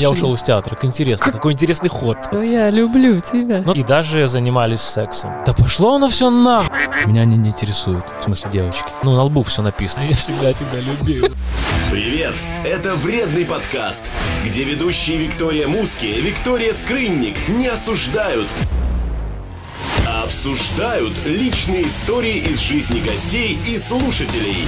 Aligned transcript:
Я 0.00 0.10
ушел 0.10 0.32
из 0.32 0.42
театра. 0.42 0.74
Как 0.76 0.86
интересно. 0.86 1.30
Какой 1.30 1.52
интересный 1.52 1.90
ход. 1.90 2.16
Ну 2.32 2.40
я 2.40 2.70
люблю 2.70 3.20
тебя. 3.20 3.62
Ну, 3.64 3.74
и 3.74 3.82
даже 3.82 4.26
занимались 4.28 4.80
сексом. 4.80 5.30
Да 5.44 5.52
пошло 5.52 5.96
оно 5.96 6.08
все 6.08 6.30
на. 6.30 6.64
Меня 7.04 7.22
они 7.22 7.36
не 7.36 7.50
интересуют. 7.50 8.04
В 8.18 8.24
смысле, 8.24 8.50
девочки. 8.50 8.86
Ну, 9.02 9.14
на 9.14 9.24
лбу 9.24 9.42
все 9.42 9.60
написано. 9.60 10.04
Я 10.04 10.14
всегда 10.14 10.54
тебя 10.54 10.80
любил. 10.80 11.28
Привет! 11.90 12.34
Это 12.64 12.94
«Вредный 12.94 13.44
подкаст», 13.44 14.04
где 14.44 14.64
ведущие 14.64 15.18
Виктория 15.18 15.68
Муски 15.68 16.06
и 16.06 16.20
Виктория 16.20 16.72
Скрынник 16.72 17.36
не 17.48 17.66
осуждают, 17.66 18.46
а 20.06 20.22
обсуждают 20.22 21.12
личные 21.26 21.86
истории 21.86 22.38
из 22.38 22.60
жизни 22.60 23.00
гостей 23.00 23.58
и 23.66 23.76
слушателей. 23.76 24.66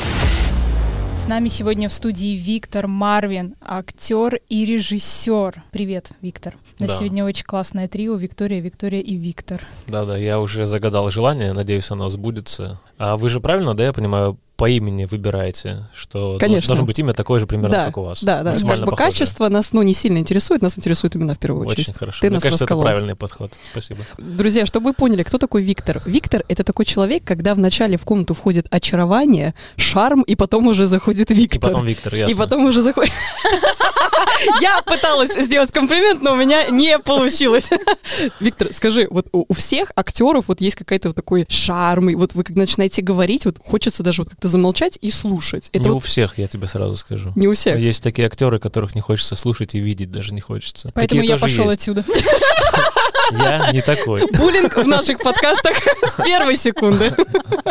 С 1.23 1.29
нами 1.29 1.49
сегодня 1.49 1.89
в 1.89 1.93
студии 1.93 2.37
Виктор 2.37 2.89
Марвин, 2.89 3.55
актер 3.61 4.41
и 4.49 4.65
режиссер. 4.65 5.63
Привет, 5.71 6.11
Виктор. 6.21 6.55
У 6.79 6.83
нас 6.83 6.91
Да. 6.93 6.99
сегодня 6.99 7.25
очень 7.25 7.45
классное 7.45 7.87
трио 7.87 8.17
Виктория, 8.17 8.61
Виктория 8.61 9.01
и 9.01 9.15
Виктор. 9.15 9.63
Да-да, 9.87 10.17
я 10.17 10.41
уже 10.41 10.67
загадал 10.67 11.11
желание. 11.11 11.53
Надеюсь, 11.53 11.91
оно 11.93 12.09
сбудется. 12.09 12.81
А 12.99 13.17
вы 13.17 13.29
же 13.29 13.39
правильно, 13.41 13.75
да, 13.75 13.85
я 13.85 13.93
понимаю, 13.93 14.37
по 14.63 14.71
имени 14.71 15.07
выбираете, 15.07 15.89
что 15.93 16.37
Конечно. 16.39 16.69
должно 16.69 16.87
быть 16.87 16.97
имя 16.97 17.15
такое 17.15 17.41
же 17.41 17.49
примерно, 17.49 17.77
да, 17.77 17.87
как 17.87 17.97
у 17.97 18.03
вас. 18.03 18.23
да, 18.23 18.45
да. 18.45 18.57
Как 18.57 18.85
бы 18.85 18.95
качество 18.95 19.49
нас, 19.49 19.73
ну, 19.73 19.83
не 19.83 19.93
сильно 19.93 20.19
интересует, 20.19 20.63
нас 20.63 20.79
интересует 20.79 21.17
именно 21.17 21.35
в 21.35 21.39
первую 21.39 21.67
очередь. 21.67 21.89
Очень 21.89 21.99
хорошо. 21.99 22.21
Ты 22.21 22.29
Мне 22.29 22.35
нас 22.37 22.45
кажется, 22.45 22.65
расколол. 22.67 22.85
это 22.85 22.93
правильный 22.93 23.17
подход. 23.17 23.53
Спасибо. 23.73 24.03
Друзья, 24.19 24.65
чтобы 24.65 24.91
вы 24.91 24.93
поняли, 24.93 25.25
кто 25.25 25.39
такой 25.39 25.65
Виктор. 25.65 26.01
Виктор— 26.07 26.45
это 26.49 26.63
такой 26.63 26.85
человек, 26.85 27.25
когда 27.25 27.57
вначале 27.57 27.97
в 27.97 28.05
комнату 28.05 28.35
входит 28.35 28.69
очарование, 28.71 29.57
шарм, 29.75 30.23
и 30.23 30.37
потом 30.37 30.69
уже 30.69 30.87
заходит 30.87 31.33
И 31.33 31.35
Виктор. 31.35 31.61
потом 31.61 31.85
Виктор, 31.85 32.15
ясно. 32.15 32.33
И 32.33 32.37
потом 32.37 32.65
уже 32.65 32.83
заходит... 32.83 33.13
Я 34.61 34.81
пыталась 34.83 35.35
сделать 35.35 35.73
комплимент, 35.73 36.23
но 36.23 36.35
у 36.35 36.37
меня 36.37 36.69
не 36.69 36.99
получилось. 37.01 37.71
Виктор, 38.41 38.69
скажи, 38.73 39.09
вот 39.11 39.27
у 39.33 39.53
всех 39.55 39.91
актеров 39.97 40.47
вот 40.49 40.61
есть 40.61 40.77
какая-то 40.77 41.09
вот 41.09 41.17
такой 41.17 41.47
шарм, 41.49 42.11
и 42.11 42.15
вот 42.15 42.35
вы 42.35 42.45
когда 42.45 42.61
начинаете 42.61 43.03
говорить, 43.03 43.45
вот 43.45 43.57
хочется 43.59 44.03
даже 44.03 44.23
вот 44.23 44.31
как-то 44.31 44.49
замолчать 44.53 44.99
и 45.01 45.11
слушать. 45.11 45.69
Это 45.73 45.83
Не 45.85 45.91
у 45.91 45.95
вот 45.95 46.05
всех, 46.05 46.39
я 46.39 46.47
тебе 46.47 46.67
сразу 46.67 46.97
скажу. 46.97 47.33
не 47.35 47.49
у 47.49 47.55
всех. 47.55 47.79
Есть 47.79 48.03
такие 48.03 48.27
актеры, 48.27 48.59
которых 48.61 48.95
не 48.95 49.01
хочется 49.01 49.35
слушать 49.35 49.75
и 49.75 49.81
видеть 49.81 50.11
даже 50.13 50.33
не 50.35 50.41
хочется. 50.41 50.91
Поэтому 50.95 51.21
Такие 51.23 51.35
я 51.35 51.39
пошел 51.41 51.65
есть. 51.71 51.81
отсюда. 51.81 52.05
Я 53.31 53.73
не 53.73 53.81
такой. 53.83 54.23
Буллинг 54.33 54.77
в 54.77 54.87
наших 54.87 55.19
подкастах 55.19 55.77
с 56.03 56.17
первой 56.17 56.57
секунды. 56.57 57.15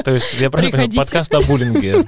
То 0.04 0.12
есть 0.12 0.34
я 0.40 0.50
правильно 0.50 0.90
подкаст 0.96 1.34
о 1.34 1.42
буллинге. 1.42 2.06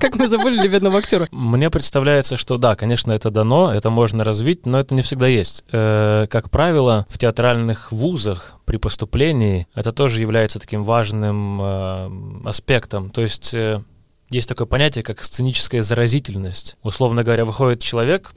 Как 0.00 0.16
мы 0.16 0.28
забыли 0.28 0.66
бедного 0.68 0.98
актера. 0.98 1.28
Мне 1.30 1.70
представляется, 1.70 2.36
что 2.36 2.58
да, 2.58 2.76
конечно, 2.76 3.12
это 3.12 3.30
дано, 3.30 3.72
это 3.72 3.90
можно 3.90 4.24
развить, 4.24 4.66
но 4.66 4.80
это 4.80 4.94
не 4.94 5.02
всегда 5.02 5.26
есть. 5.26 5.64
Э, 5.72 6.26
Как 6.30 6.50
правило, 6.50 7.06
в 7.08 7.18
театральных 7.18 7.92
вузах 7.92 8.54
при 8.64 8.76
поступлении 8.76 9.66
это 9.74 9.92
тоже 9.92 10.20
является 10.20 10.58
таким 10.58 10.84
важным 10.84 11.60
э, 11.62 12.48
аспектом. 12.48 13.10
То 13.10 13.22
есть 13.22 13.54
э, 13.54 13.82
есть 14.30 14.48
такое 14.48 14.66
понятие, 14.66 15.02
как 15.02 15.22
сценическая 15.22 15.82
заразительность. 15.82 16.76
Условно 16.82 17.24
говоря, 17.24 17.44
выходит 17.44 17.80
человек 17.80 18.32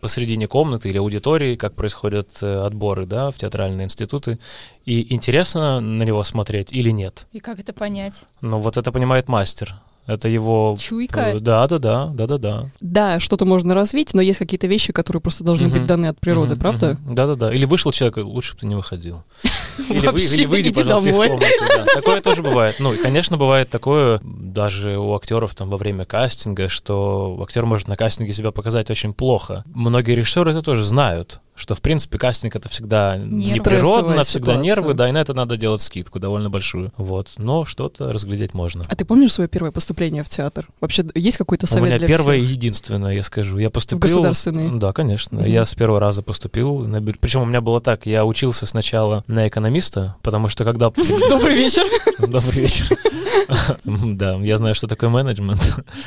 посредине 0.00 0.46
комнаты 0.46 0.88
или 0.88 0.98
аудитории, 0.98 1.56
как 1.56 1.74
происходят 1.74 2.42
э, 2.42 2.66
отборы 2.66 3.06
да, 3.06 3.30
в 3.30 3.36
театральные 3.36 3.86
институты, 3.86 4.38
и 4.84 5.14
интересно 5.14 5.80
на 5.80 6.02
него 6.02 6.22
смотреть 6.22 6.72
или 6.72 6.90
нет. 6.90 7.26
И 7.32 7.40
как 7.40 7.58
это 7.58 7.72
понять? 7.72 8.24
Ну 8.40 8.58
вот 8.58 8.76
это 8.76 8.92
понимает 8.92 9.28
мастер. 9.28 9.74
Это 10.08 10.26
его... 10.26 10.74
Чуйка? 10.80 11.34
Да, 11.38 11.66
да, 11.68 11.78
да, 11.78 12.06
да, 12.14 12.26
да, 12.26 12.38
да. 12.38 12.70
Да, 12.80 13.20
что-то 13.20 13.44
можно 13.44 13.74
развить, 13.74 14.14
но 14.14 14.22
есть 14.22 14.38
какие-то 14.38 14.66
вещи, 14.66 14.90
которые 14.92 15.20
просто 15.20 15.44
должны 15.44 15.66
Мгм. 15.68 15.74
быть 15.78 15.86
даны 15.86 16.06
от 16.06 16.18
природы, 16.18 16.52
Мгм, 16.52 16.60
правда? 16.60 16.98
мгм. 17.02 17.14
Да-да-да. 17.14 17.52
Или 17.52 17.66
вышел 17.66 17.92
человек, 17.92 18.16
лучше 18.16 18.54
бы 18.54 18.60
ты 18.60 18.66
не 18.66 18.74
выходил. 18.74 19.22
Или, 19.90 20.06
вы, 20.08 20.20
или 20.20 20.46
выйди, 20.46 20.72
пожалуйста, 20.72 21.12
домой. 21.12 21.26
из 21.28 21.30
комнаты. 21.30 21.54
да. 21.68 21.84
Такое 21.94 22.20
тоже 22.22 22.42
бывает. 22.42 22.76
Ну, 22.80 22.94
и, 22.94 22.96
конечно, 22.96 23.36
бывает 23.36 23.70
такое 23.70 24.18
даже 24.24 24.96
у 24.98 25.14
актеров 25.14 25.54
там 25.54 25.68
во 25.70 25.76
время 25.76 26.04
кастинга, 26.04 26.68
что 26.68 27.38
актер 27.42 27.64
может 27.64 27.86
на 27.86 27.96
кастинге 27.96 28.32
себя 28.32 28.50
показать 28.50 28.90
очень 28.90 29.12
плохо. 29.14 29.62
Многие 29.66 30.16
режиссеры 30.16 30.50
это 30.50 30.62
тоже 30.62 30.82
знают 30.84 31.40
что, 31.58 31.74
в 31.74 31.80
принципе, 31.82 32.18
кастинг 32.18 32.56
это 32.56 32.68
всегда 32.68 33.16
Нервы. 33.16 33.54
неприродно, 33.58 34.22
всегда 34.22 34.52
ситуация. 34.52 34.62
нервы, 34.62 34.94
да, 34.94 35.08
и 35.08 35.12
на 35.12 35.18
это 35.18 35.34
надо 35.34 35.56
делать 35.56 35.82
скидку 35.82 36.18
довольно 36.18 36.48
большую. 36.50 36.92
Вот, 36.96 37.32
но 37.36 37.64
что-то 37.64 38.12
разглядеть 38.12 38.54
можно. 38.54 38.84
А 38.88 38.94
ты 38.96 39.04
помнишь 39.04 39.32
свое 39.32 39.48
первое 39.48 39.72
поступление 39.72 40.22
в 40.22 40.28
театр? 40.28 40.68
Вообще 40.80 41.04
есть 41.14 41.36
какой-то 41.36 41.66
У 41.66 41.68
совет 41.68 41.84
меня 41.86 41.98
для 41.98 42.08
первое 42.08 42.36
и 42.36 42.40
всех? 42.44 42.52
единственное, 42.56 43.14
я 43.14 43.22
скажу. 43.22 43.58
Я 43.58 43.70
поступил... 43.70 44.00
государственный? 44.00 44.78
Да, 44.78 44.92
конечно. 44.92 45.38
Мгм. 45.40 45.46
Я 45.48 45.64
с 45.64 45.74
первого 45.74 46.00
раза 46.00 46.22
поступил. 46.22 46.78
на 46.80 47.02
Причем 47.02 47.42
у 47.42 47.46
меня 47.46 47.60
было 47.60 47.80
так, 47.80 48.06
я 48.06 48.24
учился 48.24 48.66
сначала 48.66 49.24
на 49.26 49.48
экономиста, 49.48 50.16
потому 50.22 50.48
что 50.48 50.64
когда... 50.64 50.90
Добрый 51.30 51.56
вечер. 51.56 51.84
Добрый 52.18 52.62
вечер. 52.62 52.86
Да, 53.84 54.36
я 54.36 54.58
знаю, 54.58 54.74
что 54.74 54.86
такое 54.86 55.10
менеджмент. 55.10 55.60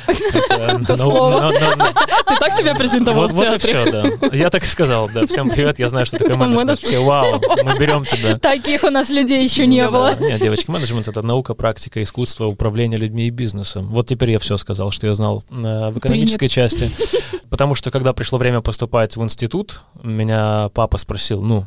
Это 0.06 0.96
слово. 0.96 1.52
Ты 1.52 2.36
так 2.38 2.52
себя 2.52 2.74
презентовал 2.74 3.22
Вот 3.22 3.30
в 3.32 3.34
вот 3.34 3.46
и 3.46 3.58
театре? 3.58 3.84
все, 3.84 3.90
да. 4.30 4.36
Я 4.36 4.50
так 4.50 4.62
и 4.64 4.66
сказал, 4.66 5.08
да. 5.12 5.26
Всем 5.26 5.41
привет, 5.50 5.78
я 5.78 5.88
знаю, 5.88 6.06
что 6.06 6.18
такое 6.18 6.36
менеджмент. 6.36 6.80
Все, 6.80 7.02
вау, 7.02 7.40
мы 7.62 7.78
берем 7.78 8.04
тебя. 8.04 8.38
Таких 8.40 8.84
у 8.84 8.90
нас 8.90 9.10
людей 9.10 9.42
еще 9.42 9.66
не 9.66 9.88
было. 9.88 10.14
Нет, 10.18 10.40
девочки, 10.40 10.70
менеджмент 10.70 11.08
это 11.08 11.22
наука, 11.22 11.54
практика, 11.54 12.02
искусство 12.02 12.46
управления 12.46 12.96
людьми 12.96 13.26
и 13.26 13.30
бизнесом. 13.30 13.86
Вот 13.86 14.06
теперь 14.06 14.30
я 14.30 14.38
все 14.38 14.56
сказал, 14.56 14.90
что 14.90 15.06
я 15.06 15.14
знал 15.14 15.44
э, 15.50 15.90
в 15.90 15.98
экономической 15.98 16.48
части. 16.48 16.90
Потому 17.50 17.74
что 17.74 17.90
когда 17.90 18.12
пришло 18.12 18.38
время 18.38 18.60
поступать 18.60 19.16
в 19.16 19.22
институт, 19.22 19.82
меня 20.02 20.70
папа 20.74 20.98
спросил, 20.98 21.42
ну, 21.42 21.66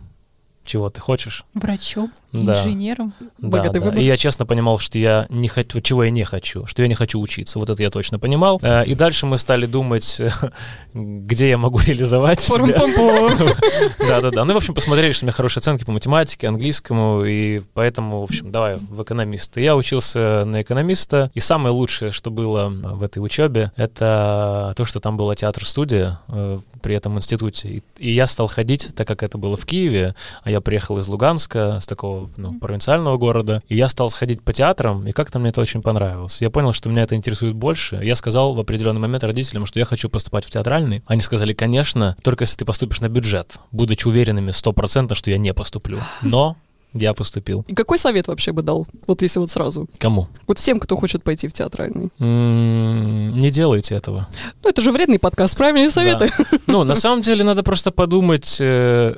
чего 0.63 0.89
ты 0.89 0.99
хочешь? 0.99 1.45
Врачом. 1.53 2.11
Инженером. 2.43 3.13
Да, 3.19 3.47
Богатый 3.47 3.79
да. 3.79 3.85
выбор. 3.85 3.99
И 3.99 4.03
я 4.03 4.17
честно 4.17 4.45
понимал, 4.45 4.79
что 4.79 4.97
я 4.97 5.25
не 5.29 5.47
хочу, 5.47 5.81
чего 5.81 6.03
я 6.03 6.09
не 6.09 6.23
хочу, 6.23 6.65
что 6.65 6.81
я 6.81 6.87
не 6.87 6.95
хочу 6.95 7.19
учиться. 7.19 7.59
Вот 7.59 7.69
это 7.69 7.81
я 7.83 7.89
точно 7.89 8.19
понимал. 8.19 8.59
Э, 8.61 8.83
И 8.85 8.95
дальше 8.95 9.25
мы 9.25 9.37
стали 9.37 9.65
думать, 9.65 10.21
где 10.93 11.49
я 11.49 11.57
могу 11.57 11.79
реализовать 11.85 12.39
себя. 12.41 12.79
Да-да-да. 13.99 14.45
Ну, 14.45 14.53
в 14.53 14.57
общем, 14.57 14.73
посмотрели, 14.73 15.11
что 15.11 15.25
у 15.25 15.27
меня 15.27 15.33
хорошие 15.33 15.61
оценки 15.61 15.83
по 15.83 15.91
математике, 15.91 16.47
английскому, 16.47 17.23
и 17.25 17.61
поэтому, 17.73 18.21
в 18.21 18.23
общем, 18.23 18.51
давай 18.51 18.77
в 18.77 19.01
экономиста. 19.01 19.59
Я 19.59 19.75
учился 19.75 20.43
на 20.45 20.61
экономиста, 20.61 21.31
и 21.33 21.39
самое 21.39 21.73
лучшее, 21.73 22.11
что 22.11 22.31
было 22.31 22.69
в 22.69 23.03
этой 23.03 23.19
учебе, 23.19 23.71
это 23.75 24.73
то, 24.75 24.85
что 24.85 24.99
там 24.99 25.17
была 25.17 25.35
театр-студия 25.35 26.19
э, 26.27 26.59
при 26.81 26.95
этом 26.95 27.17
институте. 27.17 27.81
И 27.97 28.11
я 28.11 28.27
стал 28.27 28.47
ходить, 28.47 28.89
так 28.95 29.07
как 29.07 29.23
это 29.23 29.37
было 29.37 29.57
в 29.57 29.65
Киеве, 29.65 30.15
а 30.43 30.51
я 30.51 30.61
приехал 30.61 30.97
из 30.97 31.07
Луганска, 31.07 31.79
с 31.81 31.87
такого 31.87 32.24
ну, 32.37 32.59
провинциального 32.59 33.17
города, 33.17 33.61
и 33.67 33.75
я 33.75 33.89
стал 33.89 34.09
сходить 34.09 34.41
по 34.41 34.53
театрам, 34.53 35.07
и 35.07 35.11
как-то 35.11 35.39
мне 35.39 35.49
это 35.49 35.61
очень 35.61 35.81
понравилось. 35.81 36.41
Я 36.41 36.49
понял, 36.49 36.73
что 36.73 36.89
меня 36.89 37.03
это 37.03 37.15
интересует 37.15 37.55
больше. 37.55 37.99
Я 38.03 38.15
сказал 38.15 38.53
в 38.53 38.59
определенный 38.59 39.01
момент 39.01 39.23
родителям, 39.23 39.65
что 39.65 39.79
я 39.79 39.85
хочу 39.85 40.09
поступать 40.09 40.45
в 40.45 40.49
театральный. 40.49 41.03
Они 41.07 41.21
сказали, 41.21 41.53
конечно, 41.53 42.15
только 42.21 42.43
если 42.43 42.57
ты 42.57 42.65
поступишь 42.65 43.01
на 43.01 43.09
бюджет, 43.09 43.53
будучи 43.71 44.07
уверенными 44.07 44.51
100%, 44.51 45.15
что 45.15 45.31
я 45.31 45.37
не 45.37 45.53
поступлю. 45.53 45.99
Но 46.21 46.57
я 46.93 47.13
поступил. 47.13 47.65
И 47.67 47.75
какой 47.75 47.99
совет 47.99 48.27
вообще 48.27 48.53
бы 48.53 48.61
дал? 48.61 48.87
Вот 49.05 49.21
если 49.21 49.39
вот 49.39 49.51
сразу. 49.51 49.89
Кому? 49.97 50.29
Вот 50.47 50.57
всем, 50.59 50.79
кто 50.79 50.95
хочет 50.95 51.23
пойти 51.23 51.49
в 51.49 51.53
театральный. 51.53 52.09
М, 52.19 53.37
Не 53.39 53.51
делайте 53.51 53.95
этого. 53.95 54.27
Ну, 54.63 54.69
это 54.69 54.81
же 54.81 54.91
вредный 54.93 55.19
подкаст, 55.19 55.57
правильные 55.57 55.89
советы. 55.89 56.31
Ну, 56.67 56.83
на 56.85 56.95
самом 56.95 57.21
деле, 57.21 57.43
надо 57.43 57.63
просто 57.63 57.91
подумать, 57.91 58.57
э, 58.61 59.13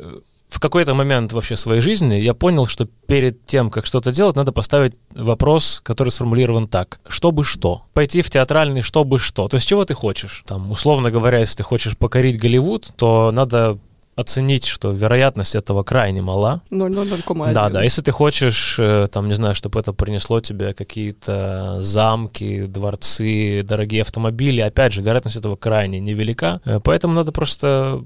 в 0.50 0.60
какой-то 0.60 0.94
момент 0.94 1.34
вообще 1.34 1.56
своей 1.56 1.82
жизни 1.82 2.16
я 2.16 2.34
понял, 2.34 2.68
что 2.68 2.86
перед 2.86 3.46
тем, 3.46 3.70
как 3.70 3.86
что-то 3.86 4.12
делать, 4.12 4.36
надо 4.36 4.52
поставить 4.52 4.96
вопрос, 5.14 5.82
который 5.84 6.10
сформулирован 6.10 6.68
так. 6.68 7.00
Чтобы 7.08 7.44
что? 7.44 7.84
Пойти 7.94 8.22
в 8.22 8.30
театральный 8.30 8.82
чтобы 8.82 9.20
что? 9.20 9.48
То 9.48 9.56
есть 9.56 9.68
чего 9.68 9.84
ты 9.86 9.94
хочешь? 9.94 10.44
Там, 10.48 10.72
условно 10.72 11.12
говоря, 11.12 11.40
если 11.40 11.58
ты 11.58 11.64
хочешь 11.64 11.98
покорить 11.98 12.40
Голливуд, 12.40 12.90
то 12.96 13.32
надо 13.34 13.78
оценить, 14.16 14.66
что 14.66 14.92
вероятность 14.92 15.54
этого 15.54 15.84
крайне 15.84 16.24
мала. 16.24 16.62
0,0,1. 16.72 17.54
Да, 17.54 17.70
да. 17.70 17.84
Если 17.84 18.02
ты 18.02 18.12
хочешь, 18.12 18.78
э, 18.80 19.08
там, 19.12 19.28
не 19.28 19.36
знаю, 19.36 19.54
чтобы 19.54 19.80
это 19.80 19.94
принесло 19.94 20.42
тебе 20.42 20.74
какие-то 20.74 21.78
замки, 21.82 22.64
дворцы, 22.64 23.62
дорогие 23.64 24.02
автомобили, 24.02 24.62
опять 24.62 24.94
же, 24.94 25.02
вероятность 25.02 25.38
этого 25.38 25.56
крайне 25.56 26.00
невелика. 26.00 26.62
Э, 26.66 26.80
Поэтому 26.84 27.14
надо 27.14 27.32
просто 27.32 28.02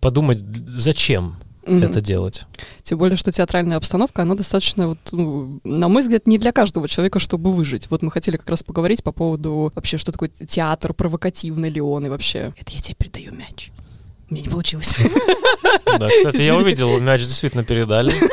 подумать, 0.00 0.40
зачем 0.66 1.38
Мгм. 1.66 1.84
это 1.84 2.00
делать. 2.00 2.44
Тем 2.82 2.98
более, 2.98 3.16
что 3.16 3.32
театральная 3.32 3.76
обстановка, 3.76 4.22
она 4.22 4.34
достаточно, 4.34 4.88
вот, 4.88 4.98
ну, 5.12 5.60
на 5.64 5.88
мой 5.88 6.02
взгляд, 6.02 6.26
не 6.26 6.38
для 6.38 6.52
каждого 6.52 6.88
человека, 6.88 7.18
чтобы 7.18 7.52
выжить. 7.52 7.90
Вот 7.90 8.02
мы 8.02 8.10
хотели 8.10 8.36
как 8.36 8.50
раз 8.50 8.62
поговорить 8.62 9.02
по 9.02 9.12
поводу 9.12 9.72
вообще, 9.74 9.96
что 9.96 10.12
такое 10.12 10.28
театр, 10.28 10.94
провокативный 10.94 11.70
ли 11.70 11.80
он 11.80 12.06
и 12.06 12.08
вообще. 12.08 12.52
Это 12.58 12.72
я 12.72 12.80
тебе 12.80 12.96
передаю 12.96 13.32
мяч. 13.32 13.70
Мне 14.30 14.42
не 14.42 14.48
получилось. 14.48 14.94
Да, 15.98 16.08
кстати, 16.08 16.42
я 16.42 16.56
увидел, 16.56 17.00
мяч 17.00 17.22
действительно 17.22 17.64
передали. 17.64 18.12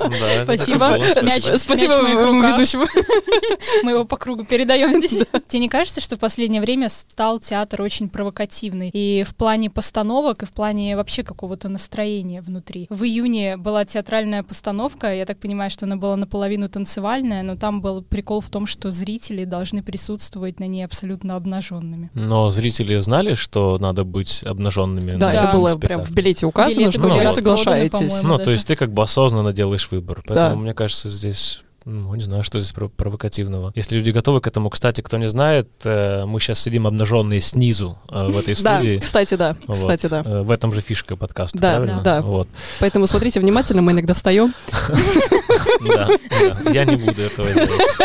Да, 0.00 0.44
Спасибо. 0.44 0.98
Мяч- 1.22 1.58
Спасибо 1.58 2.02
мяч 2.02 2.02
моему 2.02 2.42
ведущему. 2.42 2.86
Мы 3.82 3.92
его 3.92 4.04
по 4.04 4.16
кругу 4.16 4.44
передаем 4.44 4.92
здесь. 4.94 5.24
Тебе 5.48 5.60
не 5.60 5.68
кажется, 5.68 6.00
что 6.00 6.16
в 6.16 6.20
последнее 6.20 6.60
время 6.60 6.88
стал 6.88 7.40
театр 7.40 7.82
очень 7.82 8.08
провокативный? 8.08 8.90
И 8.92 9.24
в 9.24 9.34
плане 9.34 9.70
постановок, 9.70 10.42
и 10.42 10.46
в 10.46 10.52
плане 10.52 10.96
вообще 10.96 11.22
какого-то 11.22 11.68
настроения 11.68 12.40
внутри. 12.42 12.86
В 12.90 13.04
июне 13.04 13.56
была 13.56 13.84
театральная 13.84 14.42
постановка, 14.42 15.12
я 15.14 15.26
так 15.26 15.38
понимаю, 15.38 15.70
что 15.70 15.86
она 15.86 15.96
была 15.96 16.16
наполовину 16.16 16.68
танцевальная, 16.68 17.42
но 17.42 17.56
там 17.56 17.80
был 17.80 18.02
прикол 18.02 18.40
в 18.40 18.48
том, 18.48 18.66
что 18.66 18.90
зрители 18.90 19.44
должны 19.44 19.82
присутствовать 19.82 20.60
на 20.60 20.66
ней 20.66 20.84
абсолютно 20.84 21.36
обнаженными. 21.36 22.10
Но 22.14 22.50
зрители 22.50 22.98
знали, 22.98 23.34
что 23.34 23.78
надо 23.80 24.04
быть 24.04 24.42
обнаженными. 24.56 25.16
Да, 25.16 25.32
это 25.32 25.56
было 25.56 25.76
прям 25.76 26.02
в 26.02 26.10
билете 26.10 26.46
указано, 26.46 26.90
что 26.90 27.02
вы 27.02 27.28
соглашаетесь. 27.28 28.22
Ну, 28.22 28.38
то 28.38 28.50
есть 28.50 28.66
ты 28.66 28.76
как 28.76 28.92
бы 28.92 29.02
осознанно 29.02 29.52
делаешь 29.52 29.88
выбор. 29.90 30.22
Поэтому, 30.26 30.50
Да. 30.50 30.56
мне 30.56 30.74
кажется, 30.74 31.08
здесь 31.10 31.62
ну, 31.88 32.12
не 32.16 32.22
знаю, 32.24 32.42
что 32.42 32.58
здесь 32.58 32.72
про- 32.72 32.88
провокативного. 32.88 33.70
Если 33.76 33.94
люди 33.96 34.10
готовы 34.10 34.40
к 34.40 34.48
этому, 34.48 34.70
кстати, 34.70 35.02
кто 35.02 35.18
не 35.18 35.28
знает, 35.30 35.68
э, 35.84 36.24
мы 36.26 36.40
сейчас 36.40 36.58
сидим 36.58 36.84
обнаженные 36.88 37.40
снизу 37.40 37.96
э, 38.10 38.26
в 38.26 38.36
этой 38.36 38.60
Да, 38.60 38.78
студии. 38.78 38.98
кстати, 38.98 39.34
да. 39.34 39.56
Вот. 39.68 39.76
Кстати, 39.76 40.06
да. 40.06 40.22
Э, 40.26 40.42
В 40.42 40.50
этом 40.50 40.72
же 40.72 40.80
фишка 40.80 41.14
подкаста, 41.14 41.56
Да, 41.56 41.76
правильно? 41.76 42.02
да. 42.02 42.22
Вот. 42.22 42.48
Поэтому 42.80 43.06
смотрите 43.06 43.38
внимательно, 43.38 43.82
мы 43.82 43.92
иногда 43.92 44.14
встаем. 44.14 44.52
Да, 45.80 46.08
да. 46.30 46.70
Я 46.72 46.84
не 46.84 46.96
буду 46.96 47.22
этого 47.22 47.52
делать. 47.52 47.96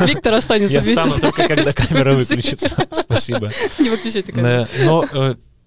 Виктор 0.00 0.34
останется 0.34 0.74
Я 0.74 0.80
вместе 0.80 1.00
встану 1.00 1.16
с 1.16 1.20
только, 1.20 1.48
когда 1.48 1.72
камера 1.72 2.14
выключится. 2.14 2.86
Спасибо. 2.92 3.50
Не 3.78 3.90
выключайте 3.90 4.32
камеру. 4.32 4.66
Но 4.84 5.04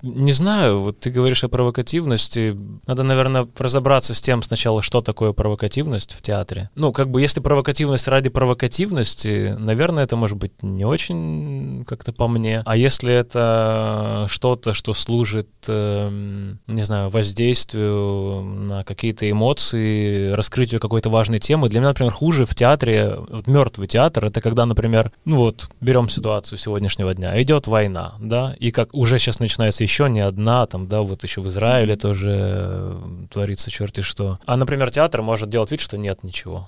не 0.06 0.31
знаю, 0.34 0.81
вот 0.81 1.00
ты 1.00 1.10
говоришь 1.10 1.44
о 1.44 1.50
провокативности. 1.50 2.56
Надо, 2.86 3.04
наверное, 3.04 3.48
разобраться 3.57 4.13
с 4.13 4.22
тем 4.22 4.44
сначала, 4.44 4.81
что 4.81 5.02
такое 5.02 5.34
провокативность 5.34 6.13
в 6.13 6.22
театре. 6.22 6.69
Ну, 6.75 6.92
как 6.92 7.10
бы, 7.10 7.22
если 7.22 7.40
провокативность 7.40 8.07
ради 8.07 8.30
провокативности, 8.30 9.56
наверное, 9.57 10.04
это 10.04 10.16
может 10.16 10.38
быть 10.38 10.52
не 10.62 10.86
очень 10.86 11.86
как-то 11.88 12.13
по 12.13 12.28
мне. 12.28 12.62
А 12.66 12.78
если 12.78 13.13
это 13.13 14.28
что-то, 14.30 14.74
что 14.74 14.94
служит, 14.94 15.50
эм, 15.68 16.60
не 16.68 16.84
знаю, 16.84 17.10
воздействию 17.10 18.44
на 18.44 18.84
какие-то 18.84 19.30
эмоции, 19.30 20.31
раскрытию 20.31 20.80
какой-то 20.80 21.10
важной 21.10 21.40
темы, 21.40 21.68
для 21.69 21.80
меня, 21.80 21.90
например, 21.90 22.12
хуже 22.12 22.46
в 22.46 22.54
театре, 22.54 23.18
вот 23.30 23.48
мертвый 23.48 23.88
театр, 23.88 24.25
это 24.25 24.40
когда, 24.40 24.66
например, 24.66 25.12
ну 25.25 25.38
вот, 25.38 25.69
берем 25.81 26.10
ситуацию 26.10 26.60
сегодняшнего 26.60 27.13
дня, 27.16 27.42
идет 27.42 27.66
война, 27.68 28.13
да, 28.19 28.56
и 28.60 28.69
как 28.69 28.94
уже 28.94 29.18
сейчас 29.18 29.40
начинается 29.40 29.84
еще 29.84 29.94
не 30.07 30.19
одна, 30.19 30.65
там, 30.65 30.88
да, 30.88 31.01
вот 31.01 31.24
еще 31.24 31.42
в 31.42 31.47
Израиле 31.47 31.95
тоже 31.95 32.31
э, 32.38 33.01
творится 33.31 33.71
черти 33.71 34.01
что. 34.01 34.39
А, 34.45 34.57
например, 34.57 34.92
театр 34.92 35.21
может 35.21 35.50
делать 35.50 35.71
вид, 35.71 35.80
что 35.80 35.97
нет 35.97 36.24
ничего. 36.24 36.68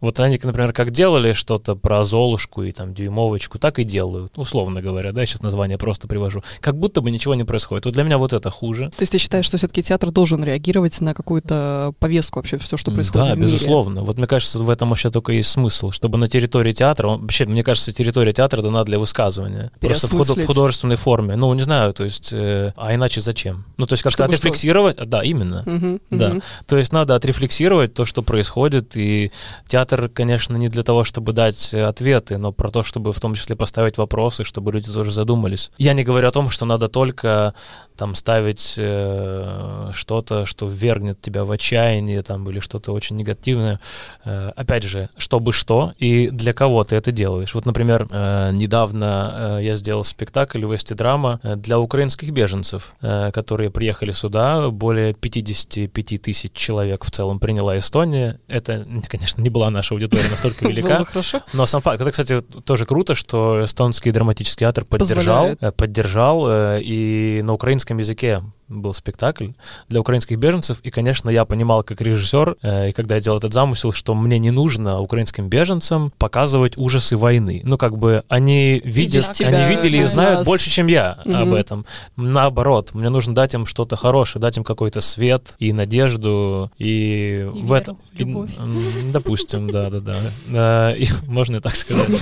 Вот 0.00 0.18
они, 0.20 0.38
например, 0.42 0.72
как 0.72 0.90
делали 0.90 1.32
что-то 1.34 1.74
про 1.76 2.04
Золушку 2.04 2.62
и 2.62 2.72
там 2.72 2.94
Дюймовочку, 2.94 3.58
так 3.58 3.78
и 3.78 3.84
делают, 3.84 4.32
условно 4.36 4.80
говоря, 4.80 5.12
да, 5.12 5.20
я 5.20 5.26
сейчас 5.26 5.42
название 5.42 5.76
просто 5.78 6.08
привожу. 6.08 6.42
Как 6.60 6.76
будто 6.78 7.00
бы 7.00 7.10
ничего 7.10 7.34
не 7.34 7.44
происходит. 7.44 7.84
Вот 7.84 7.94
для 7.94 8.02
меня 8.02 8.16
вот 8.18 8.32
это 8.32 8.48
хуже. 8.50 8.90
То 8.96 9.02
есть 9.02 9.12
ты 9.12 9.18
считаешь, 9.18 9.44
что 9.44 9.58
все-таки 9.58 9.82
театр 9.82 10.10
должен 10.10 10.42
реагировать 10.44 11.00
на 11.00 11.12
какую-то 11.14 11.92
повестку 11.98 12.38
вообще, 12.38 12.56
все, 12.58 12.76
что 12.76 12.90
происходит 12.92 13.28
да, 13.28 13.34
в 13.34 13.38
мире? 13.38 13.52
безусловно. 13.52 14.02
Вот 14.02 14.16
мне 14.18 14.26
кажется, 14.26 14.58
в 14.58 14.70
этом 14.70 14.88
вообще 14.88 15.10
только 15.10 15.32
есть 15.32 15.50
смысл, 15.50 15.90
чтобы 15.90 16.16
на 16.18 16.28
территории 16.28 16.72
театра, 16.72 17.08
вообще, 17.08 17.44
мне 17.46 17.62
кажется, 17.62 17.92
территория 17.92 18.32
театра 18.32 18.62
дана 18.62 18.84
для 18.84 18.98
высказывания. 18.98 19.70
Просто 19.80 20.06
в, 20.06 20.12
худо- 20.12 20.40
в 20.42 20.46
художественной 20.46 20.96
форме. 20.96 21.36
Ну, 21.36 21.52
не 21.54 21.62
знаю, 21.62 21.92
то 21.92 22.04
есть, 22.04 22.30
э, 22.32 22.72
а 22.76 22.94
иначе 22.94 23.20
зачем? 23.20 23.64
Ну, 23.76 23.86
то 23.86 23.94
есть 23.94 24.02
как-то 24.02 24.14
Чтобы 24.24 24.28
что? 24.36 24.36
отрефлексировать, 24.36 24.96
а, 24.98 25.04
да, 25.04 25.22
именно. 25.22 25.62
Мгм, 25.66 26.00
Да. 26.10 26.28
мгм. 26.30 26.42
То 26.66 26.78
есть 26.78 26.92
надо 26.92 27.14
отрефлексировать 27.14 27.92
то, 27.94 28.04
что 28.04 28.22
происходит, 28.22 28.96
и 28.96 29.30
театр, 29.68 29.89
конечно, 30.12 30.56
не 30.56 30.68
для 30.68 30.82
того, 30.82 31.04
чтобы 31.04 31.32
дать 31.32 31.74
э, 31.74 31.82
ответы, 31.84 32.38
но 32.38 32.52
про 32.52 32.70
то, 32.70 32.82
чтобы 32.82 33.12
в 33.12 33.20
том 33.20 33.34
числе 33.34 33.56
поставить 33.56 33.98
вопросы, 33.98 34.44
чтобы 34.44 34.72
люди 34.72 34.92
тоже 34.92 35.12
задумались. 35.12 35.70
Я 35.78 35.92
не 35.92 36.04
говорю 36.04 36.28
о 36.28 36.32
том, 36.32 36.50
что 36.50 36.64
надо 36.66 36.88
только 36.88 37.54
там 37.96 38.14
ставить 38.14 38.76
э, 38.78 39.90
что-то, 39.92 40.46
что 40.46 40.66
ввергнет 40.66 41.20
тебя 41.20 41.44
в 41.44 41.50
отчаяние, 41.50 42.22
там, 42.22 42.48
или 42.48 42.60
что-то 42.60 42.92
очень 42.92 43.16
негативное. 43.16 43.80
Э, 44.24 44.52
опять 44.56 44.84
же, 44.84 45.10
чтобы 45.18 45.52
что 45.52 45.92
и 45.98 46.30
для 46.30 46.52
кого 46.52 46.84
ты 46.84 46.96
это 46.96 47.12
делаешь. 47.12 47.54
Вот, 47.54 47.66
например, 47.66 48.08
э, 48.10 48.50
недавно 48.52 49.58
э, 49.58 49.64
я 49.64 49.74
сделал 49.76 50.04
спектакль 50.04 50.64
в 50.64 50.70
драма 50.94 51.40
для 51.42 51.78
украинских 51.78 52.30
беженцев, 52.30 52.94
э, 53.02 53.30
которые 53.32 53.70
приехали 53.70 54.12
сюда. 54.12 54.70
Более 54.70 55.12
55 55.14 56.22
тысяч 56.22 56.52
человек 56.52 57.04
в 57.04 57.10
целом 57.10 57.38
приняла 57.38 57.76
Эстония. 57.76 58.38
Это, 58.48 58.86
конечно, 59.08 59.42
не 59.42 59.50
была 59.50 59.70
наша 59.70 59.79
аудитория 59.92 60.28
настолько 60.28 60.68
велика. 60.68 61.04
Но 61.52 61.66
сам 61.66 61.80
факт, 61.80 62.00
это, 62.00 62.10
кстати, 62.10 62.40
тоже 62.40 62.86
круто, 62.86 63.14
что 63.14 63.64
эстонский 63.64 64.10
драматический 64.10 64.60
театр 64.60 64.84
поддержал, 64.84 65.46
э, 65.60 65.72
поддержал, 65.72 66.46
э, 66.48 66.80
и 66.82 67.40
на 67.44 67.52
украинском 67.54 67.98
языке 67.98 68.42
был 68.70 68.94
спектакль 68.94 69.48
для 69.88 70.00
украинских 70.00 70.38
беженцев, 70.38 70.80
и, 70.82 70.90
конечно, 70.90 71.28
я 71.28 71.44
понимал 71.44 71.82
как 71.82 72.00
режиссер, 72.00 72.56
э, 72.62 72.88
и 72.90 72.92
когда 72.92 73.16
я 73.16 73.20
делал 73.20 73.38
этот 73.38 73.52
замысел, 73.52 73.92
что 73.92 74.14
мне 74.14 74.38
не 74.38 74.50
нужно 74.50 75.00
украинским 75.00 75.48
беженцам 75.48 76.12
показывать 76.18 76.78
ужасы 76.78 77.16
войны. 77.16 77.60
Ну, 77.64 77.76
как 77.76 77.98
бы 77.98 78.22
они 78.28 78.80
видят, 78.84 79.32
тебя, 79.32 79.48
они 79.48 79.74
видели 79.76 79.98
и 79.98 80.02
да, 80.02 80.08
знают 80.08 80.38
нас. 80.38 80.46
больше, 80.46 80.70
чем 80.70 80.86
я 80.86 81.12
об 81.24 81.26
Мгм. 81.26 81.54
этом. 81.54 81.84
Наоборот, 82.16 82.94
мне 82.94 83.08
нужно 83.08 83.34
дать 83.34 83.54
им 83.54 83.66
что-то 83.66 83.96
хорошее, 83.96 84.40
дать 84.40 84.56
им 84.56 84.64
какой-то 84.64 85.00
свет 85.00 85.54
и 85.58 85.72
надежду, 85.72 86.70
и, 86.78 87.50
И 87.54 87.62
в 87.62 87.72
этом... 87.72 87.98
веру, 88.12 88.30
любовь. 88.30 88.50
и, 88.56 89.10
допустим, 89.10 89.70
да-да-да. 89.70 90.18
Э, 90.48 90.96
и 90.96 91.08
Можно 91.26 91.56
и 91.56 91.60
так 91.60 91.74
сказать. 91.74 92.08
Ну, 92.08 92.18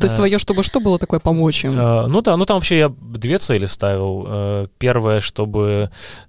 то 0.00 0.04
есть 0.04 0.14
Э, 0.14 0.16
твое 0.18 0.38
чтобы 0.38 0.62
что 0.62 0.80
было 0.80 0.98
такое 0.98 1.20
помочь 1.20 1.64
им? 1.64 1.78
Э, 1.78 2.06
Ну 2.06 2.22
да, 2.22 2.36
ну 2.36 2.44
там 2.44 2.56
вообще 2.56 2.78
я 2.78 2.88
две 2.88 3.38
цели 3.38 3.66
ставил. 3.66 4.24
Э, 4.26 4.66
Первое, 4.78 5.20
чтобы 5.20 5.81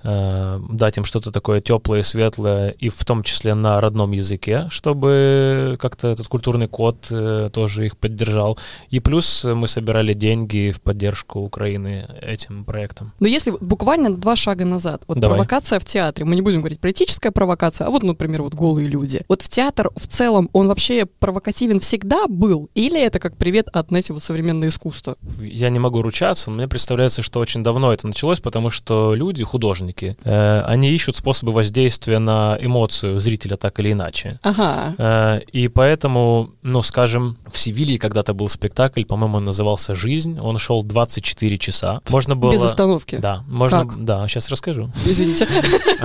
э, 0.04 0.60
дать 0.70 0.98
им 0.98 1.06
что-то 1.06 1.32
такое 1.32 1.62
теплое, 1.62 2.04
светлое, 2.04 2.70
и 2.70 2.90
в 2.90 3.04
том 3.06 3.24
числе 3.24 3.54
на 3.54 3.80
родном 3.82 4.12
языке, 4.12 4.68
чтобы 4.70 5.78
как-то 5.80 6.08
этот 6.08 6.28
культурный 6.28 6.68
код 6.68 7.08
э, 7.12 7.50
тоже 7.54 7.86
их 7.86 7.98
поддержал. 7.98 8.58
И 8.90 9.00
плюс 9.00 9.44
мы 9.44 9.68
собирали 9.68 10.14
деньги 10.14 10.72
в 10.72 10.82
поддержку 10.82 11.40
Украины 11.40 12.08
этим 12.22 12.64
проектом. 12.66 13.14
Но 13.20 13.28
если 13.28 13.52
буквально 13.52 14.16
два 14.16 14.36
шага 14.36 14.66
назад, 14.66 15.04
вот 15.08 15.20
Давай. 15.20 15.38
провокация 15.38 15.80
в 15.80 15.86
театре, 15.86 16.26
мы 16.26 16.36
не 16.36 16.42
будем 16.42 16.60
говорить 16.60 16.80
политическая 16.80 17.32
провокация, 17.32 17.88
а 17.88 17.90
вот, 17.90 18.04
например, 18.04 18.44
вот 18.44 18.54
голые 18.54 18.88
люди. 18.88 19.22
Вот 19.28 19.42
в 19.42 19.50
театр 19.50 19.92
в 19.96 20.08
целом, 20.08 20.50
он 20.54 20.68
вообще 20.68 21.06
провокативен 21.06 21.80
всегда 21.80 22.28
был? 22.28 22.70
Или 22.76 23.02
это 23.02 23.20
как 23.20 23.38
привет 23.38 23.68
от, 23.74 23.90
знаете, 23.90 24.14
вот 24.14 24.24
современное 24.24 24.70
искусство? 24.70 25.16
Я 25.40 25.70
не 25.70 25.80
могу 25.80 26.02
ручаться, 26.02 26.50
но 26.50 26.58
мне 26.58 26.68
представляется, 26.68 27.22
что 27.22 27.40
очень 27.40 27.64
давно 27.64 27.94
это 27.94 28.08
началось, 28.08 28.40
потому 28.40 28.70
что 28.70 29.14
люди, 29.14 29.43
художники, 29.44 30.18
э, 30.24 30.62
они 30.62 30.92
ищут 30.92 31.16
способы 31.16 31.52
воздействия 31.52 32.20
на 32.20 32.58
эмоцию 32.60 33.20
зрителя 33.20 33.58
так 33.58 33.80
или 33.80 33.92
иначе. 33.92 34.40
Ага. 34.42 34.96
Э, 34.98 35.42
И 35.52 35.68
поэтому, 35.68 36.52
ну, 36.62 36.82
скажем, 36.82 37.38
в 37.52 37.58
Севилье 37.58 37.98
когда-то 38.00 38.34
был 38.34 38.50
спектакль, 38.50 39.04
по-моему, 39.04 39.38
он 39.38 39.46
назывался 39.46 39.96
«Жизнь». 39.96 40.40
Он 40.40 40.58
шел 40.58 40.84
24 40.84 41.58
часа. 41.58 42.02
Можно 42.10 42.36
было... 42.36 42.52
Без 42.52 42.64
остановки. 42.64 43.18
Да, 43.18 43.44
можно... 43.48 43.86
Как? 43.86 44.04
Да, 44.04 44.28
сейчас 44.28 44.50
расскажу. 44.50 44.92
Извините. 45.06 45.48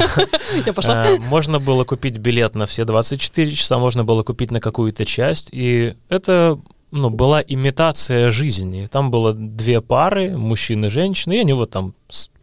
Я 0.67 0.73
пошла. 0.73 1.07
Э, 1.07 1.19
Можно 1.19 1.59
было 1.59 1.85
купить 1.85 2.19
билет 2.19 2.55
на 2.55 2.67
все 2.67 2.85
24 2.85 3.53
часа, 3.53 3.79
можно 3.79 4.05
было 4.05 4.23
купить 4.23 4.51
на 4.51 4.61
какую-то 4.61 5.05
часть, 5.05 5.49
и 5.53 5.95
это 6.09 6.59
ну, 6.91 7.11
была 7.11 7.43
имитация 7.43 8.31
жизни. 8.31 8.89
Там 8.91 9.11
было 9.11 9.33
две 9.35 9.81
пары, 9.81 10.37
мужчина 10.37 10.87
и 10.87 10.91
женщина, 10.91 11.35
и 11.35 11.39
они 11.39 11.53
вот 11.53 11.71
там 11.71 11.95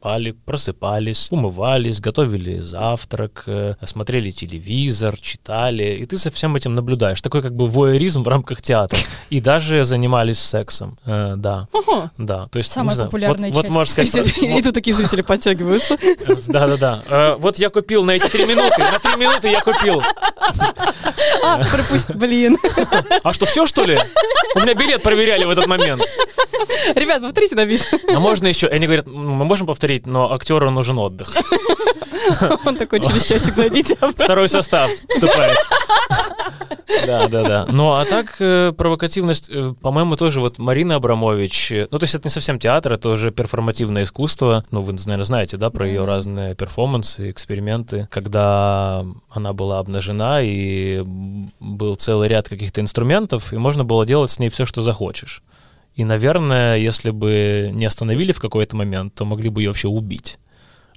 спали, 0.06 0.32
просыпались, 0.46 1.30
умывались, 1.32 2.00
готовили 2.00 2.60
завтрак, 2.60 3.44
э, 3.48 3.74
смотрели 3.86 4.30
телевизор, 4.30 5.18
читали, 5.20 5.98
и 6.00 6.06
ты 6.06 6.18
за 6.18 6.30
всем 6.30 6.56
этим 6.56 6.76
наблюдаешь. 6.76 7.22
Такой 7.24 7.42
как 7.42 7.56
бы 7.56 7.68
воеризм 7.68 8.22
в 8.22 8.28
рамках 8.28 8.62
театра. 8.62 9.00
И 9.32 9.42
даже 9.42 9.84
занимались 9.84 10.38
сексом. 10.40 11.00
Э, 11.08 11.34
Да, 11.38 11.68
Ага. 11.74 12.12
да. 12.20 12.48
То 12.52 12.60
есть, 12.60 12.72
Самая 12.72 12.90
не 12.92 12.96
знаю, 12.96 13.10
популярная 13.10 13.50
вот, 13.50 13.56
вот 13.56 13.62
часть. 13.66 13.74
можно 13.74 13.92
сказать... 14.06 14.38
И 14.38 14.62
тут 14.62 14.76
такие 14.76 14.96
зрители 14.96 15.24
подтягиваются. 15.24 15.98
Да, 16.50 16.68
да, 16.68 16.78
да. 16.78 17.04
Э, 17.10 17.36
Вот 17.40 17.58
я 17.58 17.70
купил 17.72 18.04
на 18.04 18.12
эти 18.12 18.28
три 18.28 18.46
минуты. 18.46 18.78
На 18.84 19.00
три 19.00 19.16
минуты 19.16 19.50
я 19.50 19.62
купил. 19.62 20.04
А, 21.44 21.58
пропусти, 21.72 22.14
блин. 22.14 22.58
А 23.24 23.34
что, 23.34 23.46
все 23.48 23.66
что 23.66 23.86
ли? 23.86 23.98
У 24.56 24.60
меня 24.60 24.76
билет 24.76 25.02
проверяли 25.02 25.46
в 25.46 25.50
этот 25.50 25.66
момент. 25.68 26.02
Ребят, 26.96 27.22
повторите 27.22 27.56
на 27.56 27.66
бис. 27.66 27.88
А 28.10 28.20
можно 28.20 28.48
еще? 28.48 28.68
Они 28.68 28.86
говорят, 28.86 29.08
«М, 29.08 29.14
мы 29.14 29.46
можем 29.46 29.68
повторить, 29.68 30.06
но 30.06 30.34
актеру 30.34 30.70
нужен 30.72 30.98
отдых. 30.98 31.34
Он 32.66 32.76
такой, 32.76 33.02
через 33.02 33.26
часик 33.26 33.56
зайдите. 33.56 33.96
Второй 33.96 34.50
состав 34.50 34.90
вступает. 35.10 35.58
Да, 37.06 37.28
да, 37.28 37.44
да. 37.44 37.66
Ну, 37.70 37.94
а 37.94 38.06
так, 38.06 38.36
э, 38.40 38.72
провокативность, 38.76 39.50
э, 39.50 39.74
по-моему, 39.82 40.16
тоже 40.16 40.40
вот 40.40 40.58
Марина 40.58 40.96
Абрамович, 40.96 41.72
э, 41.72 41.88
ну, 41.92 42.00
то 42.00 42.04
есть 42.04 42.16
это 42.16 42.28
не 42.28 42.32
совсем 42.32 42.60
театр, 42.60 42.94
это 42.94 43.10
уже 43.10 43.32
перформативное 43.32 44.04
искусство. 44.04 44.66
Ну, 44.72 44.82
вы, 44.82 44.94
наверное, 44.94 45.26
знаете, 45.26 45.58
да, 45.58 45.70
про 45.70 45.88
ее 45.88 46.06
разные 46.06 46.56
перформансы, 46.56 47.30
эксперименты, 47.30 48.08
когда 48.12 49.06
она 49.30 49.54
была 49.54 49.80
обнажена, 49.80 50.42
и 50.42 51.04
был 51.60 51.96
целый 51.96 52.28
ряд 52.28 52.50
каких-то 52.50 52.82
инструментов, 52.82 53.54
и 53.54 53.58
можно 53.58 53.84
было 53.84 54.06
делать 54.06 54.32
с 54.32 54.40
ней 54.40 54.50
все, 54.50 54.66
что 54.66 54.82
захочешь. 54.82 55.42
И, 55.96 56.04
наверное, 56.04 56.78
если 56.78 57.12
бы 57.12 57.72
не 57.74 57.86
остановили 57.86 58.32
в 58.32 58.40
какой-то 58.40 58.76
момент, 58.76 59.14
то 59.14 59.26
могли 59.26 59.50
бы 59.50 59.62
ее 59.62 59.70
вообще 59.70 59.88
убить. 59.88 60.40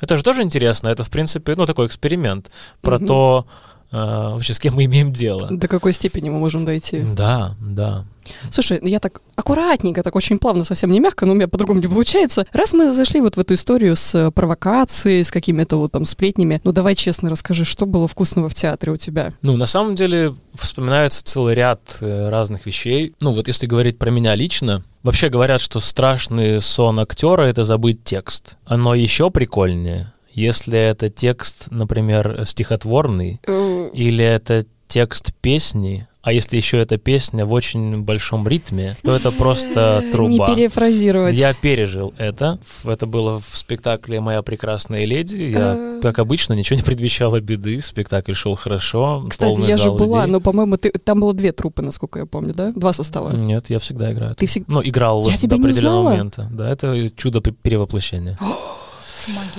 Это 0.00 0.16
же 0.16 0.22
тоже 0.22 0.42
интересно. 0.42 0.88
Это, 0.88 1.04
в 1.04 1.10
принципе, 1.10 1.54
ну, 1.56 1.66
такой 1.66 1.86
эксперимент 1.86 2.50
про 2.80 2.98
Мгм. 2.98 3.06
то, 3.06 3.46
вообще, 3.90 4.54
с 4.54 4.58
кем 4.58 4.74
мы 4.74 4.84
имеем 4.84 5.12
дело. 5.12 5.48
До 5.50 5.68
какой 5.68 5.92
степени 5.92 6.30
мы 6.30 6.38
можем 6.38 6.64
дойти? 6.64 7.04
Да, 7.16 7.54
да. 7.60 8.04
Слушай, 8.50 8.80
я 8.82 9.00
так 9.00 9.20
аккуратненько, 9.36 10.02
так 10.02 10.14
очень 10.16 10.38
плавно, 10.38 10.64
совсем 10.64 10.90
не 10.90 11.00
мягко, 11.00 11.26
но 11.26 11.32
у 11.32 11.34
меня 11.34 11.48
по-другому 11.48 11.80
не 11.80 11.86
получается. 11.86 12.46
Раз 12.52 12.72
мы 12.72 12.92
зашли 12.92 13.20
вот 13.20 13.36
в 13.36 13.40
эту 13.40 13.54
историю 13.54 13.96
с 13.96 14.14
э, 14.14 14.30
провокацией, 14.30 15.24
с 15.24 15.30
какими-то 15.30 15.76
вот 15.76 15.92
там 15.92 16.04
сплетнями, 16.04 16.60
ну 16.64 16.72
давай 16.72 16.94
честно 16.94 17.30
расскажи, 17.30 17.64
что 17.64 17.86
было 17.86 18.08
вкусного 18.08 18.48
в 18.48 18.54
театре 18.54 18.92
у 18.92 18.96
тебя? 18.96 19.32
Ну, 19.42 19.56
на 19.56 19.66
самом 19.66 19.94
деле, 19.94 20.34
вспоминается 20.54 21.24
целый 21.24 21.54
ряд 21.54 21.80
э, 22.00 22.28
разных 22.28 22.66
вещей. 22.66 23.14
Ну, 23.20 23.32
вот 23.32 23.48
если 23.48 23.66
говорить 23.66 23.98
про 23.98 24.10
меня 24.10 24.34
лично, 24.34 24.84
вообще 25.02 25.28
говорят, 25.28 25.60
что 25.60 25.80
страшный 25.80 26.60
сон 26.60 27.00
актера— 27.00 27.42
это 27.44 27.64
забыть 27.64 28.04
текст. 28.04 28.56
Оно 28.66 28.94
еще 28.94 29.30
прикольнее, 29.30 30.12
если 30.38 30.78
это 30.78 31.10
текст, 31.10 31.66
например, 31.70 32.44
стихотворный, 32.46 33.40
или 33.46 34.24
это 34.24 34.64
текст 34.86 35.32
песни, 35.40 36.06
а 36.22 36.32
если 36.32 36.56
еще 36.56 36.78
эта 36.78 36.98
песня 36.98 37.46
в 37.46 37.52
очень 37.52 38.02
большом 38.02 38.46
ритме, 38.46 38.96
то 39.02 39.14
это 39.14 39.30
просто 39.32 40.02
Не 40.04 40.12
труба. 40.12 40.54
перефразировать. 40.54 41.36
Я 41.36 41.54
пережил 41.54 42.12
это. 42.18 42.58
Это 42.84 43.06
было 43.06 43.40
в 43.40 43.56
спектакле 43.56 44.20
«Моя 44.20 44.42
прекрасная 44.42 45.04
леди». 45.04 45.42
Я, 45.42 46.00
как 46.02 46.18
обычно, 46.18 46.54
ничего 46.54 46.76
не 46.76 46.82
предвещало 46.82 47.40
беды. 47.40 47.80
Спектакль 47.80 48.34
шел 48.34 48.54
хорошо. 48.56 49.26
Кстати, 49.30 49.60
я 49.62 49.76
же 49.78 49.90
была, 49.92 50.22
людей. 50.22 50.32
но, 50.32 50.40
по-моему, 50.40 50.76
ты, 50.76 50.90
там 50.90 51.20
было 51.20 51.32
две 51.32 51.52
трупы, 51.52 51.82
насколько 51.82 52.18
я 52.18 52.26
помню, 52.26 52.52
да? 52.52 52.72
Два 52.72 52.92
состава. 52.92 53.30
Нет, 53.34 53.70
я 53.70 53.78
всегда 53.78 54.12
играю. 54.12 54.34
Ты 54.34 54.46
всег- 54.46 54.64
Ну, 54.66 54.82
играл 54.82 55.24
Я 55.24 55.32
до 55.32 55.38
тебя 55.40 55.56
не 55.56 55.62
определенного 55.64 56.10
момента. 56.10 56.48
Да, 56.50 56.68
это 56.68 57.10
чудо 57.16 57.40
пе- 57.40 57.52
перевоплощения. 57.52 58.38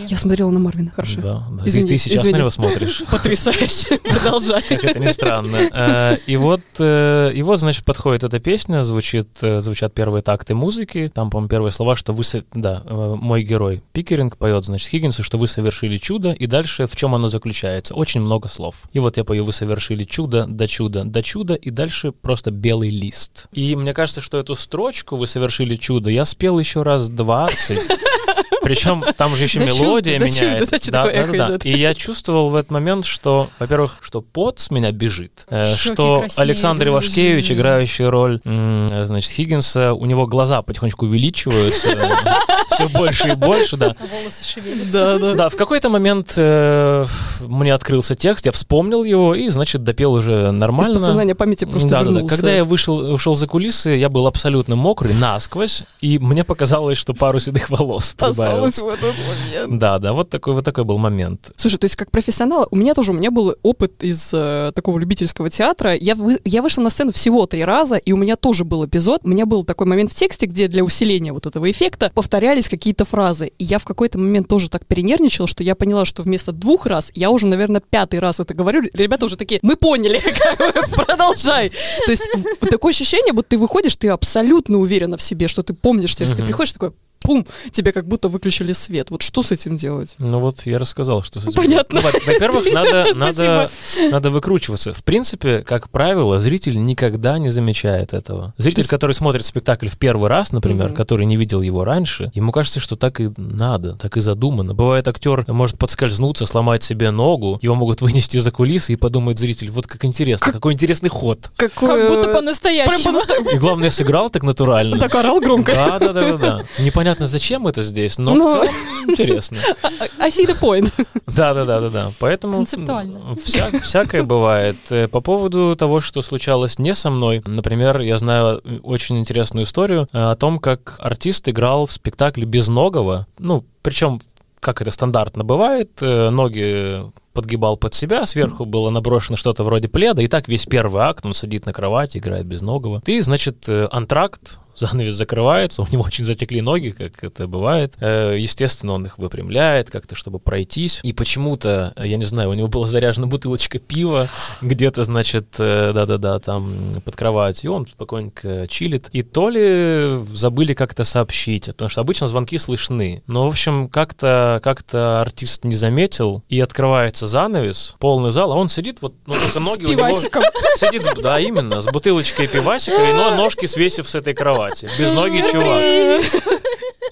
Я 0.08 0.18
смотрела 0.18 0.50
на 0.50 0.60
Марвина, 0.60 0.92
хорошо. 0.96 1.22
Да, 1.22 1.48
да. 1.52 1.64
Извини, 1.66 1.90
ты 1.90 1.98
сейчас 1.98 2.20
извини. 2.22 2.34
на 2.34 2.38
него 2.40 2.50
смотришь. 2.50 3.04
Потрясающе. 3.12 3.98
Продолжай. 4.04 4.62
Как 4.64 4.84
это 4.84 5.00
ни 5.00 5.12
странно. 5.12 5.58
Э, 5.72 6.18
И 6.28 6.38
вот, 6.38 6.62
э, 6.80 7.32
и 7.34 7.42
вот, 7.44 7.60
значит, 7.60 7.86
подходит 7.86 8.24
эта 8.24 8.40
песня, 8.40 8.84
звучит, 8.84 9.28
э, 9.42 9.62
звучат 9.62 9.94
первые 9.94 10.22
такты 10.22 10.56
музыки. 10.56 11.12
Там, 11.14 11.30
по-моему, 11.30 11.50
первые 11.50 11.72
слова, 11.72 11.96
что 11.96 12.14
вы... 12.14 12.24
со- 12.24 12.44
Да, 12.54 12.84
мой 12.90 13.44
герой 13.44 13.82
Пикеринг 13.94 14.38
поет, 14.38 14.66
значит, 14.66 14.90
Хиггинсу, 14.90 15.24
что 15.24 15.38
вы 15.38 15.48
совершили 15.48 15.98
чудо, 15.98 16.32
и 16.32 16.46
дальше 16.46 16.88
в 16.88 16.96
чем 16.96 17.16
оно 17.16 17.30
заключается? 17.30 17.94
Очень 17.96 18.22
много 18.22 18.48
слов. 18.48 18.84
И 18.94 19.00
вот 19.00 19.18
я 19.18 19.24
пою, 19.24 19.46
вы 19.46 19.52
совершили 19.52 20.04
чудо, 20.04 20.46
до 20.48 20.68
чуда, 20.68 21.04
до 21.04 21.22
чуда, 21.24 21.54
и 21.56 21.70
дальше 21.70 22.12
просто 22.12 22.52
белый 22.52 22.90
лист. 22.90 23.48
И 23.52 23.76
мне 23.76 23.94
кажется, 23.94 24.22
что 24.22 24.38
эту 24.40 24.56
строчку 24.56 25.16
вы 25.18 25.28
совершили 25.28 25.76
чудо, 25.76 26.10
я 26.10 26.26
спел 26.26 26.60
еще 26.60 26.84
раз 26.84 27.10
20. 27.10 27.80
Причем 28.70 29.04
там 29.18 29.36
же 29.36 29.46
еще 29.46 29.62
мелодия 29.62 30.20
меняется. 30.20 30.92
Да, 30.92 31.06
да, 31.06 31.26
да, 31.26 31.48
да. 31.50 31.58
И 31.64 31.76
я 31.76 31.96
чувствовал 31.96 32.50
в 32.50 32.56
этот 32.56 32.70
момент, 32.70 33.06
что, 33.06 33.50
во-первых, 33.58 33.98
что 34.02 34.22
пот 34.22 34.60
с 34.60 34.70
меня 34.70 34.92
бежит, 34.92 35.48
э, 35.50 35.74
что. 35.76 36.26
Александр 36.36 36.90
Ивашкевич, 36.90 37.52
играющий 37.52 38.06
роль, 38.06 38.40
э, 38.46 39.04
значит, 39.08 39.32
Хиггинса, 39.32 39.96
у 39.96 40.06
него 40.06 40.28
глаза 40.28 40.62
потихонечку 40.62 41.08
увеличиваются, 41.08 41.90
все 42.70 42.88
больше 42.90 43.30
и 43.30 43.36
больше, 43.36 43.76
да. 43.76 43.96
Волосы 44.00 44.46
шевелятся. 44.46 44.92
Да, 44.92 45.18
да. 45.18 45.34
Да, 45.34 45.50
в 45.50 45.56
какой-то 45.56 45.90
момент 45.90 46.34
э, 46.38 47.08
мне 47.42 47.74
открылся 47.74 48.16
текст, 48.16 48.46
я 48.46 48.52
вспомнил 48.52 49.04
его 49.04 49.34
и, 49.34 49.50
значит, 49.50 49.84
допел 49.84 50.14
уже 50.14 50.50
Из 50.50 50.54
нормально. 50.54 50.94
подсознания 50.94 51.34
памяти 51.34 51.66
просто 51.66 51.90
да, 51.90 52.00
да, 52.00 52.06
да. 52.06 52.12
вернулся. 52.12 52.36
Когда 52.36 52.54
я 52.54 52.64
вышел, 52.64 52.98
ушел 52.98 53.36
за 53.36 53.48
кулисы, 53.48 53.90
я 53.90 54.10
был 54.10 54.28
абсолютно 54.28 54.76
мокрый, 54.76 55.16
насквозь, 55.16 55.86
и 56.02 56.20
мне 56.20 56.44
показалось, 56.44 57.00
что 57.00 57.16
пару 57.16 57.40
седых 57.40 57.72
волос 57.72 58.14
Осталось 58.20 58.59
прибавилось. 58.62 58.82
в 58.82 58.88
этот 58.88 59.16
момент. 59.28 59.80
Да, 59.80 60.00
да, 60.00 60.14
вот 60.14 60.30
такой 60.30 60.54
вот 60.54 60.66
такой 60.66 60.84
был 60.84 60.98
момент. 60.98 61.52
Слушай, 61.58 61.78
то 61.78 61.86
есть 61.86 61.96
как 61.96 62.12
профессионал, 62.12 62.68
у 62.72 62.76
меня 62.76 62.94
тоже, 62.94 63.12
у 63.12 63.16
меня 63.16 63.32
был 63.32 63.56
опыт 63.64 64.04
из 64.04 64.32
э, 64.34 64.72
такого 64.76 65.00
любительского 65.00 65.50
театра. 65.50 65.96
Я, 65.96 66.16
вы- 66.16 66.40
я 66.46 66.62
вышла 66.62 66.82
на 66.82 66.90
сцену 66.90 67.12
всего 67.12 67.46
три 67.46 67.64
раза, 67.66 67.96
и 67.98 68.12
у 68.12 68.18
меня 68.18 68.36
тоже 68.36 68.64
был 68.64 68.86
эпизод. 68.86 69.22
У 69.24 69.30
меня 69.30 69.46
был 69.46 69.64
такой 69.64 69.88
момент 69.88 70.12
в 70.12 70.16
тексте, 70.16 70.46
где 70.46 70.68
для 70.68 70.84
усиления 70.84 71.34
вот 71.34 71.46
этого 71.46 71.70
эффекта 71.70 72.12
повторялись 72.14 72.70
какие-то 72.70 73.06
фразы. 73.06 73.52
И 73.58 73.64
я 73.64 73.80
в 73.80 73.86
какой-то 73.86 74.18
момент 74.20 74.48
тоже 74.48 74.70
так 74.70 74.86
перенервничала, 74.86 75.48
что 75.48 75.64
я 75.64 75.76
поняла, 75.76 76.06
что 76.06 76.22
вместо 76.24 76.52
двух 76.52 76.86
раз 76.86 77.12
я 77.16 77.30
уже, 77.32 77.48
наверное, 77.48 77.82
пятый 77.88 78.20
раз 78.20 78.40
это 78.40 78.54
говорю. 78.54 78.84
Ребята 78.94 79.26
уже 79.26 79.36
такие, 79.38 79.60
мы 79.64 79.76
поняли, 79.76 80.22
продолжай. 80.92 81.70
То 81.70 82.12
есть 82.12 82.24
такое 82.70 82.92
ощущение, 82.92 83.34
вот 83.34 83.48
ты 83.48 83.58
выходишь, 83.58 83.96
ты 83.96 84.10
абсолютно 84.10 84.78
уверена 84.78 85.18
в 85.18 85.22
себе, 85.22 85.48
что 85.48 85.64
ты 85.64 85.74
помнишь 85.74 86.16
текст. 86.16 86.36
Ты 86.36 86.44
приходишь 86.44 86.74
такой, 86.74 86.92
пум, 87.20 87.46
тебе 87.72 87.92
как 87.92 88.08
будто 88.08 88.28
выключили 88.30 88.74
свет. 88.74 89.12
Вот 89.12 89.22
что 89.22 89.44
с 89.44 89.52
этим 89.52 89.78
делать? 89.78 90.16
Ну 90.18 90.40
вот 90.40 90.66
я 90.66 90.80
рассказал, 90.80 91.24
что 91.24 91.40
с 91.40 91.44
этим 91.44 91.54
Понятно. 91.56 92.02
делать. 92.02 92.16
Ну, 92.16 92.22
во- 92.28 92.34
Во-первых, 92.34 92.66
надо, 92.74 93.14
надо, 93.16 93.70
надо 94.12 94.30
выкручиваться. 94.32 94.94
В 94.94 95.04
принципе, 95.04 95.60
как 95.60 95.90
правило, 95.90 96.40
зритель 96.40 96.84
никогда 96.84 97.38
не 97.38 97.50
замечает 97.50 98.14
этого. 98.14 98.54
Зритель, 98.58 98.80
есть- 98.82 98.90
который 98.90 99.12
смотрит 99.14 99.46
спектакль 99.46 99.88
в 99.88 99.98
первый 99.98 100.30
раз, 100.30 100.52
например, 100.52 100.88
Мгм. 100.88 100.96
который 100.96 101.26
не 101.26 101.36
видел 101.38 101.62
его 101.62 101.84
раньше, 101.84 102.32
ему 102.34 102.52
кажется, 102.52 102.80
что 102.80 102.96
так 102.96 103.20
и 103.22 103.30
надо, 103.38 103.94
так 103.96 104.18
и 104.18 104.22
задумано. 104.22 104.74
Бывает, 104.74 105.08
актер 105.08 105.46
может 105.48 105.78
подскользнуться, 105.78 106.46
сломать 106.46 106.84
себе 106.84 107.12
ногу, 107.12 107.60
его 107.62 107.76
могут 107.76 108.02
вынести 108.02 108.38
за 108.38 108.52
кулисы, 108.52 108.94
и 108.94 108.96
подумает 108.96 109.38
зритель, 109.40 109.70
вот 109.70 109.88
как 109.88 110.06
интересно, 110.06 110.52
какой 110.52 110.74
интересный 110.74 111.10
ход. 111.10 111.52
Какое... 111.56 111.90
Как 112.00 112.10
будто 112.10 112.24
Прям 112.24 112.36
по-настоящему. 112.36 113.04
по-настоящему. 113.04 113.50
И 113.52 113.58
главное, 113.60 113.90
сыграл 113.90 114.30
так 114.30 114.44
натурально. 114.44 115.00
Так 115.10 115.16
орал 115.16 115.40
громко. 115.40 115.74
Да, 115.74 116.00
да, 116.00 116.14
да, 116.14 116.32
да, 116.32 116.38
да. 116.38 116.66
Непонятно, 117.10 117.26
зачем 117.28 117.66
это 117.66 117.84
здесь, 117.84 118.20
но 118.20 118.36
Но- 118.36 118.48
в 118.48 118.52
целом 118.52 118.68
интересно. 119.08 119.58
I 120.20 120.30
see 120.30 120.46
the 120.46 120.60
point. 120.60 120.94
Да, 121.26 121.54
да, 121.54 121.66
да, 121.66 121.80
да, 121.80 121.90
да. 121.90 122.12
Поэтому 122.20 122.62
вся- 122.64 123.80
всякое 123.82 124.24
бывает. 124.24 124.76
Э, 124.90 125.08
По 125.08 125.22
поводу 125.22 125.76
того, 125.76 126.02
что 126.02 126.22
случалось 126.22 126.78
не 126.80 126.94
со 126.94 127.10
мной, 127.10 127.42
например, 127.46 128.00
я 128.02 128.18
знаю 128.20 128.62
очень 128.84 129.18
интересную 129.18 129.66
историю 129.66 130.08
э, 130.14 130.18
о 130.32 130.36
том, 130.36 130.60
как 130.60 130.96
артист 131.00 131.48
играл 131.50 131.86
в 131.88 131.92
спектакле 131.92 132.46
безногого. 132.46 133.26
Ну, 133.40 133.64
причем, 133.82 134.22
как 134.60 134.82
это 134.82 134.92
стандартно 134.92 135.44
бывает, 135.44 135.90
э, 136.02 136.30
ноги 136.30 137.04
подгибал 137.34 137.78
под 137.78 137.94
себя, 137.94 138.26
сверху 138.26 138.66
было 138.66 138.90
наброшено 138.92 139.36
что-то 139.36 139.64
вроде 139.64 139.88
пледа, 139.88 140.22
и 140.22 140.28
так 140.28 140.48
весь 140.48 140.66
первый 140.66 141.04
акт 141.04 141.26
он 141.26 141.34
сидит 141.34 141.66
на 141.66 141.74
кровати, 141.74 142.18
играет 142.18 142.46
безногого. 142.46 143.02
Ты, 143.02 143.22
значит, 143.22 143.68
антракт, 143.70 144.60
занавес 144.80 145.16
закрывается, 145.16 145.82
у 145.82 145.88
него 145.92 146.04
очень 146.04 146.26
затекли 146.26 146.62
ноги, 146.62 146.90
как 146.90 147.24
это 147.24 147.48
бывает. 147.48 147.94
Э, 148.00 148.36
Естественно, 148.38 148.94
он 148.94 149.06
их 149.06 149.18
выпрямляет 149.18 149.90
как-то, 149.92 150.16
чтобы 150.16 150.40
пройтись. 150.40 151.00
И 151.04 151.14
почему-то, 151.14 151.94
я 151.98 152.18
не 152.18 152.26
знаю, 152.26 152.50
у 152.50 152.54
него 152.54 152.68
была 152.68 152.88
заряжена 152.88 153.28
бутылочка 153.28 153.80
пива 153.80 154.28
где-то, 154.62 155.04
значит, 155.04 155.56
э, 155.60 155.92
да-да-да, 155.94 156.40
там 156.40 157.02
под 157.04 157.16
кроватью. 157.16 157.72
И 157.72 157.74
он 157.74 157.88
спокойненько 157.88 158.68
чилит. 158.68 159.10
И 159.12 159.22
то 159.22 159.50
ли 159.50 160.24
забыли 160.34 160.74
как-то 160.74 161.04
сообщить, 161.04 161.68
потому 161.68 161.90
что 161.90 162.02
обычно 162.02 162.28
звонки 162.28 162.58
слышны. 162.58 163.22
Но, 163.28 163.46
в 163.46 163.52
общем, 163.52 163.90
как-то 163.90 164.60
как 164.64 164.84
артист 164.94 165.64
не 165.66 165.76
заметил, 165.76 166.44
и 166.50 166.60
открывается 166.60 167.28
занавес, 167.28 167.96
полный 168.00 168.32
зал, 168.32 168.52
а 168.54 168.56
он 168.56 168.70
сидит 168.70 168.98
вот, 169.02 169.14
ну, 169.26 169.36
ноги 169.60 169.86
у 169.86 169.90
него... 169.90 170.00
пивасиком. 170.08 170.44
Сидит, 170.78 171.04
с- 171.04 171.20
да, 171.22 171.40
именно, 171.40 171.82
с 171.82 171.86
бутылочкой 171.86 172.48
пивасика, 172.48 173.02
и 173.10 173.14
но 173.14 173.36
ножки 173.36 173.66
свесив 173.66 174.08
с 174.10 174.16
этой 174.16 174.34
кровати. 174.34 174.69
Без 174.98 175.12
ноги 175.12 175.44
чувак. 175.52 175.82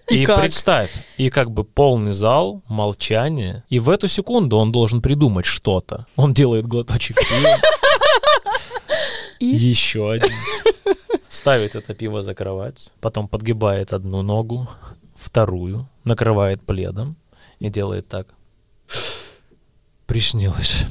И 0.10 0.22
И, 0.22 0.26
как? 0.26 0.40
представь, 0.40 0.90
и 1.18 1.30
как 1.30 1.52
бы 1.52 1.66
полный 1.66 2.14
зал, 2.14 2.64
молчание, 2.70 3.64
и 3.68 3.78
в 3.80 3.90
эту 3.90 4.08
секунду 4.08 4.56
он 4.58 4.72
должен 4.72 5.02
придумать 5.02 5.46
что-то. 5.46 6.06
Он 6.16 6.34
делает 6.34 6.66
глоточек 6.66 7.18
пива, 7.18 7.58
И? 9.40 9.48
еще 9.48 10.10
один, 10.10 10.32
ставит 11.28 11.76
это 11.76 11.94
пиво 11.94 12.24
за 12.24 12.34
кровать, 12.36 12.94
потом 13.02 13.28
подгибает 13.28 13.92
одну 13.92 14.22
ногу, 14.22 14.70
вторую, 15.16 15.90
накрывает 16.06 16.66
пледом 16.66 17.18
и 17.60 17.68
делает 17.70 18.08
так. 18.08 18.28
Приснилось. 20.06 20.86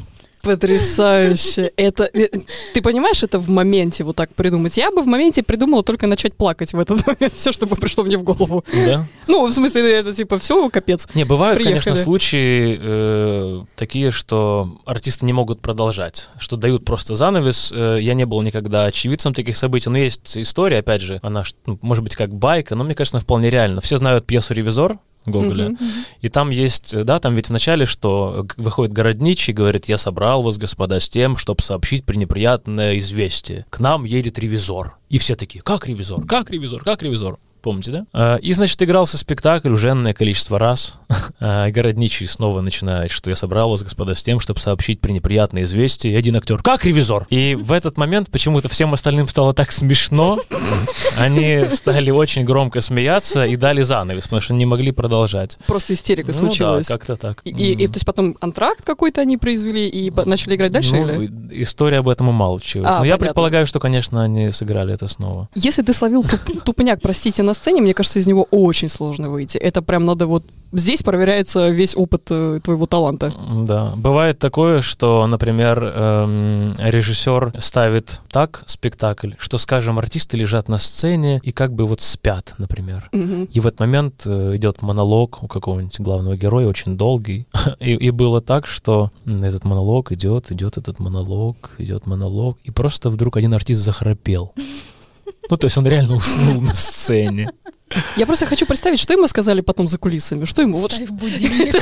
Потрясающе. 0.46 1.72
Это, 1.76 2.08
э, 2.12 2.28
ты 2.72 2.80
понимаешь, 2.80 3.22
это 3.22 3.38
в 3.38 3.48
моменте 3.48 4.04
вот 4.04 4.16
так 4.16 4.34
придумать. 4.34 4.76
Я 4.76 4.90
бы 4.90 5.02
в 5.02 5.06
моменте 5.06 5.42
придумала 5.42 5.82
только 5.82 6.06
начать 6.06 6.34
плакать 6.34 6.72
в 6.72 6.78
этот 6.78 7.06
момент. 7.06 7.34
Все, 7.34 7.52
что 7.52 7.66
бы 7.66 7.76
пришло 7.76 8.04
мне 8.04 8.16
в 8.16 8.22
голову. 8.22 8.64
Да? 8.72 9.06
Ну, 9.26 9.46
в 9.46 9.52
смысле, 9.52 9.90
это 9.92 10.14
типа 10.14 10.38
все, 10.38 10.70
капец. 10.70 11.08
Не, 11.14 11.24
бывают, 11.24 11.56
Приехали. 11.56 11.82
конечно, 11.82 12.04
случаи 12.04 12.78
э, 12.80 13.64
такие, 13.74 14.10
что 14.10 14.78
артисты 14.84 15.26
не 15.26 15.32
могут 15.32 15.60
продолжать, 15.60 16.28
что 16.38 16.56
дают 16.56 16.84
просто 16.84 17.16
занавес. 17.16 17.72
Э, 17.74 17.98
я 18.00 18.14
не 18.14 18.24
был 18.24 18.40
никогда 18.42 18.84
очевидцем 18.84 19.34
таких 19.34 19.56
событий, 19.56 19.90
но 19.90 19.98
есть 19.98 20.36
история, 20.36 20.78
опять 20.78 21.02
же, 21.02 21.18
она, 21.22 21.42
ну, 21.66 21.78
может 21.82 22.04
быть, 22.04 22.14
как 22.14 22.32
байка, 22.32 22.76
но 22.76 22.84
мне 22.84 22.94
кажется, 22.94 23.18
вполне 23.18 23.50
реально. 23.50 23.80
Все 23.80 23.96
знают 23.96 24.26
пьесу 24.26 24.54
«Ревизор», 24.54 24.98
Гоголя. 25.26 25.70
Мгм. 25.70 25.78
И 26.20 26.28
там 26.28 26.50
есть, 26.50 26.94
э, 26.94 27.04
да, 27.04 27.20
там 27.20 27.34
ведь 27.34 27.48
вначале, 27.48 27.86
что 27.86 28.44
г- 28.44 28.54
выходит 28.56 28.92
городничий 28.92 29.52
и 29.52 29.54
говорит, 29.54 29.86
я 29.86 29.98
собрал 29.98 30.42
вас, 30.42 30.58
господа, 30.58 31.00
с 31.00 31.08
тем, 31.08 31.36
чтобы 31.36 31.62
сообщить 31.62 32.04
пренеприятное 32.04 32.98
известие. 32.98 33.66
К 33.70 33.80
нам 33.80 34.04
едет 34.04 34.38
ревизор. 34.38 34.96
И 35.08 35.18
все 35.18 35.36
такие, 35.36 35.62
как 35.62 35.86
ревизор, 35.86 36.24
как 36.26 36.50
ревизор, 36.50 36.82
как 36.82 37.02
ревизор. 37.02 37.38
Помните, 37.66 37.90
да? 37.90 38.06
А, 38.12 38.36
И, 38.36 38.52
значит, 38.52 38.80
игрался 38.80 39.18
спектакль 39.18 39.70
уже 39.70 39.88
энное 39.90 40.14
количество 40.14 40.56
раз. 40.58 41.00
А, 41.38 41.68
Городничий 41.70 42.26
снова 42.26 42.60
начинает, 42.62 43.10
что 43.10 43.28
я 43.28 43.36
собрал 43.36 43.68
вас, 43.70 43.82
господа, 43.82 44.14
с 44.14 44.22
тем, 44.22 44.40
чтобы 44.40 44.58
сообщить 44.58 45.00
пренеприятное 45.00 45.64
известие. 45.64 46.14
И 46.14 46.16
один 46.16 46.34
актер, 46.36 46.62
как 46.62 46.84
ревизор? 46.86 47.26
И 47.28 47.54
в 47.60 47.72
этот 47.72 47.98
момент 47.98 48.30
почему-то 48.30 48.68
всем 48.70 48.94
остальным 48.94 49.28
стало 49.28 49.52
так 49.52 49.70
смешно. 49.70 50.38
Они 51.18 51.64
стали 51.74 52.10
очень 52.10 52.44
громко 52.44 52.80
смеяться 52.80 53.44
и 53.46 53.56
дали 53.56 53.82
занавес, 53.82 54.24
потому 54.24 54.40
что 54.40 54.54
не 54.54 54.64
могли 54.66 54.92
продолжать. 54.92 55.58
Просто 55.66 55.92
истерика 55.94 56.28
Ну 56.32 56.38
случилась. 56.38 56.86
да, 56.88 56.94
как-то 56.94 57.16
так. 57.16 57.40
И, 57.44 57.50
и- 57.50 57.72
и, 57.72 57.86
то 57.86 57.94
есть 57.94 58.06
потом 58.06 58.36
антракт 58.40 58.82
какой-то 58.84 59.20
они 59.20 59.36
произвели 59.36 59.88
и 59.88 60.10
начали 60.24 60.54
играть 60.56 60.72
дальше? 60.72 60.94
Ну, 60.94 61.22
или? 61.22 61.62
история 61.62 61.98
об 61.98 62.08
этом 62.08 62.28
умалчивает. 62.28 62.86
А, 62.86 62.90
Но 63.00 63.04
я 63.04 63.12
понятно. 63.12 63.26
предполагаю, 63.26 63.66
что, 63.66 63.78
конечно, 63.80 64.22
они 64.22 64.50
сыграли 64.52 64.94
это 64.94 65.06
снова. 65.08 65.48
Если 65.54 65.82
ты 65.82 65.92
словил 65.92 66.22
туп- 66.22 66.62
тупняк, 66.64 67.00
простите, 67.02 67.42
на 67.42 67.52
сцене, 67.56 67.80
мне 67.80 67.94
кажется, 67.94 68.18
из 68.18 68.26
него 68.26 68.46
очень 68.50 68.88
сложно 68.88 69.30
выйти. 69.30 69.58
Это 69.58 69.82
прям 69.82 70.06
надо 70.06 70.26
вот... 70.26 70.44
Здесь 70.72 71.02
проверяется 71.02 71.68
весь 71.68 71.96
опыт 71.96 72.26
э, 72.30 72.58
твоего 72.62 72.86
таланта. 72.86 73.32
Да. 73.66 73.92
Бывает 73.96 74.38
такое, 74.38 74.82
что, 74.82 75.26
например, 75.26 75.82
эм, 75.82 76.74
режиссер 76.78 77.54
ставит 77.58 78.20
так 78.30 78.62
спектакль, 78.66 79.30
что, 79.38 79.58
скажем, 79.58 79.98
артисты 79.98 80.36
лежат 80.36 80.68
на 80.68 80.76
сцене 80.78 81.40
и 81.44 81.52
как 81.52 81.72
бы 81.72 81.86
вот 81.86 82.00
спят, 82.00 82.54
например. 82.58 83.08
Мгм. 83.12 83.44
И 83.44 83.60
в 83.60 83.66
этот 83.66 83.80
момент 83.80 84.22
э, 84.26 84.56
идет 84.56 84.82
монолог 84.82 85.42
у 85.42 85.46
какого-нибудь 85.46 86.00
главного 86.00 86.36
героя, 86.36 86.66
очень 86.66 86.96
долгий. 86.96 87.46
И, 87.80 87.92
и 87.92 88.10
было 88.10 88.40
так, 88.40 88.66
что 88.66 89.10
этот 89.26 89.64
монолог 89.64 90.10
идет, 90.12 90.50
идет 90.50 90.76
этот 90.76 90.98
монолог, 90.98 91.70
идет 91.78 92.06
монолог, 92.06 92.58
и 92.64 92.70
просто 92.70 93.10
вдруг 93.10 93.36
один 93.36 93.54
артист 93.54 93.82
захрапел. 93.82 94.52
Ну, 95.48 95.56
то 95.56 95.66
есть 95.66 95.76
он 95.78 95.86
реально 95.86 96.16
уснул 96.16 96.60
на 96.60 96.74
сцене. 96.74 97.50
Я 98.16 98.26
просто 98.26 98.46
хочу 98.46 98.66
представить, 98.66 98.98
что 98.98 99.12
ему 99.12 99.28
сказали 99.28 99.60
потом 99.60 99.86
за 99.86 99.96
кулисами. 99.96 100.44
Что 100.44 100.62
ему? 100.62 100.78
Вот, 100.78 100.92
Ставь 100.92 101.10
будильник. 101.10 101.74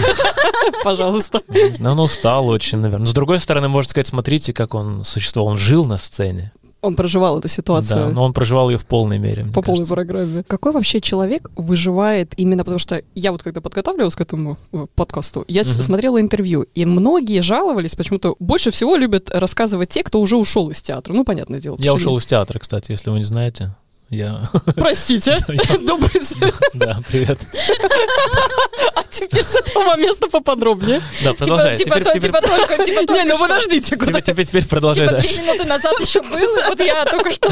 пожалуйста. 0.85 1.43
Знаю, 1.49 1.93
он 1.95 2.01
устал 2.01 2.49
очень, 2.49 2.79
наверное. 2.79 3.07
Но 3.07 3.11
с 3.11 3.15
другой 3.15 3.39
стороны, 3.41 3.69
можно 3.69 3.89
сказать, 3.91 4.09
смотрите, 4.09 4.53
как 4.53 4.75
он 4.75 5.03
существовал. 5.03 5.53
Он 5.53 5.59
жил 5.59 5.87
на 5.87 5.97
сцене. 5.97 6.53
Он 6.85 6.97
проживал 6.97 7.39
эту 7.39 7.49
Да, 7.49 7.55
ситуацию. 7.55 8.13
но 8.13 8.23
он 8.25 8.33
проживал 8.33 8.69
ее 8.71 8.77
в 8.79 8.85
полной 8.85 9.19
мере. 9.19 9.45
По 9.55 9.63
полной 9.63 9.79
кажется. 9.87 9.95
программе. 9.95 10.45
Какой 10.47 10.73
вообще 10.73 11.01
человек 11.01 11.51
выживает 11.57 12.33
именно 12.37 12.63
потому 12.63 12.79
что 12.79 13.03
я 13.15 13.33
вот 13.33 13.43
когда 13.43 13.61
подготавливалась 13.61 14.15
к 14.15 14.21
этому 14.21 14.59
э, 14.73 14.87
подкасту, 14.95 15.45
я 15.49 15.63
Мгм. 15.63 15.83
смотрела 15.83 16.21
интервью, 16.21 16.67
и 16.75 16.85
многие 16.85 17.41
жаловались, 17.43 17.95
почему-то 17.95 18.37
больше 18.39 18.71
всего 18.71 18.97
любят 18.97 19.31
рассказывать 19.31 19.89
те, 19.89 20.03
кто 20.03 20.21
уже 20.21 20.37
ушел 20.37 20.71
из 20.71 20.83
театра. 20.83 21.15
Ну, 21.15 21.25
понятное 21.25 21.61
дело. 21.61 21.77
Я 21.81 21.95
ушел 21.95 22.17
из 22.19 22.27
театра, 22.27 22.59
кстати, 22.59 22.91
если 22.93 23.09
вы 23.11 23.19
не 23.19 23.25
знаете. 23.25 23.75
Я... 24.11 24.51
Простите, 24.77 25.39
добрый 25.87 26.21
день. 26.21 26.53
Да, 26.75 27.01
привет. 27.09 27.39
Теперь 29.15 29.43
с 29.45 29.55
этого 29.55 29.97
места 29.97 30.29
поподробнее. 30.29 31.01
Да, 31.23 31.31
Типа, 31.33 31.35
продолжай. 31.39 31.77
типа, 31.77 32.01
теперь- 32.01 32.21
типа 32.23 32.41
только, 32.41 32.85
типа 32.85 33.13
Не, 33.13 33.25
ну 33.25 33.39
подождите? 33.39 33.97
Теперь, 33.97 34.45
теперь, 34.47 34.67
продолжай 34.67 35.07
Типа 35.07 35.17
дальше. 35.17 35.35
три 35.35 35.43
минуты 35.43 35.65
назад 35.65 35.93
еще 36.01 36.21
был, 36.31 36.39
и 36.57 36.69
вот 36.69 36.81
я 36.81 37.05
только 37.05 37.31
что 37.31 37.49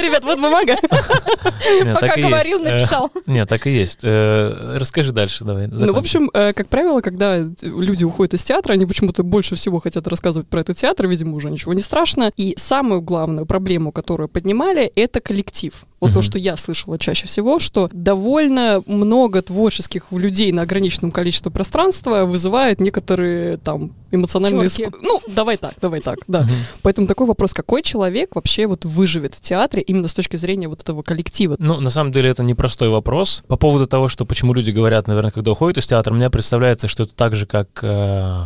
Ребят, 0.00 0.24
вот 0.24 0.38
бумага. 0.40 0.76
Пока 1.94 2.16
говорил, 2.16 2.60
Э, 2.64 2.72
написал. 2.72 3.10
Нет, 3.26 3.48
так 3.48 3.66
и 3.66 3.70
есть. 3.70 4.00
Э, 4.02 4.76
Расскажи 4.78 5.12
дальше, 5.12 5.44
давай. 5.44 5.66
Ну, 5.68 5.92
в 5.92 5.98
общем, 5.98 6.30
э, 6.32 6.52
как 6.52 6.68
правило, 6.68 7.00
когда 7.00 7.38
люди 7.62 8.04
уходят 8.04 8.34
из 8.34 8.44
театра, 8.44 8.72
они 8.74 8.86
почему-то 8.86 9.22
больше 9.22 9.54
всего 9.54 9.80
хотят 9.80 10.06
рассказывать 10.06 10.48
про 10.48 10.60
этот 10.60 10.76
театр, 10.76 11.06
видимо, 11.06 11.34
уже 11.36 11.50
ничего 11.50 11.72
не 11.74 11.82
страшно. 11.82 12.32
И 12.36 12.54
самую 12.58 13.00
главную 13.02 13.46
проблему, 13.46 13.92
которую 13.92 14.28
поднимали, 14.28 14.84
это 14.96 15.20
коллектив. 15.20 15.72
Вот 16.04 16.12
то, 16.12 16.18
Мгм. 16.18 16.22
что 16.22 16.38
я 16.38 16.56
слышала 16.56 16.98
чаще 16.98 17.26
всего, 17.26 17.58
что 17.58 17.88
довольно 17.92 18.82
много 18.86 19.42
творческих 19.42 20.04
людей 20.12 20.52
на 20.52 20.62
ограниченном 20.62 21.10
количестве 21.10 21.50
пространства 21.50 22.24
вызывает 22.26 22.80
некоторые 22.80 23.56
там 23.56 23.92
эмоциональные... 24.12 24.66
Ск- 24.68 24.92
Ну, 25.02 25.20
давай 25.28 25.56
так, 25.56 25.74
давай 25.80 26.00
так, 26.00 26.18
да. 26.28 26.42
Мгм. 26.42 26.52
Поэтому 26.82 27.06
такой 27.06 27.26
вопрос, 27.26 27.52
какой 27.54 27.82
человек 27.82 28.34
вообще 28.36 28.66
вот 28.66 28.84
выживет 28.84 29.34
в 29.34 29.40
театре 29.40 29.82
именно 29.82 30.06
с 30.08 30.14
точки 30.14 30.36
зрения 30.36 30.68
вот 30.68 30.82
этого 30.82 31.02
коллектива? 31.02 31.56
Ну, 31.58 31.80
на 31.80 31.90
самом 31.90 32.12
деле, 32.12 32.30
это 32.30 32.42
непростой 32.44 32.88
вопрос. 32.90 33.42
По 33.48 33.56
поводу 33.56 33.86
того, 33.86 34.08
что 34.08 34.24
почему 34.24 34.52
люди 34.54 34.70
говорят, 34.70 35.08
наверное, 35.08 35.30
когда 35.32 35.50
уходят 35.52 35.78
из 35.78 35.86
театра, 35.86 36.12
мне 36.14 36.30
представляется, 36.30 36.86
что 36.86 37.04
это 37.04 37.14
так 37.14 37.34
же, 37.34 37.46
как 37.46 37.68
э, 37.82 37.86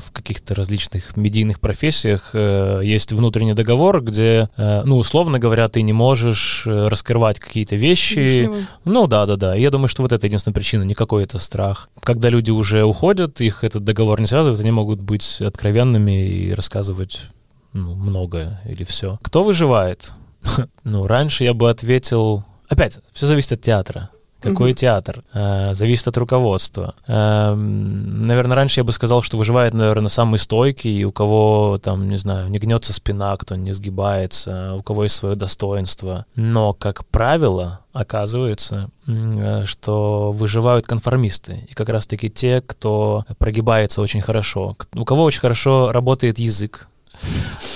в 0.05 0.11
каких-то 0.13 0.55
различных 0.55 1.17
медийных 1.17 1.61
профессиях 1.61 2.31
э, 2.33 2.81
есть 2.85 3.13
внутренний 3.13 3.55
договор, 3.55 4.01
где, 4.01 4.49
э, 4.57 4.83
ну, 4.85 4.97
условно 4.97 5.39
говоря, 5.39 5.69
ты 5.69 5.83
не 5.83 5.93
можешь 5.93 6.65
э, 6.67 6.89
раскрывать 6.89 7.41
какие-то 7.49 7.77
вещи. 7.77 8.19
Лишнего. 8.19 8.57
Ну, 8.85 9.07
да, 9.07 9.27
да, 9.27 9.37
да. 9.37 9.55
Я 9.55 9.71
думаю, 9.71 9.89
что 9.89 10.03
вот 10.03 10.13
это 10.13 10.27
единственная 10.27 10.55
причина, 10.55 10.83
не 10.83 10.95
какой 10.95 11.25
это 11.25 11.39
страх. 11.39 11.89
Когда 12.01 12.29
люди 12.29 12.51
уже 12.51 12.85
уходят, 12.85 13.41
их 13.41 13.65
этот 13.65 13.85
договор 13.85 14.21
не 14.21 14.27
связывает, 14.27 14.61
они 14.61 14.71
могут 14.71 15.01
быть 15.01 15.43
откровенными 15.43 16.29
и 16.29 16.53
рассказывать 16.53 17.27
ну, 17.73 17.95
многое 17.95 18.61
или 18.67 18.85
все. 18.85 19.19
Кто 19.23 19.43
выживает? 19.43 20.13
Ну, 20.85 21.07
раньше 21.07 21.45
я 21.45 21.53
бы 21.53 21.69
ответил... 21.69 22.45
Опять, 22.69 23.01
все 23.13 23.27
зависит 23.27 23.53
от 23.53 23.61
театра. 23.61 24.11
Какой 24.41 24.71
Мгм. 24.71 24.77
театр? 24.77 25.25
Э, 25.35 25.75
зависит 25.75 26.07
от 26.07 26.17
руководства. 26.17 26.95
Эм, 27.09 28.27
наверное, 28.27 28.55
раньше 28.55 28.81
я 28.81 28.85
бы 28.85 28.93
сказал, 28.93 29.23
что 29.23 29.37
выживает, 29.37 29.75
наверное, 29.75 30.09
самый 30.09 30.39
стойкий, 30.39 31.03
у 31.05 31.11
кого 31.11 31.81
там, 31.83 32.09
не 32.09 32.17
знаю, 32.19 32.49
не 32.49 32.59
гнется 32.59 32.93
спина, 32.93 33.37
кто 33.37 33.57
не 33.57 33.73
сгибается, 33.73 34.75
у 34.77 34.83
кого 34.83 35.05
есть 35.05 35.17
свое 35.17 35.35
достоинство. 35.35 36.25
Но, 36.37 36.73
как 36.73 37.05
правило, 37.07 37.81
оказывается, 37.93 38.91
э, 39.09 39.65
что 39.67 40.31
выживают 40.33 40.87
конформисты. 40.87 41.67
И 41.69 41.75
как 41.75 41.89
раз-таки 41.89 42.31
те, 42.31 42.61
кто 42.61 43.25
прогибается 43.39 44.01
очень 44.03 44.21
хорошо. 44.21 44.77
У 44.95 45.05
кого 45.05 45.25
очень 45.25 45.41
хорошо 45.41 45.91
работает 45.93 46.39
язык. 46.39 46.89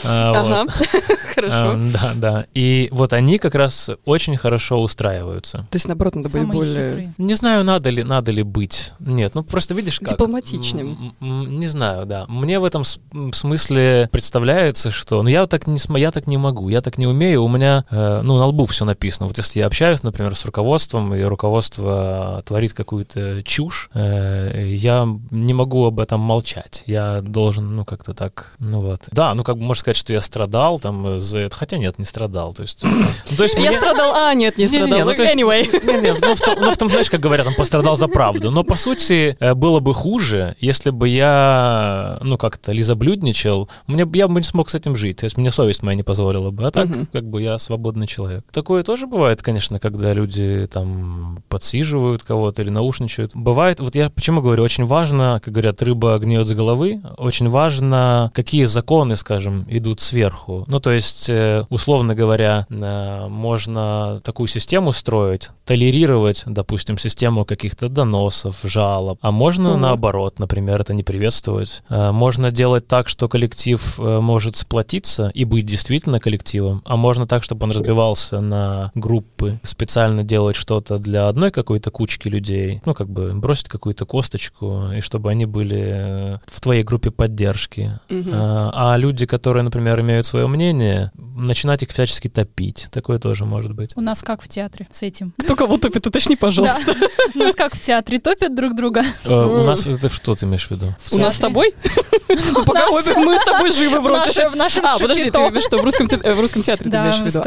А. 0.05 0.33
Ага, 0.65 0.73
хорошо. 1.35 1.73
Эм, 1.73 1.93
Да, 1.93 2.13
да. 2.17 2.47
И 2.55 2.89
вот 2.93 3.13
они 3.13 3.39
как 3.39 3.55
раз 3.55 3.91
очень 4.05 4.37
хорошо 4.37 4.81
устраиваются. 4.81 5.59
То 5.71 5.77
есть, 5.77 5.87
наоборот, 5.87 6.15
надо 6.15 6.29
быть 6.29 6.47
более... 6.49 7.15
Не 7.19 7.35
знаю, 7.35 7.65
надо 7.65 7.91
ли, 7.91 8.03
надо 8.03 8.33
ли 8.33 8.43
быть. 8.43 8.93
Нет, 9.01 9.35
ну 9.35 9.43
просто 9.43 9.75
видишь 9.75 10.01
как. 10.01 10.11
Дипломатичным. 10.11 11.15
Не 11.21 11.69
знаю, 11.69 12.07
да. 12.07 12.27
Мне 12.29 12.59
в 12.59 12.65
этом 12.65 12.83
смысле 12.85 14.09
представляется, 14.11 14.91
что... 14.91 15.23
Ну 15.23 15.29
я 15.29 15.47
так 15.47 15.67
не, 15.67 15.79
я 15.99 16.11
так 16.11 16.27
не 16.27 16.37
могу, 16.37 16.69
я 16.69 16.81
так 16.81 16.99
не 16.99 17.07
умею. 17.07 17.45
У 17.45 17.49
меня, 17.49 17.85
э, 17.91 18.21
ну, 18.23 18.39
на 18.39 18.47
лбу 18.47 18.67
все 18.67 18.85
написано. 18.85 19.27
Вот 19.27 19.39
если 19.39 19.61
я 19.61 19.67
общаюсь, 19.67 20.03
например, 20.03 20.35
с 20.37 20.45
руководством, 20.45 21.15
и 21.15 21.23
руководство 21.23 22.43
творит 22.47 22.73
какую-то 22.73 23.43
чушь, 23.43 23.91
э, 23.95 24.73
я 24.75 25.09
не 25.31 25.55
могу 25.55 25.87
об 25.87 25.99
этом 26.01 26.21
молчать. 26.21 26.83
Я 26.87 27.21
должен, 27.21 27.77
ну, 27.77 27.85
как-то 27.85 28.15
так, 28.15 28.55
ну 28.59 28.81
вот. 28.81 29.03
Да, 29.11 29.32
ну, 29.35 29.45
как 29.45 29.57
бы 29.57 29.63
можно 29.63 29.81
сказать, 29.81 29.97
что 29.97 30.13
я 30.13 30.21
страдал 30.21 30.79
там 30.81 31.07
э, 31.07 31.21
за 31.21 31.39
это. 31.41 31.55
Хотя 31.57 31.77
нет, 31.79 31.99
не 31.99 32.05
страдал. 32.05 32.55
То 32.55 32.63
есть... 32.63 32.83
ну, 33.31 33.37
то 33.37 33.43
есть 33.45 33.55
Я 33.57 33.71
мне- 33.71 33.73
страдал, 33.75 34.15
а, 34.15 34.35
нет, 34.35 34.59
не 34.59 34.69
страдал. 34.69 35.01
ну, 35.07 35.15
то 35.15 35.23
есть- 35.23 35.35
Anyway. 35.35 35.87
не, 35.87 36.01
не, 36.03 36.13
ну, 36.13 36.35
в 36.35 36.41
том, 36.41 36.57
ну, 36.61 36.73
в 36.73 36.77
том, 36.77 36.89
знаешь, 36.89 37.11
как 37.11 37.21
говорят, 37.21 37.47
он 37.47 37.55
пострадал 37.55 37.97
за 37.97 38.09
правду. 38.09 38.51
Но, 38.51 38.65
по 38.65 38.77
сути, 38.77 39.37
э, 39.41 39.55
было 39.55 39.81
бы 39.81 39.95
хуже, 39.95 40.57
если 40.61 40.91
бы 40.91 41.09
я, 41.09 42.19
ну, 42.23 42.39
как-то 42.39 42.73
лизоблюдничал. 42.73 43.69
Мне, 43.87 44.07
я 44.15 44.29
бы 44.29 44.35
не 44.41 44.43
смог 44.45 44.71
с 44.71 44.75
этим 44.75 44.97
жить. 44.97 45.19
То 45.19 45.25
есть 45.25 45.37
мне 45.37 45.51
совесть 45.51 45.83
моя 45.83 45.97
не 45.97 46.03
позволила 46.03 46.51
бы. 46.51 46.67
А 46.67 46.71
так, 46.71 46.89
Мгм. 46.89 47.07
как 47.13 47.25
бы 47.25 47.43
я 47.43 47.59
свободный 47.59 48.07
человек. 48.07 48.45
Такое 48.53 48.83
тоже 48.83 49.07
бывает, 49.07 49.43
конечно, 49.43 49.79
когда 49.79 50.13
люди 50.13 50.69
там 50.73 51.43
подсиживают 51.49 52.23
кого-то 52.23 52.63
или 52.63 52.71
наушничают. 52.71 53.33
Бывает, 53.35 53.81
вот 53.81 53.95
я 53.95 54.11
почему 54.11 54.41
говорю, 54.41 54.63
очень 54.63 54.85
важно, 54.85 55.41
как 55.45 55.53
говорят, 55.55 55.83
рыба 55.83 56.19
гниет 56.19 56.47
с 56.47 56.53
головы, 56.53 57.03
очень 57.19 57.49
важно, 57.49 58.31
какие 58.35 58.65
законы, 58.65 59.17
скажем, 59.23 59.65
идут 59.71 60.01
сверху. 60.01 60.65
Ну, 60.67 60.81
то 60.81 60.91
есть, 60.91 61.31
э, 61.31 61.65
условно 61.71 62.15
говоря, 62.15 62.67
э, 62.69 63.27
можно 63.29 64.21
такую 64.25 64.49
систему 64.49 64.93
строить, 64.93 65.49
толерировать, 65.65 66.43
допустим, 66.47 66.99
систему 66.99 67.45
каких-то 67.45 67.89
доносов, 67.89 68.61
жалоб, 68.65 69.19
а 69.23 69.31
можно 69.31 69.71
Мгм. 69.71 69.81
наоборот, 69.81 70.39
например, 70.39 70.81
это 70.81 70.93
не 70.95 71.03
приветствовать. 71.03 71.83
Э, 71.89 72.11
Можно 72.13 72.51
делать 72.51 72.87
так, 72.89 73.09
что 73.09 73.29
коллектив 73.29 73.99
может 73.99 74.57
сплотиться 74.57 75.31
и 75.35 75.45
быть 75.45 75.67
действительно 75.67 76.19
коллективом, 76.21 76.83
а 76.85 76.97
можно 76.97 77.27
так, 77.27 77.43
чтобы 77.45 77.65
он 77.65 77.71
разбивался 77.73 78.41
на 78.41 78.91
группы, 78.95 79.61
специально 79.63 80.23
делать 80.25 80.57
что-то 80.57 80.99
для 80.99 81.29
одной 81.29 81.51
какой-то 81.51 81.91
кучки 81.91 82.29
людей, 82.29 82.81
ну, 82.85 82.95
как 82.95 83.09
бы 83.09 83.33
бросить 83.35 83.69
какую-то 83.69 84.05
косточку, 84.05 84.91
и 84.97 85.01
чтобы 85.01 85.31
они 85.31 85.47
были 85.47 86.39
в 86.47 86.61
твоей 86.61 86.83
группе 86.83 87.11
поддержки. 87.11 87.99
Мгм. 88.11 88.31
А 88.35 88.93
а 88.93 88.97
люди, 89.13 89.27
которые, 89.27 89.63
например, 89.63 90.01
имеют 90.01 90.25
свое 90.25 90.47
мнение, 90.47 91.13
начинать 91.37 91.83
их 91.83 91.91
всячески 91.91 92.29
топить. 92.29 92.89
Такое 92.91 93.19
тоже 93.19 93.45
может 93.45 93.73
быть. 93.75 93.93
У 93.95 94.01
нас 94.01 94.23
как 94.23 94.41
в 94.43 94.49
театре 94.49 94.89
с 94.91 95.03
этим? 95.03 95.35
Кто 95.39 95.55
кого 95.55 95.77
топит, 95.77 96.07
уточни, 96.07 96.35
пожалуйста. 96.35 96.95
У 97.35 97.39
нас 97.39 97.55
как 97.55 97.75
в 97.75 97.81
театре 97.81 98.19
топят 98.19 98.55
друг 98.55 98.75
друга? 98.75 99.05
Э, 99.25 99.45
У 99.45 99.65
нас 99.65 99.87
это 99.87 100.09
что 100.09 100.35
ты 100.35 100.47
имеешь 100.47 100.67
в 100.67 100.71
виду? 100.71 100.95
У 101.13 101.19
нас 101.19 101.37
с 101.37 101.39
тобой? 101.41 101.75
Пока 102.67 102.91
мы 102.91 103.03
с 103.03 103.45
тобой 103.45 103.71
живы 103.71 104.01
вроде. 104.01 104.49
в 104.49 104.57
нашем 104.57 104.87
А, 104.87 104.99
подожди, 104.99 105.31
ты 105.31 105.39
имеешь 105.39 105.65
что, 105.65 105.79
в 105.79 105.85
русском 105.85 106.07
те- 106.09 106.17
э, 106.23 106.35
в 106.35 106.41
русском 106.41 106.63
театре 106.63 106.85
ты 106.85 106.91
Да, 106.91 107.03
имеешь 107.03 107.17
в 107.17 107.27
виду? 107.27 107.39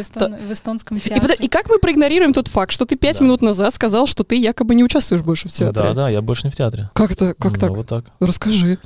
Эстонии, 0.00 0.46
в 0.48 0.52
эстонском 0.52 0.98
театре. 1.00 1.36
и 1.38 1.48
как 1.48 1.68
мы 1.70 1.78
проигнорируем 1.78 2.32
тот 2.32 2.48
факт, 2.48 2.72
что 2.72 2.84
ты 2.84 2.96
пять 2.96 3.18
Да. 3.20 3.24
минут 3.24 3.42
назад 3.42 3.72
сказал, 3.74 4.06
что 4.08 4.24
ты 4.24 4.34
якобы 4.36 4.74
не 4.74 4.82
участвуешь 4.82 5.22
больше 5.22 5.48
в 5.48 5.52
театре? 5.52 5.88
Да, 5.88 5.92
да, 5.92 6.08
я 6.08 6.20
больше 6.20 6.46
не 6.46 6.50
в 6.50 6.56
театре. 6.56 6.90
Как 6.94 7.12
это? 7.12 7.34
Как 7.34 7.52
Ну, 7.54 7.60
так? 7.60 7.70
Вот 7.70 7.86
так. 7.86 8.04
Расскажи. 8.18 8.78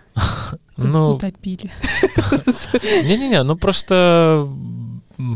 Ну, 0.77 1.15
Утопили. 1.15 1.71
не-не-не, 3.05 3.43
ну 3.43 3.57
просто 3.57 4.49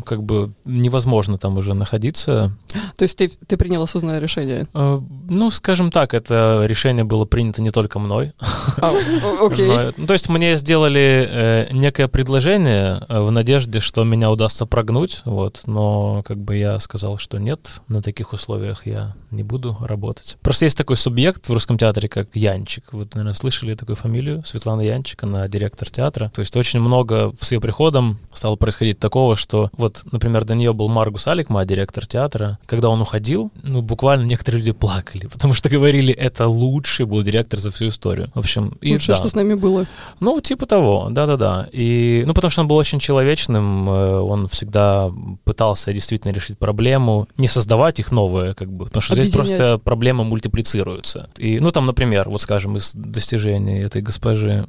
как 0.04 0.22
бы 0.22 0.52
невозможно 0.64 1.38
там 1.38 1.58
уже 1.58 1.74
находиться. 1.74 2.52
То 2.96 3.02
есть 3.02 3.16
ты, 3.16 3.30
ты 3.46 3.56
принял 3.56 3.82
осознанное 3.82 4.20
решение? 4.20 4.68
Э, 4.74 5.00
Ну, 5.28 5.50
скажем 5.50 5.90
так, 5.90 6.14
это 6.14 6.64
решение 6.66 7.04
было 7.04 7.24
принято 7.24 7.62
не 7.62 7.70
только 7.70 7.98
мной. 7.98 8.32
А, 8.78 8.92
окей. 9.40 9.68
Но, 9.68 9.92
ну, 9.96 10.06
то 10.06 10.12
есть 10.12 10.28
мне 10.28 10.56
сделали 10.56 11.28
э, 11.28 11.68
некое 11.72 12.08
предложение 12.08 13.04
э, 13.08 13.20
в 13.20 13.30
надежде, 13.30 13.80
что 13.80 14.04
меня 14.04 14.30
удастся 14.30 14.66
прогнуть, 14.66 15.22
вот, 15.24 15.62
но 15.66 16.22
как 16.24 16.38
бы 16.38 16.56
я 16.56 16.78
сказал, 16.78 17.18
что 17.18 17.38
нет, 17.38 17.80
на 17.88 18.02
таких 18.02 18.32
условиях 18.32 18.86
я 18.86 19.14
не 19.30 19.42
буду 19.42 19.76
работать. 19.80 20.36
Просто 20.42 20.66
есть 20.66 20.78
такой 20.78 20.96
субъект 20.96 21.48
в 21.48 21.52
русском 21.52 21.78
театре, 21.78 22.08
как 22.08 22.28
Янчик. 22.34 22.84
Вот, 22.92 23.14
наверное, 23.14 23.34
слышали 23.34 23.74
такую 23.74 23.96
фамилию? 23.96 24.42
Светлана 24.44 24.82
Янчик, 24.82 25.22
она 25.24 25.48
директор 25.48 25.90
театра. 25.90 26.30
То 26.34 26.40
есть 26.40 26.56
очень 26.56 26.80
много 26.80 27.32
с 27.40 27.50
ее 27.52 27.60
приходом 27.60 28.18
стало 28.32 28.56
происходить 28.56 28.98
такого, 28.98 29.36
что 29.36 29.70
вот, 29.76 30.02
например, 30.12 30.44
до 30.44 30.54
нее 30.54 30.72
был 30.72 30.88
Маргус 30.88 31.26
Аликма, 31.26 31.64
директор 31.64 32.06
театра. 32.06 32.58
Когда 32.66 32.88
он 32.88 33.00
уходил, 33.00 33.50
ну, 33.62 33.82
буквально 33.82 34.24
некоторые 34.24 34.61
люди 34.61 34.72
плакали, 34.72 35.26
потому 35.32 35.54
что 35.54 35.68
говорили, 35.68 36.12
это 36.12 36.46
лучший 36.46 37.06
был 37.06 37.22
директор 37.22 37.58
за 37.58 37.70
всю 37.70 37.88
историю. 37.88 38.30
В 38.35 38.38
общем, 38.38 38.76
и 38.80 38.92
Лучшее, 38.92 39.14
да. 39.14 39.20
что 39.20 39.28
с 39.28 39.35
нами 39.35 39.54
было. 39.54 39.87
Ну, 40.20 40.40
типа 40.40 40.66
того, 40.66 41.08
да-да-да. 41.11 41.68
И, 41.72 42.24
ну, 42.26 42.35
потому 42.35 42.50
что 42.50 42.61
он 42.62 42.68
был 42.68 42.76
очень 42.76 42.98
человечным, 42.98 43.88
э, 43.88 44.18
он 44.20 44.48
всегда 44.48 45.11
пытался 45.44 45.92
действительно 45.92 46.32
решить 46.32 46.58
проблему, 46.58 47.28
не 47.37 47.48
создавать 47.48 48.00
их 48.00 48.12
новые, 48.12 48.54
как 48.54 48.70
бы, 48.70 48.87
потому 48.87 49.00
что 49.02 49.14
здесь 49.14 49.32
просто 49.32 49.78
проблемы 49.78 50.24
мультиплицируются. 50.24 51.28
И, 51.37 51.61
ну, 51.61 51.72
там, 51.72 51.87
например, 51.87 52.28
вот, 52.28 52.40
скажем, 52.40 52.76
из 52.76 52.92
достижений 52.94 53.80
этой 53.80 54.02
госпожи, 54.02 54.66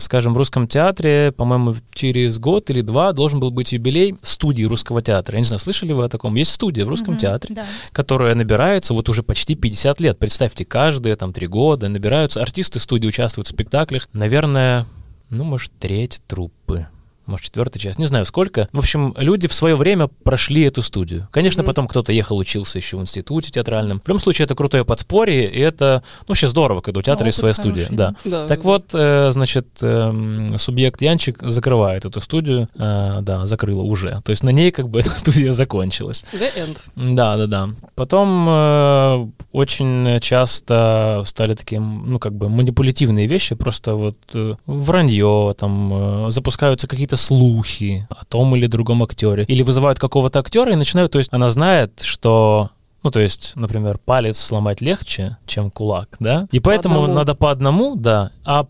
скажем, 0.00 0.34
в 0.34 0.36
русском 0.36 0.68
театре, 0.68 1.32
по-моему, 1.36 1.76
через 1.92 2.38
год 2.38 2.70
или 2.70 2.80
два 2.80 3.12
должен 3.12 3.40
был 3.40 3.50
быть 3.50 3.72
юбилей 3.72 4.16
студии 4.28 4.64
русского 4.64 5.02
театра. 5.02 5.36
Я 5.36 5.40
не 5.40 5.46
знаю, 5.46 5.60
слышали 5.60 5.92
вы 5.92 6.04
о 6.04 6.08
таком? 6.08 6.34
Есть 6.34 6.52
студия 6.52 6.84
в 6.84 6.88
русском 6.88 7.14
Мгм, 7.14 7.18
театре, 7.20 7.54
да. 7.54 7.64
которая 7.92 8.34
набирается 8.34 8.94
вот 8.94 9.08
уже 9.08 9.22
почти 9.22 9.54
50 9.54 10.00
лет. 10.00 10.18
Представьте, 10.18 10.64
каждые 10.64 11.16
там 11.16 11.32
три 11.32 11.46
года 11.46 11.88
набираются, 11.88 12.42
артисты 12.42 12.78
студии 12.80 13.06
участвуют 13.06 13.46
в 13.46 13.50
спектаклях. 13.50 14.08
Наверное, 14.12 14.86
ну, 15.30 15.44
может, 15.44 15.72
треть 15.78 16.20
труппы. 16.26 16.86
Может, 17.28 17.44
четвертая 17.46 17.78
часть, 17.80 17.98
не 17.98 18.06
знаю 18.06 18.24
сколько. 18.24 18.68
В 18.72 18.78
общем, 18.78 19.14
люди 19.18 19.46
в 19.48 19.52
свое 19.52 19.76
время 19.76 20.08
прошли 20.24 20.62
эту 20.62 20.80
студию. 20.82 21.28
Конечно, 21.30 21.62
Мгм. 21.62 21.66
потом 21.68 21.86
кто-то 21.88 22.10
ехал, 22.10 22.38
учился 22.38 22.78
еще 22.78 22.96
в 22.96 23.02
институте 23.02 23.50
театральном. 23.50 24.00
В 24.04 24.08
любом 24.08 24.20
случае, 24.20 24.46
это 24.46 24.54
крутое 24.54 24.84
подспорье, 24.84 25.50
и 25.50 25.60
это, 25.60 26.02
ну, 26.22 26.24
вообще 26.28 26.48
здорово, 26.48 26.80
когда 26.80 27.00
у 27.00 27.02
театра 27.02 27.26
есть 27.26 27.36
своя 27.38 27.52
Опыт 27.52 27.62
студия. 27.64 27.84
хороший, 27.84 27.96
Да. 27.96 28.14
Да. 28.24 28.46
Так 28.48 28.64
вот, 28.64 28.86
э, 28.94 29.30
значит, 29.32 29.66
эм, 29.82 30.56
субъект 30.56 31.02
Янчик 31.02 31.38
закрывает 31.42 32.06
эту 32.06 32.20
студию, 32.22 32.68
э, 32.74 33.18
да, 33.20 33.46
закрыла 33.46 33.82
уже. 33.82 34.22
То 34.24 34.30
есть 34.30 34.42
на 34.42 34.50
ней 34.50 34.70
как 34.70 34.88
бы 34.88 35.00
эта 35.00 35.10
студия 35.18 35.52
закончилась. 35.52 36.24
The 36.32 36.48
end. 36.56 36.78
Да, 37.14 37.36
да, 37.36 37.46
да. 37.46 37.68
Потом 37.94 38.46
э, 38.48 39.28
очень 39.52 40.18
часто 40.20 41.22
стали 41.26 41.54
таким, 41.54 42.04
ну, 42.10 42.18
как 42.18 42.34
бы 42.34 42.48
манипулятивные 42.48 43.26
вещи, 43.26 43.54
просто 43.54 43.94
вот 43.96 44.16
э, 44.32 44.54
вранье, 44.66 45.54
там, 45.58 46.26
э, 46.28 46.30
запускаются 46.30 46.86
какие-то 46.88 47.17
слухи 47.18 48.06
о 48.10 48.24
том 48.24 48.56
или 48.56 48.66
другом 48.66 49.02
актере, 49.02 49.44
или 49.44 49.62
вызывают 49.62 49.98
какого-то 49.98 50.38
актера 50.38 50.72
и 50.72 50.76
начинают, 50.76 51.12
то 51.12 51.18
есть 51.18 51.32
она 51.32 51.50
знает, 51.50 52.00
что 52.02 52.70
ну, 53.04 53.10
то 53.10 53.20
есть, 53.20 53.52
например, 53.54 53.98
палец 54.04 54.38
сломать 54.38 54.80
легче, 54.80 55.36
чем 55.46 55.70
кулак, 55.70 56.16
да? 56.18 56.48
И 56.50 56.58
поэтому 56.58 57.02
одному. 57.02 57.14
надо 57.14 57.34
по 57.34 57.50
одному, 57.50 57.94
да. 57.94 58.32
А 58.44 58.66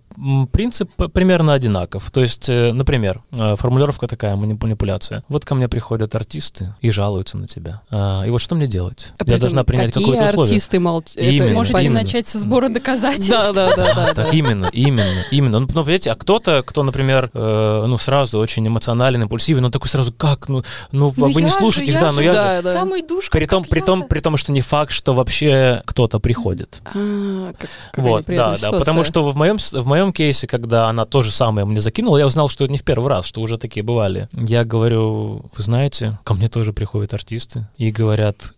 принцип 0.52 0.90
примерно 1.12 1.52
одинаков. 1.54 2.10
То 2.10 2.20
есть, 2.20 2.48
э, 2.48 2.72
например, 2.72 3.22
э, 3.32 3.56
формулировка 3.56 4.06
такая, 4.06 4.34
манипу- 4.36 4.58
манипуляция. 4.62 5.22
Вот 5.28 5.44
ко 5.44 5.54
мне 5.54 5.68
приходят 5.68 6.14
артисты 6.14 6.74
и 6.80 6.90
жалуются 6.90 7.38
на 7.38 7.46
тебя. 7.46 7.82
А, 7.90 8.24
и 8.24 8.30
вот 8.30 8.40
что 8.40 8.54
мне 8.54 8.66
делать? 8.66 9.12
А 9.18 9.24
Я 9.24 9.34
этом 9.34 9.40
должна 9.40 9.64
принять 9.64 9.92
какие 9.92 10.04
какое-то 10.06 10.28
условие. 10.30 10.50
артисты 10.52 10.80
молчат? 10.80 11.16
Именно, 11.16 11.52
Можете 11.52 11.80
именно. 11.84 12.00
начать 12.02 12.28
со 12.28 12.38
сбора 12.38 12.68
доказательств. 12.68 13.30
Да, 13.30 13.52
да, 13.52 13.74
да, 13.76 13.94
да. 13.94 14.14
Так 14.14 14.34
именно, 14.34 14.68
именно, 14.72 15.22
именно. 15.30 15.60
Ну, 15.60 15.66
ну, 15.72 15.82
понимаете, 15.84 16.12
а 16.12 16.16
кто-то, 16.16 16.62
кто, 16.66 16.82
например, 16.82 17.30
э, 17.32 17.84
ну, 17.86 17.98
сразу 17.98 18.38
очень 18.38 18.66
эмоционален, 18.66 19.22
импульсивен, 19.22 19.64
он 19.64 19.70
такой 19.70 19.88
сразу, 19.88 20.12
как, 20.12 20.48
ну, 20.48 20.62
ну, 20.92 21.12
Ну 21.16 21.28
вы 21.30 21.42
не 21.42 21.50
слушаете 21.50 21.92
их, 21.92 22.00
да, 22.00 22.12
но 22.12 22.20
я 22.20 22.32
же... 22.32 22.38
Да, 22.38 22.62
да. 22.62 22.72
Самый 22.72 23.02
душка, 23.02 23.38
При 23.38 23.46
том, 23.46 23.64
при, 23.64 23.80
том, 23.80 24.02
при 24.04 24.20
том, 24.20 24.36
что 24.36 24.52
не 24.52 24.60
факт, 24.60 24.92
что 24.92 25.12
вообще 25.14 25.82
кто-то 25.86 26.18
приходит. 26.18 26.80
А, 26.84 27.52
Вот, 27.96 28.24
да, 28.26 28.56
да, 28.60 28.72
потому 28.72 29.04
что 29.04 29.28
в 29.30 29.36
моем, 29.36 29.58
в 29.58 29.86
моем 29.86 30.07
кейсе, 30.12 30.46
когда 30.46 30.88
она 30.88 31.04
то 31.04 31.22
же 31.22 31.30
самое 31.30 31.66
мне 31.66 31.80
закинула, 31.80 32.18
я 32.18 32.26
узнал, 32.26 32.48
что 32.48 32.64
это 32.64 32.72
не 32.72 32.78
в 32.78 32.84
первый 32.84 33.08
раз, 33.08 33.26
что 33.26 33.40
уже 33.40 33.58
такие 33.58 33.82
бывали. 33.82 34.28
Я 34.32 34.64
говорю, 34.64 35.50
вы 35.56 35.62
знаете, 35.62 36.18
ко 36.24 36.34
мне 36.34 36.48
тоже 36.48 36.72
приходят 36.72 37.14
артисты 37.14 37.66
и 37.76 37.90
говорят, 37.90 38.54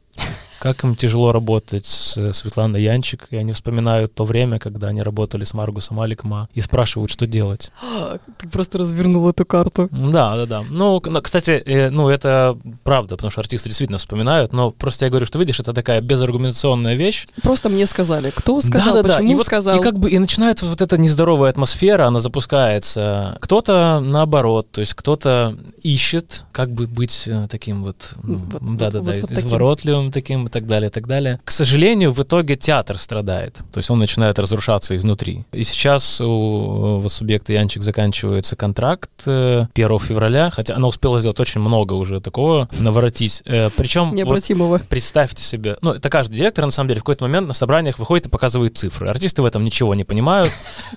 как 0.61 0.85
им 0.85 0.95
тяжело 0.95 1.33
работать 1.33 1.87
с 1.87 2.33
Светланой 2.33 2.83
Янчик, 2.83 3.27
и 3.31 3.37
они 3.37 3.53
вспоминают 3.53 4.15
то 4.15 4.25
время, 4.25 4.59
когда 4.59 4.89
они 4.89 5.03
работали 5.03 5.45
с 5.45 5.55
Маргусом 5.55 6.01
Аликма, 6.01 6.49
и 6.55 6.61
спрашивают, 6.61 7.11
что 7.11 7.27
делать. 7.27 7.73
Ты 8.39 8.49
просто 8.49 8.79
развернул 8.79 9.29
эту 9.29 9.47
карту. 9.47 9.89
Да, 9.91 10.37
да, 10.37 10.47
да. 10.47 10.65
Ну, 10.69 11.03
ну, 11.05 11.23
кстати, 11.23 11.53
э, 11.53 11.89
ну, 11.91 12.11
это 12.11 12.59
правда, 12.85 13.17
потому 13.17 13.31
что 13.31 13.41
артисты 13.41 13.71
действительно 13.71 13.99
вспоминают, 13.99 14.53
но 14.53 14.71
просто 14.71 15.07
я 15.07 15.11
говорю, 15.11 15.25
что, 15.25 15.39
видишь, 15.39 15.61
это 15.61 15.73
такая 15.73 16.01
безаргументационная 16.03 16.95
вещь, 16.95 17.27
Просто 17.43 17.69
мне 17.71 17.87
сказали. 17.87 18.31
Кто 18.35 18.61
сказал, 18.61 18.97
да, 18.97 19.03
да, 19.03 19.09
да. 19.09 19.15
почему 19.17 19.33
и 19.33 19.35
вот, 19.35 19.47
сказал. 19.47 19.81
И 19.81 19.83
как 19.83 19.99
бы 19.99 20.11
и 20.11 20.19
начинается 20.19 20.67
вот 20.67 20.83
эта 20.83 20.99
нездоровая 20.99 21.51
атмосфера, 21.51 22.07
она 22.07 22.21
запускается. 22.21 23.39
Кто-то 23.41 24.01
наоборот, 24.01 24.71
то 24.71 24.83
есть 24.83 24.93
кто-то 24.95 25.57
ищет, 25.83 26.45
как 26.53 26.71
бы 26.71 26.87
быть 26.87 27.25
э, 27.27 27.49
таким 27.51 27.83
вот, 27.83 27.97
ну, 28.23 28.39
Вот- 28.51 28.77
да-да-да, 28.77 29.13
вот- 29.13 29.21
вот 29.23 29.31
изворотливым 29.33 30.13
таким 30.13 30.50
и 30.51 30.53
так 30.53 30.67
далее, 30.67 30.89
и 30.89 30.93
так 30.93 31.07
далее. 31.07 31.41
К 31.45 31.51
сожалению, 31.51 32.13
в 32.13 32.21
итоге 32.23 32.57
театр 32.57 32.99
страдает, 32.99 33.55
то 33.73 33.79
есть 33.79 33.91
он 33.91 33.99
начинает 33.99 34.39
разрушаться 34.39 34.97
изнутри. 34.97 35.45
И 35.53 35.63
сейчас 35.63 36.21
у, 36.21 36.99
вот 37.03 37.13
субъекта 37.13 37.53
Янчик 37.53 37.83
заканчивается 37.83 38.57
контракт 38.57 39.11
э, 39.27 39.67
1 39.75 39.99
февраля, 40.01 40.51
хотя 40.51 40.75
она 40.75 40.89
успела 40.89 41.21
сделать 41.21 41.39
очень 41.41 41.61
много 41.61 41.95
уже 41.95 42.21
такого, 42.21 42.69
наворотить. 42.79 43.43
Э, 43.47 43.71
Причем 43.77 44.11
вот 44.11 44.15
Необратимого. 44.15 44.81
Представьте 44.89 45.43
себе, 45.43 45.77
ну, 45.83 45.93
это 45.93 46.11
каждый 46.11 46.37
директор, 46.37 46.65
на 46.65 46.71
самом 46.71 46.89
деле, 46.89 47.01
в 47.01 47.05
какой-то 47.05 47.25
момент 47.25 47.47
на 47.47 47.55
собраниях 47.55 47.99
выходит 47.99 48.27
и 48.27 48.29
показывает 48.29 48.77
цифры. 48.77 49.09
Артисты 49.09 49.43
в 49.43 49.45
этом 49.45 49.65
ничего 49.65 49.95
не 49.95 50.05
понимают. 50.05 50.53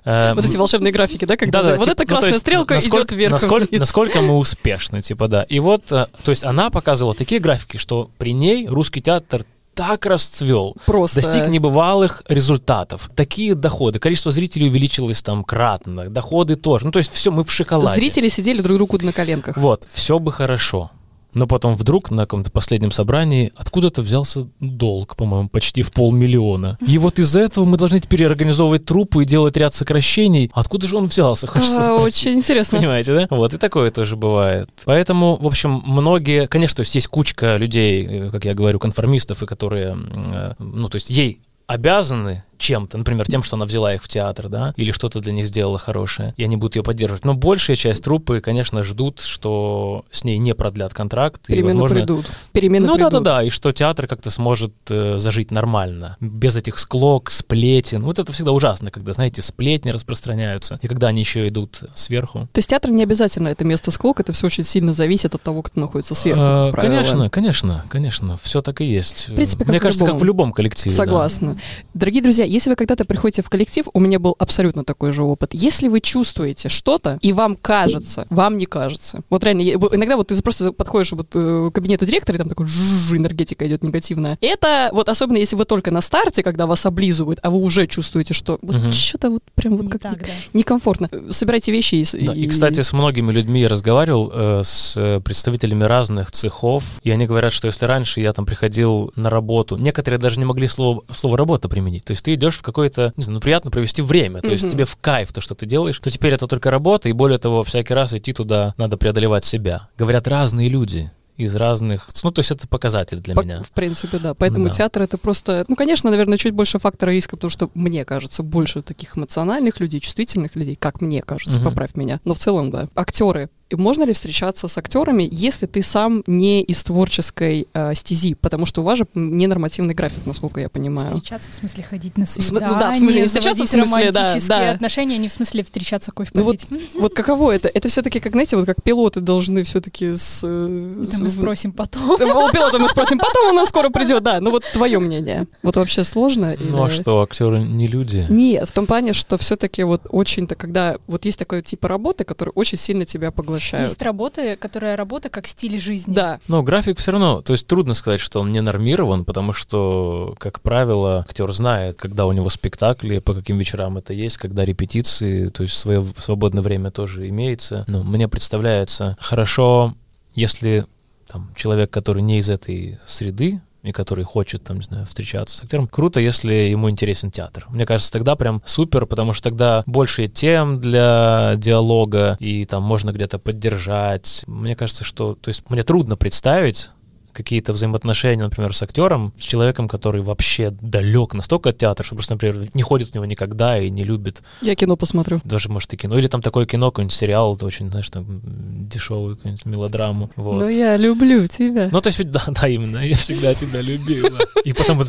Э, 0.06 0.34
Вот 0.34 0.46
эти 0.46 0.58
волшебные 0.58 0.92
графики, 0.92 1.26
да? 1.26 1.38
Когда 1.38 1.64
вот 1.64 1.80
типа, 1.80 1.92
эта 1.92 2.02
ну, 2.04 2.08
красная 2.08 2.30
есть 2.32 2.42
стрелка 2.42 2.80
идет 2.80 3.12
вверх 3.12 3.32
насколько, 3.34 3.68
вниз. 3.68 3.80
насколько 3.80 4.22
мы 4.22 4.36
успешны, 4.38 5.02
типа, 5.02 5.28
да. 5.28 5.44
И 5.44 5.60
вот, 5.60 5.92
э, 5.92 6.08
то 6.24 6.30
есть 6.30 6.44
она 6.44 6.70
показывала 6.70 7.16
такие 7.16 7.40
графики, 7.40 7.78
что 7.78 8.10
при 8.18 8.34
ней 8.34 8.68
русский 8.68 9.02
театр 9.02 9.46
так 9.74 10.06
расцвел, 10.06 10.76
Просто. 10.86 11.22
достиг 11.22 11.48
небывалых 11.48 12.24
результатов. 12.28 13.10
Такие 13.16 13.56
доходы, 13.56 14.00
количество 14.00 14.32
зрителей 14.32 14.68
увеличилось 14.68 15.24
там 15.24 15.44
кратно, 15.44 16.10
доходы 16.10 16.56
тоже. 16.56 16.86
Ну, 16.86 16.92
то 16.92 17.00
есть 17.00 17.12
все, 17.14 17.32
мы 17.32 17.44
в 17.44 17.52
шоколаде. 17.52 18.00
Зрители 18.00 18.30
сидели 18.30 18.62
друг 18.62 18.78
другу 18.78 19.00
на 19.02 19.14
коленках. 19.14 19.58
Вот, 19.58 19.88
все 19.92 20.20
бы 20.20 20.32
хорошо. 20.32 20.92
Но 21.34 21.48
потом 21.48 21.76
вдруг 21.76 22.12
на 22.12 22.24
каком-то 22.24 22.52
последнем 22.52 22.92
собрании 22.92 23.52
откуда-то 23.56 24.02
взялся 24.02 24.48
долг, 24.60 25.16
по-моему, 25.16 25.50
почти 25.50 25.82
в 25.82 25.92
полмиллиона. 25.92 26.78
И 26.86 26.98
вот 26.98 27.20
из-за 27.20 27.42
этого 27.42 27.66
мы 27.66 27.78
должны 27.78 28.00
теперь 28.00 28.26
организовывать 28.26 28.86
трупы 28.86 29.24
и 29.24 29.26
делать 29.26 29.58
ряд 29.58 29.74
сокращений. 29.74 30.52
Откуда 30.54 30.88
же 30.88 30.98
он 30.98 31.08
взялся, 31.08 31.48
хочется 31.48 31.96
А. 31.96 32.02
Очень 32.02 32.34
интересно. 32.34 32.80
Понимаете, 32.80 33.14
да? 33.14 33.28
Вот, 33.30 33.54
и 33.54 33.58
такое 33.58 33.92
тоже 33.92 34.16
бывает. 34.16 34.70
Поэтому, 34.86 35.38
в 35.38 35.48
общем, 35.48 35.82
многие, 35.86 36.48
конечно, 36.48 36.78
то 36.78 36.82
есть 36.82 36.96
есть 36.96 37.08
кучка 37.08 37.58
людей, 37.58 38.06
э, 38.06 38.30
как 38.32 38.46
я 38.46 38.54
говорю, 38.54 38.80
конформистов, 38.80 39.44
и 39.44 39.46
которые, 39.46 39.98
э, 39.98 40.54
ну, 40.60 40.90
то 40.90 40.96
есть 40.96 41.10
ей 41.10 41.42
обязаны 41.68 42.44
чем-то, 42.64 42.98
например, 42.98 43.26
тем, 43.26 43.44
что 43.44 43.58
она 43.58 43.66
взяла 43.66 43.94
их 43.94 44.02
в 44.02 44.08
театр, 44.08 44.48
да, 44.48 44.74
или 44.78 44.92
что-то 44.92 45.20
для 45.20 45.34
них 45.34 45.48
сделала 45.48 45.78
хорошее, 45.78 46.34
и 46.38 46.44
они 46.46 46.56
будут 46.56 46.78
ее 46.78 46.84
поддерживать. 46.84 47.26
Но 47.26 47.34
большая 47.34 47.76
часть 47.76 48.04
труппы, 48.04 48.40
конечно, 48.40 48.84
ждут, 48.84 49.20
что 49.20 50.06
с 50.12 50.24
ней 50.24 50.38
не 50.38 50.56
продлят 50.56 50.94
контракт. 50.94 51.42
и, 51.50 51.54
Перемены 51.54 51.74
возможно, 51.74 51.98
придут. 51.98 52.26
Перемены 52.54 52.88
ну 52.88 52.98
да, 52.98 53.10
придут. 53.10 53.24
да, 53.24 53.36
да, 53.36 53.44
и 53.44 53.50
что 53.50 53.74
театр 53.74 54.08
как-то 54.08 54.32
сможет 54.32 54.74
э, 54.90 55.18
зажить 55.18 55.52
нормально, 55.52 56.16
без 56.22 56.56
этих 56.56 56.80
склок, 56.80 57.32
сплетен. 57.32 58.02
Вот 58.04 58.18
это 58.18 58.32
всегда 58.32 58.54
ужасно, 58.54 58.92
когда, 58.92 59.12
знаете, 59.12 59.42
сплетни 59.42 59.90
распространяются, 59.92 60.80
и 60.82 60.88
когда 60.88 61.08
они 61.08 61.20
еще 61.20 61.46
идут 61.50 61.82
сверху. 61.94 62.48
То 62.54 62.60
есть 62.60 62.70
театр 62.70 62.92
не 62.92 63.04
обязательно 63.04 63.50
это 63.50 63.66
место 63.66 63.92
склок, 63.92 64.22
это 64.22 64.32
все 64.32 64.48
очень 64.48 64.64
сильно 64.64 64.94
зависит 64.94 65.36
от 65.36 65.42
того, 65.42 65.64
кто 65.64 65.82
находится 65.82 66.16
сверху. 66.16 66.42
А. 66.42 66.72
Конечно, 66.72 67.30
конечно, 67.30 67.84
конечно, 67.90 68.38
все 68.38 68.62
так 68.62 68.80
и 68.80 68.86
есть. 68.86 69.28
В 69.28 69.36
принципе, 69.36 69.66
как 69.66 69.70
Мне 69.70 69.80
в 69.80 69.82
кажется, 69.82 70.06
любом. 70.06 70.16
как 70.16 70.22
в 70.22 70.26
любом 70.26 70.54
коллективе. 70.54 70.96
да. 70.96 71.04
Согласна. 71.04 71.58
Дорогие 71.94 72.24
друзья, 72.24 72.46
если 72.54 72.70
вы 72.70 72.76
когда-то 72.76 73.06
приходите 73.06 73.42
в 73.42 73.50
коллектив, 73.50 73.86
у 73.94 74.00
меня 74.00 74.20
был 74.20 74.36
абсолютно 74.38 74.84
такой 74.84 75.12
же 75.12 75.24
опыт. 75.24 75.54
Если 75.54 75.88
вы 75.88 76.02
чувствуете 76.02 76.70
что-то, 76.70 77.18
и 77.22 77.34
вам 77.34 77.56
кажется, 77.56 78.28
вам 78.30 78.58
не 78.58 78.66
кажется. 78.68 79.24
Вот 79.30 79.44
реально, 79.44 79.62
иногда 79.62 80.18
вот 80.18 80.28
ты 80.28 80.42
просто 80.42 80.72
подходишь 80.72 81.12
вот, 81.14 81.30
э, 81.34 81.70
к 81.72 81.76
кабинету 81.76 82.06
директора, 82.06 82.36
и 82.36 82.38
там 82.38 82.50
такой 82.50 82.68
жужж, 82.68 83.18
энергетика 83.18 83.66
идет 83.68 83.84
негативная. 83.84 84.38
Это 84.40 84.90
вот 84.94 85.10
особенно 85.10 85.38
если 85.38 85.56
вы 85.56 85.66
только 85.66 85.90
на 85.90 86.02
старте, 86.02 86.44
когда 86.44 86.68
вас 86.68 86.86
облизывают, 86.86 87.40
а 87.42 87.50
вы 87.50 87.58
уже 87.58 87.88
чувствуете, 87.88 88.34
что 88.34 88.60
вот 88.62 88.76
Мгм. 88.76 88.92
что-то 88.92 89.32
вот 89.32 89.44
прям 89.56 89.78
вот 89.78 89.86
Не 89.86 89.90
как 89.90 90.02
так, 90.02 90.20
да. 90.20 90.28
некомфортно. 90.54 91.10
Собирайте 91.32 91.72
вещи 91.72 91.96
и... 91.96 92.26
Да, 92.26 92.34
и, 92.34 92.48
кстати, 92.48 92.82
с 92.82 92.94
многими 92.94 93.32
людьми 93.32 93.62
я 93.62 93.70
разговаривал, 93.70 94.32
э, 94.34 94.62
с 94.64 94.94
э, 94.96 95.20
представителями 95.22 95.86
разных 95.86 96.32
цехов, 96.32 96.84
и 97.04 97.10
они 97.10 97.26
говорят, 97.26 97.52
что 97.52 97.68
если 97.68 97.86
раньше 97.86 98.22
я 98.22 98.32
там 98.34 98.46
приходил 98.46 99.12
на 99.16 99.30
работу, 99.30 99.78
некоторые 99.78 100.20
даже 100.20 100.40
не 100.40 100.46
могли 100.46 100.68
слово, 100.68 101.04
слово 101.12 101.38
«работа» 101.38 101.68
применить. 101.70 102.04
То 102.06 102.12
есть 102.12 102.24
ты 102.24 102.34
идешь 102.34 102.43
в 102.52 102.62
какое-то, 102.62 103.14
не 103.18 103.24
знаю, 103.24 103.36
ну, 103.36 103.42
приятно 103.42 103.72
провести 103.72 104.02
время, 104.02 104.42
то 104.42 104.50
есть 104.50 104.64
Мгм. 104.64 104.72
тебе 104.72 104.86
в 104.86 104.96
кайф 104.98 105.32
то, 105.34 105.42
что 105.42 105.56
ты 105.56 105.66
делаешь, 105.66 106.00
то 106.00 106.10
теперь 106.10 106.34
это 106.34 106.48
только 106.48 106.72
работа, 106.72 107.10
и 107.10 107.12
более 107.14 107.38
того, 107.40 107.64
всякий 107.64 107.94
раз 107.94 108.14
идти 108.14 108.34
туда 108.34 108.74
надо 108.78 108.98
преодолевать 108.98 109.46
себя. 109.46 109.90
Говорят 109.98 110.28
разные 110.28 110.70
люди 110.70 111.12
из 111.36 111.56
разных... 111.56 112.10
Ну, 112.24 112.30
то 112.32 112.42
есть 112.42 112.52
это 112.52 112.68
показатель 112.68 113.18
для 113.18 113.34
По- 113.34 113.42
меня. 113.42 113.64
В 113.64 113.72
принципе, 113.72 114.20
да. 114.20 114.36
Поэтому 114.36 114.66
Да. 114.66 114.72
театр 114.72 115.02
это 115.02 115.18
просто, 115.18 115.66
ну, 115.68 115.76
конечно, 115.76 116.12
наверное, 116.12 116.38
чуть 116.38 116.54
больше 116.54 116.78
фактора 116.78 117.10
риска, 117.10 117.36
потому 117.38 117.50
что 117.50 117.72
мне 117.74 118.06
кажется, 118.06 118.44
больше 118.44 118.84
таких 118.84 119.18
эмоциональных 119.18 119.80
людей, 119.80 120.00
чувствительных 120.00 120.56
людей, 120.56 120.76
как 120.76 121.02
мне 121.02 121.24
кажется, 121.24 121.60
Мгм. 121.60 121.70
поправь 121.70 121.96
меня. 121.96 122.20
Но 122.24 122.36
в 122.36 122.38
целом, 122.38 122.70
да. 122.70 122.88
Актеры. 122.94 123.50
Можно 123.72 124.04
ли 124.04 124.14
встречаться 124.14 124.68
с 124.68 124.78
актерами, 124.78 125.28
если 125.32 125.66
ты 125.66 125.82
сам 125.82 126.24
не 126.28 126.62
из 126.64 126.84
творческой 126.84 127.68
э, 127.74 127.96
стези? 127.96 128.36
Потому 128.36 128.66
что 128.66 128.82
у 128.82 128.84
вас 128.84 129.00
же 129.00 129.08
ненормативный 129.16 129.94
график, 129.94 130.26
насколько 130.26 130.60
я 130.60 130.70
понимаю. 130.70 131.16
Встречаться, 131.16 131.50
в 131.50 131.54
смысле 131.54 131.84
ходить 131.84 132.18
на 132.18 132.26
свидание, 132.26 132.70
ну 132.74 132.80
да, 132.80 132.92
в 132.92 132.98
смысле, 132.98 133.22
не 133.22 133.28
встречаться, 133.28 133.64
в 133.66 133.70
смысле, 133.70 134.12
да, 134.12 134.36
да. 134.48 134.72
отношения, 134.72 135.18
не 135.18 135.28
в 135.28 135.32
смысле 135.32 135.64
встречаться 135.64 136.12
кофе 136.12 136.32
Ну 136.34 136.44
вот, 136.44 136.62
попить. 136.62 136.90
вот 136.96 137.14
каково 137.14 137.52
это? 137.52 137.68
Это 137.68 137.90
все-таки, 137.90 138.20
как, 138.20 138.34
знаете, 138.34 138.58
вот 138.58 138.66
как 138.66 138.82
пилоты 138.84 139.20
должны 139.22 139.64
все-таки 139.64 140.16
с... 140.16 140.42
э, 140.44 140.96
Да 141.10 141.18
с- 141.18 141.20
мы 141.22 141.30
спросим 141.30 141.72
потом. 141.72 142.18
Да, 142.20 142.26
У 142.26 142.52
пилота 142.52 142.80
мы 142.80 142.90
спросим, 142.90 143.18
потом 143.18 143.50
он 143.50 143.56
нас 143.56 143.70
скоро 143.70 143.90
придет, 143.90 144.24
да. 144.24 144.40
Ну 144.40 144.52
вот 144.52 144.64
твое 144.74 145.00
мнение. 145.00 145.48
Вот 145.64 145.78
вообще 145.78 146.04
сложно? 146.04 146.56
Ну 146.60 146.84
а 146.84 146.90
или- 146.90 146.96
что, 146.96 147.22
актеры 147.22 147.60
не 147.60 147.88
люди? 147.88 148.28
Нет, 148.30 148.70
в 148.70 148.72
том 148.72 148.86
плане, 148.86 149.14
что 149.14 149.38
все-таки 149.38 149.84
вот 149.84 150.04
очень-то, 150.10 150.56
когда 150.56 150.98
вот 151.08 151.26
есть 151.26 151.40
такой 151.40 151.62
типа 151.62 151.88
работы, 151.88 152.24
которые 152.24 152.54
очень 152.54 152.78
сильно 152.78 153.06
тебя 153.06 153.32
поглощают. 153.64 153.90
Есть 153.90 154.02
работы, 154.02 154.56
которая 154.58 154.96
работа 154.96 155.30
как 155.30 155.48
стиль 155.48 155.80
жизни. 155.80 156.14
Да. 156.14 156.40
Но 156.48 156.64
график 156.64 157.00
все 157.00 157.12
равно, 157.12 157.42
то 157.42 157.54
есть 157.54 157.68
трудно 157.68 157.94
сказать, 157.94 158.20
что 158.20 158.42
он 158.42 158.52
не 158.52 158.62
нормирован, 158.62 159.26
потому 159.26 159.54
что, 159.54 160.36
как 160.40 160.62
правило, 160.62 161.20
актер 161.28 161.52
знает, 161.54 161.98
когда 161.98 162.26
у 162.26 162.32
него 162.32 162.50
спектакли, 162.50 163.20
по 163.20 163.34
каким 163.34 163.58
вечерам 163.58 163.98
это 163.98 164.14
есть, 164.14 164.38
когда 164.38 164.66
репетиции, 164.66 165.50
то 165.50 165.64
есть 165.64 165.78
свое 165.78 166.04
свободное 166.18 166.64
время 166.64 166.92
тоже 166.92 167.28
имеется. 167.30 167.86
Но 167.88 168.04
мне 168.04 168.28
представляется 168.28 169.18
хорошо, 169.20 169.96
если 170.36 170.86
там, 171.28 171.52
человек, 171.56 171.90
который 171.90 172.22
не 172.22 172.40
из 172.40 172.50
этой 172.50 173.00
среды, 173.06 173.62
и 173.84 173.92
который 173.92 174.24
хочет, 174.24 174.64
там, 174.64 174.78
не 174.78 174.84
знаю, 174.84 175.06
встречаться 175.06 175.58
с 175.58 175.64
актером, 175.64 175.88
круто, 175.88 176.20
если 176.20 176.54
ему 176.54 176.90
интересен 176.90 177.32
театр. 177.32 177.66
Мне 177.70 177.86
кажется, 177.86 178.12
тогда 178.12 178.36
прям 178.36 178.62
супер, 178.66 179.06
потому 179.06 179.34
что 179.34 179.44
тогда 179.44 179.84
больше 179.86 180.28
тем 180.28 180.80
для 180.80 181.54
диалога, 181.58 182.38
и 182.40 182.66
там 182.66 182.82
можно 182.84 183.12
где-то 183.12 183.40
поддержать. 183.40 184.44
Мне 184.48 184.76
кажется, 184.76 185.04
что, 185.04 185.36
то 185.36 185.50
есть 185.50 185.70
мне 185.70 185.84
трудно 185.84 186.16
представить 186.16 186.92
какие-то 187.34 187.74
взаимоотношения, 187.74 188.44
например, 188.44 188.76
с 188.76 188.82
актером, 188.84 189.34
с 189.38 189.44
человеком, 189.44 189.88
который 189.88 190.22
вообще 190.22 190.70
далек 190.70 191.34
настолько 191.34 191.70
от 191.72 191.78
театра, 191.78 192.06
что 192.06 192.16
просто, 192.16 192.36
например, 192.36 192.68
не 192.74 192.84
ходит 192.84 193.10
в 193.10 193.16
него 193.16 193.26
никогда 193.26 193.80
и 193.80 193.90
не 193.90 194.04
любит 194.04 194.44
Я 194.62 194.76
кино 194.76 194.96
посмотрю. 194.96 195.42
даже, 195.44 195.70
может, 195.70 195.94
и 195.94 195.98
кино. 195.98 196.18
Или 196.18 196.28
там 196.28 196.42
такое 196.42 196.66
кино, 196.66 196.92
какой-нибудь 196.92 197.14
сериал, 197.14 197.56
это 197.56 197.66
очень, 197.66 197.90
знаешь, 197.90 198.10
там 198.10 198.42
дешевую 198.88 199.36
какую-нибудь 199.36 199.66
мелодраму. 199.66 200.30
Вот. 200.36 200.60
Но 200.62 200.70
я 200.70 200.96
люблю 200.98 201.48
тебя. 201.48 201.90
Ну, 201.92 202.02
то 202.02 202.08
есть, 202.08 202.20
ведь, 202.20 202.32
да, 202.32 202.44
да, 202.48 202.68
именно, 202.68 203.00
я 203.00 203.16
всегда 203.16 203.54
тебя 203.54 203.82
любила. 203.82 204.40
И 204.64 204.74
потом 204.74 204.98
вот, 205.00 205.08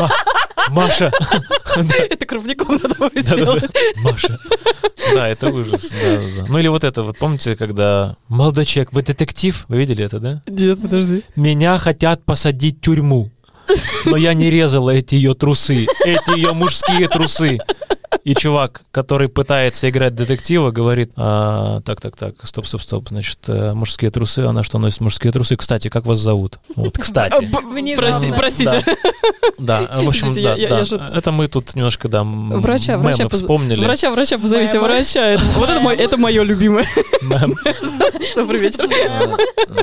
Ма- 0.00 0.10
Маша, 0.70 1.12
Это 2.10 2.26
крупником 2.26 2.80
надо 2.82 3.10
сделать. 3.20 3.70
Маша. 4.02 4.38
Да, 5.14 5.28
это 5.28 5.48
ужас. 5.50 5.92
Ну 6.48 6.58
или 6.58 6.66
вот 6.68 6.82
это, 6.82 7.02
вот 7.04 7.16
помните, 7.18 7.54
когда 7.54 8.16
молодой 8.28 8.64
человек, 8.64 8.92
вы 8.92 9.02
детектив, 9.02 9.64
вы 9.68 9.78
видели 9.78 10.04
это, 10.04 10.20
да? 10.20 10.42
Нет, 10.46 10.80
подожди. 10.80 11.22
Меня 11.36 11.78
хотят 11.78 12.24
посадить 12.24 12.78
в 12.78 12.80
тюрьму, 12.80 13.30
но 14.04 14.16
я 14.16 14.34
не 14.34 14.50
резала 14.50 14.90
эти 14.90 15.14
ее 15.14 15.34
трусы, 15.34 15.86
эти 16.04 16.36
ее 16.36 16.52
мужские 16.52 17.08
трусы. 17.08 17.58
И 18.24 18.34
чувак, 18.34 18.82
который 18.90 19.28
пытается 19.28 19.88
играть 19.88 20.14
детектива, 20.14 20.70
говорит, 20.70 21.12
«А, 21.16 21.80
так, 21.82 22.00
так, 22.00 22.16
так, 22.16 22.34
стоп, 22.42 22.66
стоп, 22.66 22.82
стоп, 22.82 23.08
значит, 23.08 23.38
э, 23.48 23.72
мужские 23.72 24.10
трусы, 24.10 24.40
она 24.40 24.62
что 24.62 24.78
носит 24.78 25.00
мужские 25.00 25.32
трусы? 25.32 25.56
Кстати, 25.56 25.88
как 25.88 26.06
вас 26.06 26.18
зовут? 26.18 26.58
Вот, 26.74 26.98
кстати. 26.98 27.48
Прости, 27.96 28.32
простите. 28.36 28.84
Да, 29.58 29.80
в 30.02 30.08
общем, 30.08 30.32
да, 30.34 30.54
я- 30.54 30.68
да. 30.68 30.78
я 30.80 30.84
же- 30.84 31.12
Это 31.14 31.30
мы 31.32 31.48
тут 31.48 31.74
немножко, 31.76 32.08
да, 32.08 32.24
Врача, 32.24 32.98
врача, 32.98 33.28
вспомнили. 33.28 33.84
Врача, 33.84 34.10
врача, 34.10 34.38
позовите 34.38 34.78
врача. 34.80 35.20
Это- 35.30 35.44
Вот 35.56 35.68
это 35.70 35.80
мой- 35.80 35.96
это 35.96 36.16
мое 36.16 36.42
любимое. 36.42 36.86
Добрый 38.36 38.60
вечер. 38.60 38.88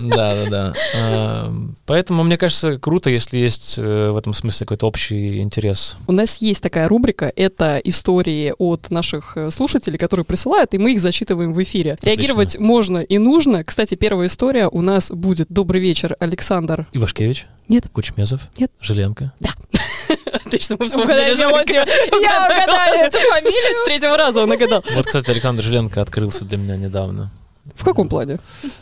Да, 0.02 0.46
да, 0.50 0.74
да. 0.94 1.50
Поэтому, 1.86 2.24
мне 2.24 2.38
кажется, 2.38 2.80
круто, 2.80 3.10
если 3.10 3.38
есть 3.38 3.76
э, 3.78 4.12
в 4.12 4.18
этом 4.18 4.34
смысле 4.34 4.66
какой-то 4.66 4.88
общий 4.88 5.42
интерес. 5.42 5.98
У 6.08 6.14
нас 6.14 6.38
есть 6.38 6.64
такая 6.64 6.88
рубрика, 6.88 7.32
это 7.36 7.78
истории 7.84 8.54
от 8.58 8.90
наших 8.90 9.36
э, 9.36 9.52
слушателей, 9.52 9.98
которые 9.98 10.26
присылают, 10.26 10.74
и 10.74 10.78
мы 10.78 10.94
их 10.94 11.02
зачитываем 11.02 11.54
в 11.54 11.62
эфире. 11.62 11.98
Реагировать 12.02 12.58
можно 12.58 13.00
и 13.00 13.18
нужно. 13.18 13.64
Кстати, 13.66 13.96
первая 13.96 14.28
история 14.28 14.68
у 14.68 14.82
нас 14.82 15.12
будет 15.12 15.48
«Добрый 15.50 15.82
вечер, 15.82 16.16
Александр». 16.20 16.88
Ивашкевич? 16.94 17.48
Нет. 17.68 17.90
Кучмезов? 17.92 18.42
Нет. 18.58 18.72
Жиленко? 18.80 19.34
Отлично, 20.46 20.78
мы 20.80 20.88
вспомнили. 20.88 21.36
Жорика. 21.36 21.74
Я 22.22 22.48
угадаю 22.48 23.08
эту 23.08 23.20
фамилию. 23.20 23.82
С 23.82 23.86
третьего 23.86 24.18
раза 24.18 24.44
он 24.44 24.52
угадал. 24.52 24.84
Вот, 24.96 25.06
кстати, 25.06 25.30
Александр 25.32 25.64
Жиленко 25.64 26.02
открылся 26.02 26.46
для 26.46 26.58
меня 26.58 26.78
недавно. 26.78 27.32
В 27.76 27.84
каком 27.84 28.08
плане? 28.08 28.40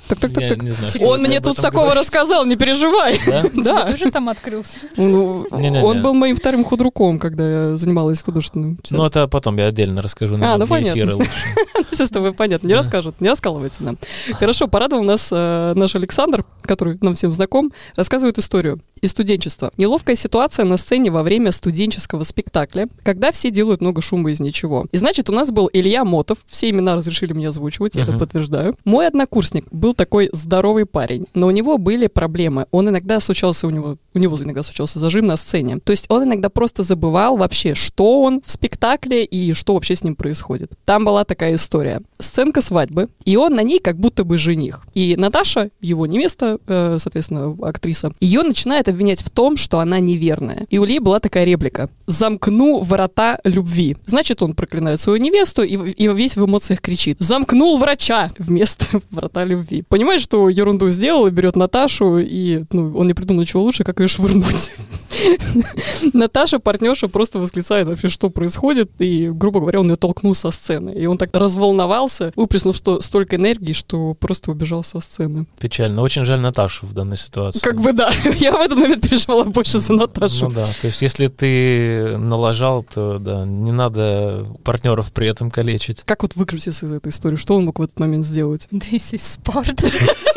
Так, 0.07 0.19
так, 0.19 0.33
так, 0.33 0.43
Я 0.43 0.49
так. 0.49 0.61
не 0.63 0.71
знаю, 0.71 0.89
что 0.89 1.05
Он 1.05 1.21
мне 1.21 1.39
тут 1.39 1.55
такого 1.57 1.83
говорите. 1.85 2.01
рассказал, 2.01 2.45
не 2.45 2.55
переживай. 2.57 3.19
Да? 3.25 3.41
Тебе 3.49 3.63
Да. 3.63 3.91
тоже 3.91 4.11
там 4.11 4.27
открылся? 4.29 4.79
Ну. 4.97 5.47
Он 5.51 6.01
был 6.03 6.13
моим 6.13 6.35
вторым 6.35 6.63
худруком, 6.65 7.17
когда 7.17 7.69
я 7.69 7.77
занималась 7.77 8.21
художественным 8.21 8.77
Ну, 8.89 9.05
это 9.05 9.27
потом 9.27 9.57
я 9.57 9.67
отдельно 9.67 10.01
расскажу 10.01 10.37
на 10.37 10.53
А, 10.53 10.57
ну, 10.57 10.67
понятно. 10.67 11.15
лучше. 11.15 11.31
Все 11.91 12.05
с 12.05 12.09
тобой 12.09 12.33
понятно, 12.33 12.67
не 12.67 12.73
расскажут, 12.75 13.21
не 13.21 13.29
раскалывается 13.29 13.83
нам. 13.83 13.97
Хорошо, 14.33 14.67
порадовал 14.67 15.03
нас 15.03 15.29
э, 15.31 15.73
наш 15.75 15.95
Александр, 15.95 16.43
который 16.61 16.97
нам 17.01 17.15
всем 17.15 17.31
знаком, 17.33 17.71
рассказывает 17.95 18.37
историю. 18.39 18.81
Из 19.01 19.11
студенчества. 19.11 19.71
Неловкая 19.77 20.15
ситуация 20.15 20.65
на 20.65 20.77
сцене 20.77 21.11
во 21.11 21.23
время 21.23 21.51
студенческого 21.51 22.23
спектакля, 22.23 22.87
когда 23.03 23.31
все 23.31 23.49
делают 23.51 23.81
много 23.81 24.01
шума 24.01 24.31
из 24.31 24.39
ничего. 24.39 24.85
И 24.91 24.97
значит, 24.97 25.29
у 25.29 25.33
нас 25.33 25.51
был 25.51 25.69
Илья 25.73 26.03
Мотов, 26.05 26.37
все 26.47 26.69
имена 26.69 26.95
разрешили 26.95 27.33
мне 27.33 27.47
озвучивать, 27.49 27.95
я 27.95 28.03
это 28.03 28.11
Мгм. 28.11 28.19
подтверждаю. 28.19 28.75
Мой 28.85 29.07
однокурсник 29.07 29.65
был 29.71 29.93
такой 29.93 30.29
здоровый 30.31 30.85
парень, 30.85 31.25
но 31.33 31.47
у 31.47 31.51
него 31.51 31.77
были 31.77 32.07
проблемы. 32.07 32.67
Он 32.71 32.89
иногда 32.89 33.19
случался 33.19 33.67
у 33.67 33.69
него, 33.69 33.97
у 34.13 34.19
него 34.19 34.37
иногда 34.41 34.63
случался 34.63 34.99
зажим 34.99 35.25
на 35.25 35.37
сцене. 35.37 35.79
То 35.79 35.91
есть 35.91 36.05
он 36.09 36.23
иногда 36.23 36.49
просто 36.49 36.83
забывал 36.83 37.37
вообще, 37.37 37.73
что 37.75 38.21
он 38.21 38.41
в 38.45 38.51
спектакле 38.51 39.25
и 39.25 39.53
что 39.53 39.73
вообще 39.73 39.95
с 39.95 40.03
ним 40.03 40.15
происходит. 40.15 40.71
Там 40.85 41.05
была 41.05 41.23
такая 41.25 41.55
история. 41.55 42.01
Сценка 42.19 42.61
свадьбы, 42.61 43.09
и 43.25 43.35
он 43.35 43.55
на 43.55 43.61
ней 43.63 43.79
как 43.79 43.97
будто 43.97 44.23
бы 44.23 44.37
жених. 44.37 44.81
И 44.93 45.15
Наташа, 45.17 45.71
его 45.81 46.05
невеста, 46.05 46.59
э, 46.67 46.97
соответственно, 46.99 47.57
актриса, 47.61 48.13
ее 48.19 48.43
начинает 48.43 48.87
обвинять 48.91 49.21
в 49.21 49.29
том, 49.29 49.57
что 49.57 49.79
она 49.79 49.99
неверная. 49.99 50.65
И 50.69 50.77
у 50.77 50.85
Ильи 50.85 50.99
была 50.99 51.19
такая 51.19 51.45
реплика. 51.45 51.89
«Замкну 52.07 52.81
врата 52.81 53.39
любви». 53.43 53.97
Значит, 54.05 54.41
он 54.41 54.53
проклинает 54.53 54.99
свою 54.99 55.19
невесту 55.19 55.63
и, 55.63 55.75
и 55.91 56.07
весь 56.07 56.35
в 56.35 56.45
эмоциях 56.45 56.81
кричит. 56.81 57.17
«Замкнул 57.19 57.77
врача» 57.77 58.31
вместо 58.37 58.85
врата 59.11 59.43
любви. 59.43 59.83
Понимаешь, 59.87 60.21
что 60.21 60.49
ерунду 60.49 60.89
сделал 60.89 61.27
и 61.27 61.31
берет 61.31 61.55
Наташу, 61.55 62.19
и 62.19 62.63
ну, 62.71 62.95
он 62.95 63.07
не 63.07 63.13
придумал 63.13 63.41
ничего 63.41 63.63
лучше, 63.63 63.83
как 63.83 63.99
ее 63.99 64.07
швырнуть. 64.07 64.71
Наташа, 66.13 66.59
партнерша, 66.59 67.07
просто 67.07 67.39
восклицает 67.39 67.87
вообще, 67.87 68.09
что 68.09 68.29
происходит, 68.29 68.89
и, 68.99 69.29
грубо 69.29 69.59
говоря, 69.59 69.79
он 69.79 69.89
ее 69.89 69.97
толкнул 69.97 70.35
со 70.35 70.51
сцены. 70.51 70.91
И 70.91 71.05
он 71.05 71.17
так 71.17 71.29
разволновался, 71.33 72.31
выплеснул 72.35 72.73
что, 72.73 73.01
столько 73.01 73.35
энергии, 73.35 73.73
что 73.73 74.13
просто 74.13 74.51
убежал 74.51 74.83
со 74.83 74.99
сцены. 74.99 75.45
Печально. 75.59 76.01
Очень 76.01 76.25
жаль 76.25 76.39
Наташу 76.39 76.85
в 76.85 76.93
данной 76.93 77.17
ситуации. 77.17 77.59
Как 77.59 77.79
бы 77.79 77.93
да, 77.93 78.11
я 78.37 78.51
в 78.51 78.61
этот 78.61 78.77
момент 78.81 79.07
переживала 79.09 79.43
больше 79.45 79.79
за 79.79 79.93
Наташу. 79.93 80.47
Ну 80.47 80.55
да, 80.55 80.67
то 80.81 80.87
есть 80.87 81.01
если 81.01 81.27
ты 81.27 82.17
налажал, 82.17 82.83
то 82.83 83.19
да, 83.19 83.45
не 83.45 83.71
надо 83.71 84.47
партнеров 84.63 85.11
при 85.11 85.27
этом 85.27 85.51
калечить. 85.51 86.01
Как 86.05 86.23
вот 86.23 86.35
выкрутиться 86.35 86.85
из 86.85 86.93
этой 86.93 87.09
истории? 87.09 87.35
Что 87.35 87.55
он 87.55 87.65
мог 87.65 87.79
в 87.79 87.81
этот 87.81 87.99
момент 87.99 88.25
сделать? 88.25 88.67
This 88.71 89.13
is 89.13 89.39
Sparta. 89.41 89.91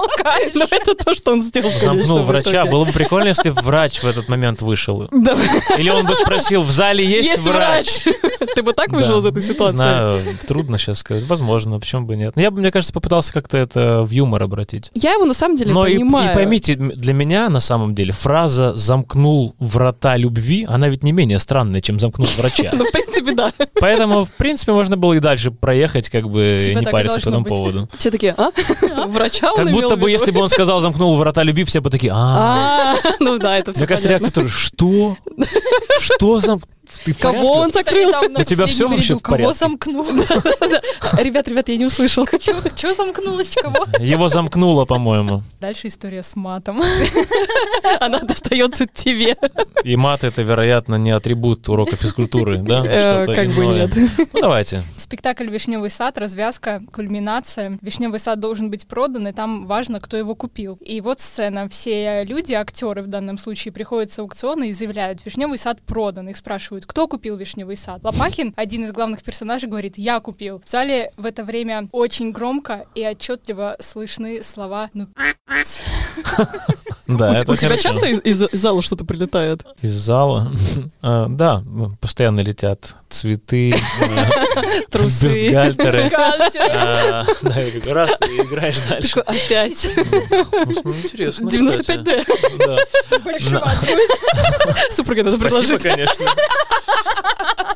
Толкаешь. 0.00 0.54
Ну, 0.54 0.66
это 0.70 0.94
то, 0.94 1.14
что 1.14 1.32
он 1.32 1.42
сделал, 1.42 1.70
Замкнул 1.80 2.22
врача. 2.22 2.64
Было 2.66 2.84
бы 2.84 2.92
прикольно, 2.92 3.28
если 3.28 3.50
врач 3.50 4.02
в 4.02 4.04
этот 4.04 4.28
момент 4.28 4.62
вышел. 4.62 5.04
Или 5.76 5.90
он 5.90 6.06
бы 6.06 6.14
спросил, 6.14 6.62
в 6.62 6.70
зале 6.70 7.04
есть, 7.04 7.38
врач? 7.38 8.02
Ты 8.54 8.62
бы 8.62 8.72
так 8.72 8.90
выжил 8.90 9.20
из 9.20 9.26
этой 9.26 9.42
ситуации? 9.42 9.76
знаю, 9.76 10.20
трудно 10.46 10.78
сейчас 10.78 10.98
сказать. 10.98 11.24
Возможно, 11.26 11.78
почему 11.78 12.06
бы 12.06 12.16
нет. 12.16 12.36
Но 12.36 12.42
я 12.42 12.50
бы, 12.50 12.60
мне 12.60 12.70
кажется, 12.70 12.92
попытался 12.92 13.32
как-то 13.32 13.56
это 13.56 14.02
в 14.04 14.10
юмор 14.10 14.42
обратить. 14.42 14.90
Я 14.94 15.12
его 15.12 15.24
на 15.24 15.34
самом 15.34 15.56
деле 15.56 15.72
Но 15.72 15.86
и, 15.86 15.94
и 15.94 15.98
понимаю. 15.98 16.34
поймите, 16.34 16.74
для 16.76 17.12
меня 17.12 17.48
на 17.48 17.60
самом 17.60 17.94
деле 17.94 18.12
фраза 18.12 18.74
«замкнул 18.74 19.54
врата 19.58 20.16
любви», 20.16 20.66
она 20.68 20.88
ведь 20.88 21.02
не 21.02 21.12
менее 21.12 21.38
странная, 21.38 21.80
чем 21.80 21.98
«замкнул 21.98 22.28
врача». 22.36 22.70
Ну, 22.80 22.86
в 22.86 22.92
принципе, 22.92 23.32
да. 23.32 23.52
Поэтому, 23.78 24.24
в 24.24 24.30
принципе, 24.30 24.72
можно 24.72 24.96
было 24.96 25.12
и 25.14 25.20
дальше 25.20 25.50
проехать, 25.50 26.08
как 26.08 26.30
бы 26.30 26.58
Типа 26.64 26.78
не 26.78 26.86
париться 26.86 27.20
по 27.20 27.28
этому 27.28 27.44
поводу. 27.44 27.88
Все 27.98 28.10
такие, 28.10 28.34
а? 28.36 28.50
Врача 29.06 29.52
он 29.52 29.68
имел 29.68 29.89
будто 29.96 30.02
бы, 30.02 30.10
если 30.10 30.30
бы 30.30 30.40
он 30.40 30.48
сказал 30.48 30.80
«замкнул 30.80 31.16
врата 31.16 31.42
любви», 31.42 31.64
все 31.64 31.80
бы 31.80 31.90
такие 31.90 32.12
«а 32.14 32.94
А, 32.94 32.96
ну 33.20 33.38
да, 33.38 33.58
это 33.58 33.72
все 33.72 33.80
Мне 33.80 33.88
кажется, 33.88 34.08
реакция 34.08 34.32
тоже 34.32 34.48
«что? 34.48 35.16
Что 36.00 36.40
за... 36.40 36.58
Ты 37.04 37.12
в 37.12 37.18
Кого 37.18 37.34
порядке?» 37.34 37.58
он 37.58 37.72
закрыл? 37.72 38.08
У 38.08 38.44
тебя 38.44 38.64
последнем 38.64 38.90
вообще 38.90 39.14
в 39.16 39.22
порядке? 39.22 39.42
Кого 39.42 39.52
замкнул? 39.52 40.06
Ребят, 41.18 41.48
ребят, 41.48 41.68
я 41.68 41.76
не 41.76 41.86
услышал. 41.86 42.26
Чего 42.26 42.94
замкнулось? 42.94 43.54
Кого? 43.60 43.86
Его 43.98 44.28
замкнуло, 44.28 44.84
по-моему. 44.84 45.42
Дальше 45.60 45.88
история 45.88 46.22
с 46.22 46.36
матом. 46.36 46.82
Она 48.00 48.20
достается 48.20 48.86
тебе. 48.86 49.36
И 49.84 49.96
мат— 49.96 50.24
это, 50.24 50.42
вероятно, 50.42 50.96
не 50.96 51.10
атрибут 51.10 51.68
урока 51.68 51.96
физкультуры, 51.96 52.58
да? 52.58 52.82
Э, 52.84 53.26
Как 53.26 53.48
бы 53.50 53.66
нет. 53.66 53.90
Ну, 54.32 54.40
давайте. 54.40 54.84
Спектакль 54.96 55.48
«Вишневый 55.48 55.90
сад», 55.90 56.18
развязка, 56.18 56.82
кульминация. 56.92 57.78
«Вишневый 57.82 58.20
сад» 58.20 58.40
должен 58.40 58.70
быть 58.70 58.86
продан, 58.86 59.28
и 59.28 59.32
там 59.32 59.66
важно, 59.66 60.00
кто 60.00 60.16
его 60.16 60.34
купил. 60.34 60.78
И 60.80 61.00
вот 61.00 61.20
сцена. 61.20 61.68
Все 61.68 62.24
люди, 62.24 62.52
актеры 62.54 63.02
в 63.02 63.06
данном 63.06 63.38
случае, 63.38 63.72
приходят 63.72 64.12
с 64.12 64.18
аукциона 64.18 64.64
и 64.64 64.72
заявляют, 64.72 65.24
«Вишневый 65.24 65.58
сад 65.58 65.80
продан». 65.82 66.28
Их 66.28 66.36
спрашивают, 66.36 66.79
кто 66.86 67.08
купил 67.08 67.36
«Вишневый 67.36 67.76
сад». 67.76 68.02
Лопахин, 68.02 68.52
один 68.56 68.84
из 68.84 68.92
главных 68.92 69.22
персонажей, 69.22 69.68
говорит, 69.68 69.98
«Я 69.98 70.20
купил». 70.20 70.62
В 70.64 70.68
зале 70.68 71.12
в 71.16 71.26
это 71.26 71.44
время 71.44 71.88
очень 71.92 72.32
громко 72.32 72.86
и 72.94 73.06
отчетливо 73.06 73.76
слышны 73.78 74.42
слова 74.42 74.90
«ну 74.94 75.08
Да, 77.16 77.30
У 77.30 77.32
это 77.32 77.52
у 77.52 77.56
тебя 77.56 77.68
хорошо. 77.70 77.82
часто 77.88 78.06
из 78.06 78.20
из 78.20 78.42
из 78.52 78.60
зала 78.60 78.82
что-то 78.82 79.04
прилетает? 79.04 79.64
Из 79.82 79.92
зала? 79.92 80.52
А, 81.02 81.26
Да, 81.28 81.62
постоянно 82.00 82.40
летят 82.40 82.94
цветы, 83.08 83.70
э, 83.72 84.84
Трусы. 84.90 85.26
бюстгальтеры. 85.46 86.02
бюстгальтер». 86.04 86.70
А, 86.72 87.24
Да, 87.42 87.92
раз 87.94 88.10
и 88.28 88.40
играешь 88.42 88.78
дальше. 88.88 89.20
Опять. 89.20 89.88
Ну, 90.84 90.92
интересно, 90.92 91.48
95D. 91.48 91.80
кстати. 91.80 92.30
Да. 93.10 93.18
Большеват 93.24 93.74
Супруга 94.90 95.24
надо 95.24 95.36
Спасибо, 95.36 95.60
предложить. 95.78 95.82
конечно. 95.82 96.26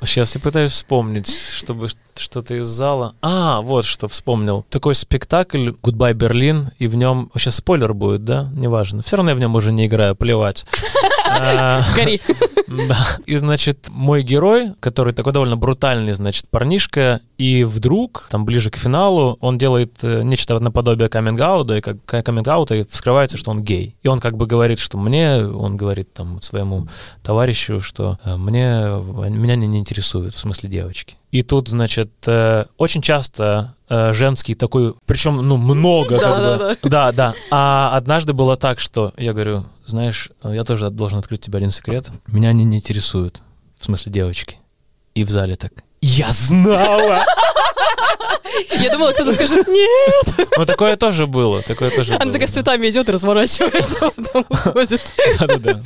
Сейчас 0.02 0.34
я 0.34 0.40
пытаюсь 0.40 0.72
вспомнить, 0.72 1.34
чтобы 1.56 1.88
что-то 2.16 2.54
из 2.54 2.66
зала. 2.66 3.14
А, 3.22 3.60
вот 3.62 3.84
что 3.86 4.06
вспомнил. 4.08 4.64
Такой 4.68 4.94
спектакль 4.94 5.70
«Goodbye, 5.82 6.12
Берлин», 6.12 6.70
и 6.78 6.86
в 6.88 6.94
нем... 6.94 7.30
Сейчас 7.36 7.56
спойлер 7.56 7.94
будет, 7.94 8.22
да? 8.24 8.48
Неважно. 8.54 9.02
Все 9.02 9.16
равно 9.16 9.23
я 9.28 9.34
в 9.34 9.40
нем 9.40 9.54
уже 9.54 9.72
не 9.72 9.86
играю, 9.86 10.14
плевать. 10.16 10.64
А, 11.26 11.82
Гори. 11.96 12.20
Да. 12.66 12.96
И, 13.26 13.36
значит, 13.36 13.86
мой 13.88 14.22
герой, 14.22 14.72
который 14.80 15.12
такой 15.12 15.32
довольно 15.32 15.56
брутальный, 15.56 16.12
значит, 16.12 16.48
парнишка, 16.50 17.20
и 17.38 17.64
вдруг, 17.64 18.28
там, 18.30 18.44
ближе 18.44 18.70
к 18.70 18.76
финалу, 18.76 19.36
он 19.40 19.58
делает 19.58 19.98
э, 20.02 20.22
нечто 20.22 20.58
наподобие 20.60 21.08
каминг-аута, 21.08 21.78
и 21.78 21.80
как 21.80 21.96
каминг-аута, 22.04 22.76
и 22.76 22.84
вскрывается, 22.84 23.36
что 23.36 23.50
он 23.50 23.62
гей. 23.62 23.96
И 24.02 24.08
он 24.08 24.20
как 24.20 24.36
бы 24.36 24.46
говорит, 24.46 24.78
что 24.78 24.98
мне, 24.98 25.44
он 25.44 25.76
говорит 25.76 26.12
там 26.12 26.40
своему 26.42 26.86
товарищу, 27.22 27.80
что 27.80 28.18
э, 28.24 28.36
мне, 28.36 28.82
меня 29.30 29.56
не, 29.56 29.66
не 29.66 29.78
интересует, 29.78 30.34
в 30.34 30.38
смысле 30.38 30.68
девочки. 30.70 31.16
И 31.32 31.42
тут, 31.42 31.68
значит, 31.68 32.10
э, 32.26 32.66
очень 32.78 33.02
часто 33.02 33.74
э, 33.88 34.12
женский 34.12 34.54
такой, 34.54 34.94
причем, 35.06 35.36
ну, 35.38 35.56
много, 35.56 36.18
как 36.20 36.30
Да, 36.30 36.38
бы. 36.58 36.78
да, 36.82 36.88
Да, 36.88 37.12
да. 37.12 37.34
А 37.50 37.96
однажды 37.96 38.32
было 38.32 38.56
так, 38.56 38.78
что 38.78 39.12
я 39.16 39.32
говорю, 39.32 39.64
знаешь, 39.86 40.30
я 40.44 40.62
тоже 40.64 40.90
должен 40.90 41.18
открыть 41.18 41.40
тебе 41.40 41.58
один 41.58 41.70
секрет. 41.70 42.10
Меня 42.26 42.50
они 42.50 42.64
не 42.64 42.76
интересуют. 42.76 43.42
В 43.78 43.84
смысле 43.84 44.12
девочки. 44.12 44.58
И 45.14 45.24
в 45.24 45.30
зале 45.30 45.56
так. 45.56 45.83
Я 46.06 46.32
знала! 46.32 47.24
Я 48.80 48.92
думала, 48.92 49.12
кто-то 49.12 49.32
скажет 49.32 49.66
нет. 49.68 50.48
Ну, 50.56 50.66
такое 50.66 50.96
тоже 50.96 51.26
было. 51.26 51.62
Такое 51.62 51.90
тоже 51.90 52.16
Она 52.20 52.32
такая 52.32 52.48
с 52.48 52.52
цветами 52.52 52.88
идет 52.88 53.08
разворачивается, 53.08 54.10
потом 54.16 54.44
уходит. 54.48 55.00
Да-да-да. 55.38 55.82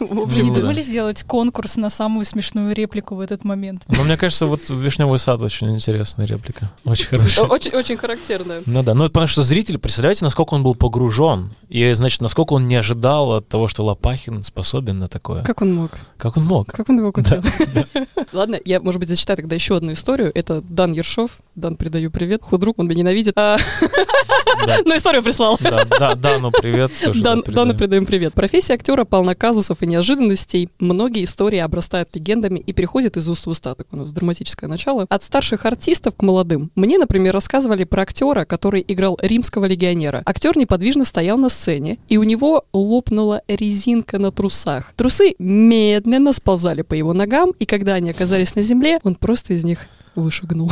Вы 0.00 0.42
не 0.42 0.50
Ну 0.50 0.54
думали 0.54 0.82
сделать 0.82 1.22
конкурс 1.22 1.76
на 1.76 1.90
самую 1.90 2.24
смешную 2.24 2.74
реплику 2.74 3.14
в 3.14 3.20
этот 3.20 3.44
момент? 3.44 3.82
Но 3.88 4.04
мне 4.04 4.16
кажется, 4.16 4.46
вот 4.46 4.68
«Вишневый 4.68 5.18
сад» 5.18 5.40
очень 5.42 5.72
интересная 5.74 6.26
реплика. 6.26 6.70
Очень 6.84 7.06
хорошая. 7.06 7.46
очень, 7.46 7.72
очень 7.72 7.96
характерная. 7.96 8.62
Ну 8.66 8.82
да, 8.82 8.94
ну 8.94 9.04
потому 9.04 9.26
что 9.26 9.42
зритель, 9.42 9.78
представляете, 9.78 10.24
насколько 10.24 10.54
он 10.54 10.62
был 10.62 10.74
погружен, 10.74 11.54
и, 11.68 11.92
значит, 11.92 12.20
насколько 12.20 12.52
он 12.54 12.68
не 12.68 12.76
ожидал 12.76 13.32
от 13.32 13.48
того, 13.48 13.68
что 13.68 13.84
Лопахин 13.84 14.42
способен 14.42 14.98
на 14.98 15.08
такое. 15.08 15.42
Как 15.42 15.62
он 15.62 15.74
мог? 15.74 15.90
Как 16.18 16.36
он 16.36 16.44
мог? 16.44 16.68
Как 16.68 16.88
он 16.88 16.98
его 16.98 17.12
Да, 17.16 17.42
купил? 17.42 18.06
Ладно, 18.32 18.58
я, 18.64 18.80
может 18.80 18.98
быть, 19.00 19.08
зачитаю 19.08 19.36
тогда 19.38 19.54
еще 19.54 19.76
одну 19.76 19.92
историю. 19.92 20.30
Это 20.34 20.60
Дан 20.60 20.92
Ершов. 20.92 21.38
Дан, 21.54 21.76
передаю 21.94 22.10
привет. 22.10 22.42
Худрук, 22.42 22.78
он 22.80 22.88
меня 22.88 23.00
ненавидит. 23.02 23.34
А, 23.36 23.56
да, 24.66 24.78
Ну, 24.84 24.96
историю 24.96 25.22
прислал. 25.22 25.56
да, 25.60 25.84
да, 25.84 26.14
да, 26.16 26.38
ну 26.40 26.50
привет. 26.50 26.90
Дан. 27.22 27.44
Дану 27.46 27.74
передаем 27.74 28.04
привет. 28.04 28.34
Профессия 28.34 28.74
актера 28.74 29.04
полна 29.04 29.36
казусов 29.36 29.82
и 29.82 29.86
неожиданностей. 29.86 30.70
Многие 30.80 31.22
истории 31.22 31.58
обрастают 31.58 32.08
легендами 32.14 32.58
и 32.58 32.72
переходят 32.72 33.16
из 33.16 33.28
уст 33.28 33.46
в 33.46 33.50
уста. 33.50 33.76
Так 33.76 33.86
у 33.92 33.96
нас 33.96 34.12
драматическое 34.12 34.68
начало. 34.68 35.06
От 35.08 35.22
старших 35.22 35.66
артистов 35.66 36.16
к 36.16 36.22
молодым. 36.22 36.72
Мне, 36.74 36.98
например, 36.98 37.32
рассказывали 37.32 37.84
про 37.84 38.02
актера, 38.02 38.44
который 38.44 38.84
играл 38.88 39.16
римского 39.22 39.66
легионера. 39.66 40.22
Актер 40.26 40.58
неподвижно 40.58 41.04
стоял 41.04 41.38
на 41.38 41.48
сцене, 41.48 41.98
и 42.08 42.16
у 42.16 42.24
него 42.24 42.64
лопнула 42.72 43.42
резинка 43.46 44.18
на 44.18 44.32
трусах. 44.32 44.94
Трусы 44.96 45.36
медленно 45.38 46.32
сползали 46.32 46.82
по 46.82 46.94
его 46.94 47.12
ногам, 47.12 47.52
и 47.60 47.66
когда 47.66 47.94
они 47.94 48.10
оказались 48.10 48.56
на 48.56 48.62
земле, 48.62 48.98
он 49.04 49.14
просто 49.14 49.54
из 49.54 49.62
них 49.62 49.86
вышагнул. 50.16 50.70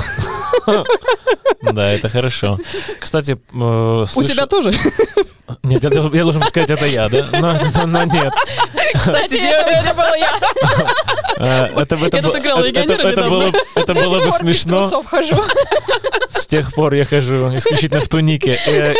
Да, 1.62 1.92
это 1.92 2.08
хорошо. 2.08 2.58
Кстати, 3.00 3.38
э, 3.52 4.06
У 4.16 4.22
тебя 4.22 4.46
тоже? 4.46 4.74
Нет, 5.62 5.82
я, 5.82 5.90
дол- 5.90 6.12
я 6.12 6.22
должен 6.24 6.42
сказать, 6.42 6.70
это 6.70 6.86
я, 6.86 7.08
да? 7.08 7.28
Но, 7.32 7.52
но- 7.52 7.86
но 7.86 8.04
нет. 8.04 8.32
Кстати, 8.94 9.36
это, 9.36 9.70
это 9.70 9.94
был 9.94 10.14
я. 10.18 10.38
Э, 11.38 11.66
Это, 11.80 11.94
это, 11.96 12.16
Я 12.16 12.22
тут 12.22 12.32
бы- 12.32 12.38
играла 12.38 12.64
это- 12.64 12.80
это- 12.80 13.08
это 13.08 13.22
было, 13.22 13.52
это 13.76 13.94
было 13.94 14.24
бы 14.24 14.32
смешно. 14.32 15.02
хожу. 15.04 15.36
С 16.28 16.46
тех 16.46 16.72
пор 16.74 16.94
я 16.94 17.04
хожу 17.04 17.56
исключительно 17.56 18.00
в 18.00 18.08
тунике. 18.08 18.58
Э, 18.66 18.94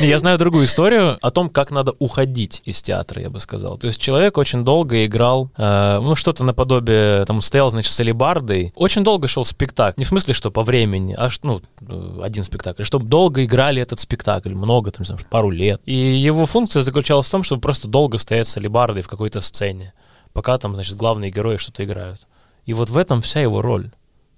Я 0.00 0.18
знаю 0.18 0.38
другую 0.38 0.64
историю 0.64 1.18
о 1.20 1.30
том, 1.30 1.50
как 1.50 1.70
надо 1.72 1.94
уходить 1.98 2.62
из 2.64 2.80
театра, 2.82 3.20
я 3.20 3.28
бы 3.30 3.40
сказал. 3.40 3.76
То 3.78 3.88
есть 3.88 4.00
человек 4.00 4.38
очень 4.38 4.64
долго 4.64 5.04
играл, 5.04 5.50
ну, 5.58 6.14
что-то 6.16 6.44
наподобие, 6.44 7.24
там, 7.26 7.42
стоял, 7.42 7.70
значит, 7.70 7.92
с 7.92 8.00
алибардой. 8.00 8.72
Очень 8.76 9.02
долго 9.04 9.09
шел 9.26 9.44
спектакль. 9.44 9.98
Не 10.00 10.04
в 10.04 10.08
смысле, 10.08 10.34
что 10.34 10.50
по 10.50 10.62
времени, 10.62 11.14
а, 11.16 11.28
ну, 11.42 11.62
э, 11.80 12.20
один 12.22 12.44
спектакль. 12.44 12.82
Чтобы 12.84 13.06
долго 13.06 13.44
играли 13.44 13.82
этот 13.82 14.00
спектакль, 14.00 14.54
много, 14.54 14.90
там, 14.90 15.04
пару 15.30 15.50
лет. 15.50 15.80
И 15.86 15.94
его 15.94 16.46
функция 16.46 16.82
заключалась 16.82 17.26
в 17.26 17.30
том, 17.30 17.42
чтобы 17.42 17.60
просто 17.60 17.88
долго 17.88 18.18
стоять 18.18 18.46
с 18.46 18.56
алибардой 18.56 19.02
в 19.02 19.08
какой-то 19.08 19.40
сцене, 19.40 19.92
пока 20.32 20.58
там, 20.58 20.74
значит, 20.74 20.96
главные 20.96 21.30
герои 21.30 21.56
что-то 21.56 21.84
играют. 21.84 22.26
И 22.66 22.72
вот 22.72 22.90
в 22.90 22.96
этом 22.96 23.20
вся 23.20 23.40
его 23.40 23.62
роль. 23.62 23.90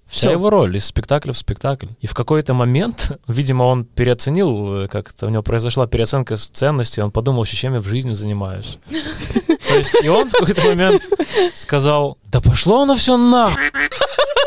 Вся 0.07 0.31
его 0.31 0.49
роль 0.49 0.77
из 0.77 0.85
спектакля 0.85 1.33
в 1.33 1.37
спектакль. 1.37 1.87
И 2.01 2.07
в 2.07 2.13
какой-то 2.13 2.53
момент, 2.53 3.11
видимо, 3.27 3.63
он 3.63 3.85
переоценил, 3.85 4.83
э, 4.83 4.87
как-то 4.87 5.25
у 5.25 5.29
него 5.29 5.41
произошла 5.41 5.87
переоценка 5.87 6.37
с 6.37 6.49
ценностей, 6.49 7.01
он 7.01 7.11
подумал, 7.11 7.45
чем 7.45 7.73
я 7.73 7.79
в 7.79 7.85
жизни 7.85 8.13
занимаюсь. 8.13 8.77
То 8.89 9.75
есть, 9.75 9.95
и 10.03 10.07
он 10.09 10.29
в 10.29 10.33
какой-то 10.33 10.65
момент 10.67 11.01
сказал, 11.55 12.17
да 12.25 12.41
пошло 12.41 12.83
оно 12.83 12.95
все 12.95 13.17
нахуй. 13.17 13.71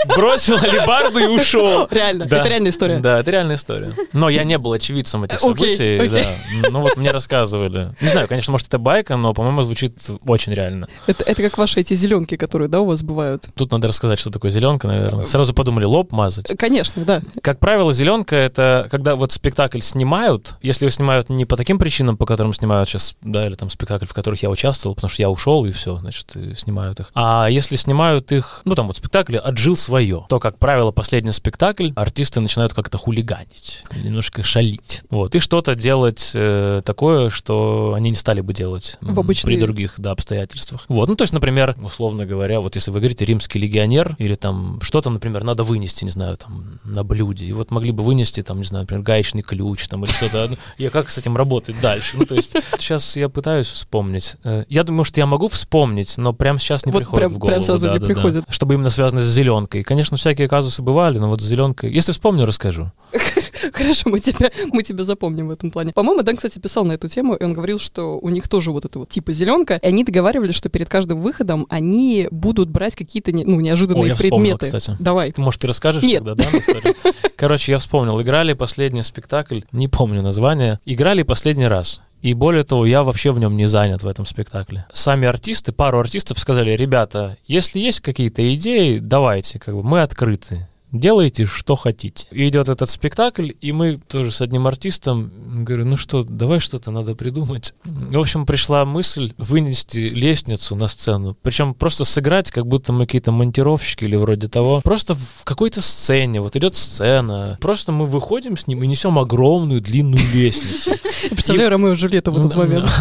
Бросил 0.06 0.56
алибарду 0.56 1.18
и 1.18 1.26
ушел. 1.26 1.86
Реально, 1.90 2.26
Да. 2.26 2.38
это 2.40 2.48
реальная 2.48 2.70
история. 2.70 2.98
Да, 2.98 3.20
это 3.20 3.30
реальная 3.30 3.56
история. 3.56 3.92
Но 4.12 4.28
я 4.28 4.44
не 4.44 4.58
был 4.58 4.72
очевидцем 4.72 5.24
этих 5.24 5.40
событий. 5.40 5.98
окей. 5.98 6.08
да. 6.08 6.70
Ну 6.70 6.80
вот 6.82 6.96
мне 6.96 7.10
рассказывали. 7.10 7.94
Не 8.00 8.08
знаю, 8.08 8.28
конечно, 8.28 8.52
может 8.52 8.68
это 8.68 8.78
байка, 8.78 9.16
но, 9.16 9.34
по-моему, 9.34 9.62
звучит 9.62 9.98
очень 10.26 10.52
реально. 10.54 10.88
Это, 11.06 11.24
это 11.24 11.42
как 11.42 11.58
ваши 11.58 11.80
эти 11.80 11.94
зеленки, 11.94 12.36
которые, 12.36 12.68
да, 12.68 12.80
у 12.80 12.86
вас 12.86 13.02
бывают? 13.02 13.48
Тут 13.54 13.72
надо 13.72 13.88
рассказать, 13.88 14.18
что 14.18 14.30
такое 14.30 14.50
зеленка, 14.50 14.86
наверное. 14.86 15.24
Сразу 15.24 15.54
подумали, 15.54 15.84
лоб 15.84 16.12
мазать. 16.12 16.52
Конечно, 16.58 17.04
да. 17.04 17.22
Как 17.42 17.58
правило, 17.58 17.92
зеленка 17.92 18.36
это 18.36 18.88
когда 18.90 19.16
вот 19.16 19.32
спектакль 19.32 19.80
снимают, 19.80 20.54
если 20.62 20.84
его 20.84 20.90
снимают 20.90 21.28
не 21.28 21.44
по 21.44 21.56
таким 21.56 21.78
причинам, 21.78 22.16
по 22.16 22.26
которым 22.26 22.54
снимают 22.54 22.88
сейчас, 22.88 23.16
да, 23.22 23.46
или 23.46 23.54
там 23.54 23.70
спектакль, 23.70 24.06
в 24.06 24.12
которых 24.14 24.42
я 24.42 24.50
участвовал, 24.50 24.94
потому 24.94 25.10
что 25.10 25.22
я 25.22 25.30
ушел 25.30 25.64
и 25.64 25.70
все, 25.72 25.96
значит, 25.96 26.34
и 26.36 26.54
снимают 26.54 27.00
их. 27.00 27.10
А 27.14 27.48
если 27.50 27.76
снимают 27.76 28.32
их, 28.32 28.62
ну 28.64 28.74
там 28.74 28.86
вот 28.86 28.96
спектакль 28.96 29.36
отжил 29.36 29.76
свое, 29.86 30.26
то, 30.28 30.40
как 30.40 30.58
правило, 30.58 30.90
последний 30.90 31.32
спектакль, 31.32 31.90
артисты 31.96 32.40
начинают 32.40 32.74
как-то 32.74 32.98
хулиганить, 32.98 33.84
немножко 33.94 34.42
шалить. 34.42 35.02
Вот, 35.10 35.34
и 35.34 35.38
что-то 35.38 35.74
делать 35.74 36.32
э, 36.34 36.82
такое, 36.84 37.30
что 37.30 37.94
они 37.96 38.10
не 38.10 38.16
стали 38.16 38.40
бы 38.40 38.52
делать 38.52 38.98
В 39.00 39.18
обычные- 39.20 39.56
при 39.56 39.60
других 39.62 39.94
да, 39.98 40.10
обстоятельствах. 40.12 40.84
Вот, 40.88 41.08
ну 41.08 41.14
то 41.14 41.22
есть, 41.22 41.32
например, 41.32 41.76
условно 41.82 42.26
говоря, 42.26 42.60
вот 42.60 42.74
если 42.74 42.90
вы 42.90 43.00
говорите 43.00 43.24
римский 43.24 43.58
легионер, 43.58 44.16
или 44.18 44.34
там 44.34 44.80
что-то, 44.82 45.10
например, 45.10 45.44
надо 45.44 45.62
вынести, 45.62 46.04
не 46.04 46.10
знаю, 46.10 46.36
там 46.36 46.80
на 46.84 47.04
блюде, 47.04 47.46
и 47.46 47.52
вот 47.52 47.70
могли 47.70 47.92
бы 47.92 48.02
вынести, 48.02 48.42
там, 48.42 48.58
не 48.58 48.64
знаю, 48.64 48.82
например, 48.82 49.02
гаечный 49.04 49.42
ключ, 49.42 49.86
там, 49.88 50.04
или 50.04 50.12
что-то. 50.12 50.48
Ну, 50.50 50.56
Я 50.78 50.90
как 50.90 51.10
с 51.10 51.18
этим 51.18 51.36
работать 51.36 51.80
дальше? 51.80 52.16
Ну, 52.16 52.24
то 52.26 52.34
есть, 52.34 52.54
сейчас 52.78 53.16
я 53.16 53.28
пытаюсь 53.28 53.66
вспомнить. 53.68 54.36
Э, 54.44 54.64
Я 54.68 54.82
думаю, 54.84 55.04
что 55.04 55.20
я 55.20 55.26
могу 55.26 55.48
вспомнить, 55.48 56.16
но 56.18 56.32
прямо 56.32 56.58
сейчас 56.58 56.84
не 56.86 56.92
Вот 56.92 56.98
приходит 56.98 57.20
прям- 57.20 57.32
в 57.32 57.38
голову. 57.38 57.52
прям 57.52 57.62
сразу 57.62 57.92
не 57.92 58.00
приходит. 58.00 58.44
Чтобы 58.48 58.74
именно 58.74 58.90
связано 58.90 59.22
с 59.22 59.26
зеленкой. 59.32 59.75
Конечно, 59.82 60.16
всякие 60.16 60.48
казусы 60.48 60.82
бывали, 60.82 61.18
но 61.18 61.28
вот 61.28 61.40
с 61.40 61.44
зеленкой... 61.44 61.92
Если 61.92 62.12
вспомню, 62.12 62.46
расскажу. 62.46 62.92
Хорошо, 63.72 64.10
мы 64.10 64.20
тебя, 64.20 64.50
мы 64.72 64.82
тебя 64.82 65.04
запомним 65.04 65.48
в 65.48 65.50
этом 65.50 65.70
плане. 65.70 65.92
По-моему, 65.92 66.22
Дан, 66.22 66.36
кстати, 66.36 66.58
писал 66.58 66.84
на 66.84 66.92
эту 66.92 67.08
тему, 67.08 67.34
и 67.34 67.44
он 67.44 67.52
говорил, 67.52 67.78
что 67.78 68.18
у 68.18 68.28
них 68.28 68.48
тоже 68.48 68.70
вот 68.70 68.84
это 68.84 68.98
вот 68.98 69.08
типа 69.08 69.32
зеленка, 69.32 69.76
и 69.76 69.86
они 69.86 70.04
договаривались, 70.04 70.54
что 70.54 70.68
перед 70.68 70.88
каждым 70.88 71.20
выходом 71.20 71.66
они 71.68 72.28
будут 72.30 72.70
брать 72.70 72.94
какие-то 72.96 73.32
не- 73.32 73.44
ну, 73.44 73.60
неожиданные 73.60 74.04
О, 74.04 74.06
я 74.08 74.14
вспомнил, 74.14 74.56
предметы. 74.58 74.78
кстати. 74.78 74.96
Давай. 75.00 75.32
Ты, 75.32 75.40
может, 75.40 75.60
ты 75.60 75.66
расскажешь 75.66 76.02
Нет. 76.02 76.24
тогда, 76.24 76.34
да? 76.34 77.12
Короче, 77.36 77.72
я 77.72 77.78
вспомнил. 77.78 78.20
Играли 78.20 78.52
последний 78.52 79.02
спектакль, 79.02 79.60
не 79.72 79.88
помню 79.88 80.22
название. 80.22 80.80
Играли 80.84 81.22
последний 81.22 81.66
раз. 81.66 82.02
И 82.22 82.34
более 82.34 82.64
того, 82.64 82.86
я 82.86 83.02
вообще 83.02 83.30
в 83.30 83.38
нем 83.38 83.56
не 83.56 83.66
занят 83.66 84.02
в 84.02 84.08
этом 84.08 84.26
спектакле. 84.26 84.86
Сами 84.92 85.28
артисты, 85.28 85.72
пару 85.72 85.98
артистов 85.98 86.38
сказали, 86.38 86.70
ребята, 86.70 87.36
если 87.46 87.78
есть 87.78 88.00
какие-то 88.00 88.52
идеи, 88.54 88.98
давайте, 88.98 89.58
как 89.58 89.74
бы 89.74 89.82
мы 89.82 90.02
открыты. 90.02 90.68
Делайте, 90.92 91.44
что 91.46 91.74
хотите. 91.74 92.26
И 92.30 92.48
идет 92.48 92.68
этот 92.68 92.88
спектакль, 92.88 93.50
и 93.60 93.72
мы 93.72 94.00
тоже 94.08 94.30
с 94.30 94.40
одним 94.40 94.66
артистом 94.66 95.64
говорю, 95.64 95.84
ну 95.84 95.96
что, 95.96 96.22
давай 96.22 96.60
что-то 96.60 96.90
надо 96.90 97.14
придумать. 97.14 97.74
В 97.84 98.18
общем, 98.18 98.46
пришла 98.46 98.84
мысль 98.84 99.32
вынести 99.36 99.98
лестницу 99.98 100.76
на 100.76 100.86
сцену. 100.86 101.36
Причем 101.42 101.74
просто 101.74 102.04
сыграть, 102.04 102.50
как 102.50 102.66
будто 102.66 102.92
мы 102.92 103.06
какие-то 103.06 103.32
монтировщики 103.32 104.04
или 104.04 104.16
вроде 104.16 104.48
того. 104.48 104.80
Просто 104.82 105.14
в 105.14 105.44
какой-то 105.44 105.82
сцене, 105.82 106.40
вот 106.40 106.54
идет 106.56 106.76
сцена. 106.76 107.58
Просто 107.60 107.90
мы 107.90 108.06
выходим 108.06 108.56
с 108.56 108.66
ним 108.66 108.82
и 108.82 108.86
несем 108.86 109.18
огромную 109.18 109.80
длинную 109.80 110.22
лестницу. 110.32 110.92
Представляю 111.30 111.70
Ромео 111.70 111.92
и 111.92 111.96
Джульетта 111.96 112.30
в 112.30 112.38
этот 112.38 112.56
момент. 112.56 112.88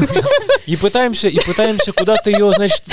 И 0.65 0.77
пытаемся, 0.77 1.27
и 1.27 1.39
пытаемся 1.39 1.91
куда-то 1.91 2.31
ее, 2.31 2.51
значит, 2.51 2.85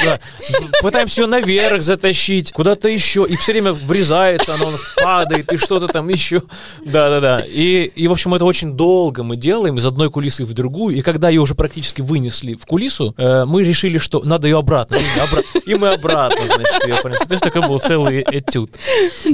пытаемся 0.82 1.22
ее 1.22 1.26
наверх 1.26 1.82
затащить, 1.82 2.52
куда-то 2.52 2.88
еще, 2.88 3.24
и 3.26 3.34
все 3.36 3.52
время 3.52 3.72
врезается, 3.72 4.54
она 4.54 4.66
у 4.66 4.70
нас 4.72 4.82
падает, 4.96 5.52
и 5.52 5.56
что-то 5.56 5.88
там 5.88 6.08
еще. 6.08 6.42
Да-да-да. 6.84 7.44
И, 7.46 7.84
и, 7.94 8.08
в 8.08 8.12
общем, 8.12 8.34
это 8.34 8.44
очень 8.44 8.74
долго 8.76 9.22
мы 9.22 9.36
делаем 9.36 9.78
из 9.78 9.86
одной 9.86 10.10
кулисы 10.10 10.44
в 10.44 10.52
другую, 10.52 10.96
и 10.96 11.02
когда 11.02 11.28
ее 11.28 11.40
уже 11.40 11.54
практически 11.54 12.00
вынесли 12.00 12.54
в 12.54 12.66
кулису, 12.66 13.14
э, 13.16 13.44
мы 13.44 13.64
решили, 13.64 13.98
что 13.98 14.22
надо 14.24 14.48
ее 14.48 14.58
обратно. 14.58 14.96
И 14.96 14.98
мы 14.98 15.22
обра- 15.24 15.62
И 15.66 15.74
мы 15.74 15.88
обратно, 15.88 16.40
значит, 16.46 16.86
ее 16.86 16.96
понесли. 17.02 17.26
То 17.26 17.32
есть 17.34 17.44
такой 17.44 17.62
был 17.68 17.78
целый 17.78 18.22
этюд. 18.30 18.70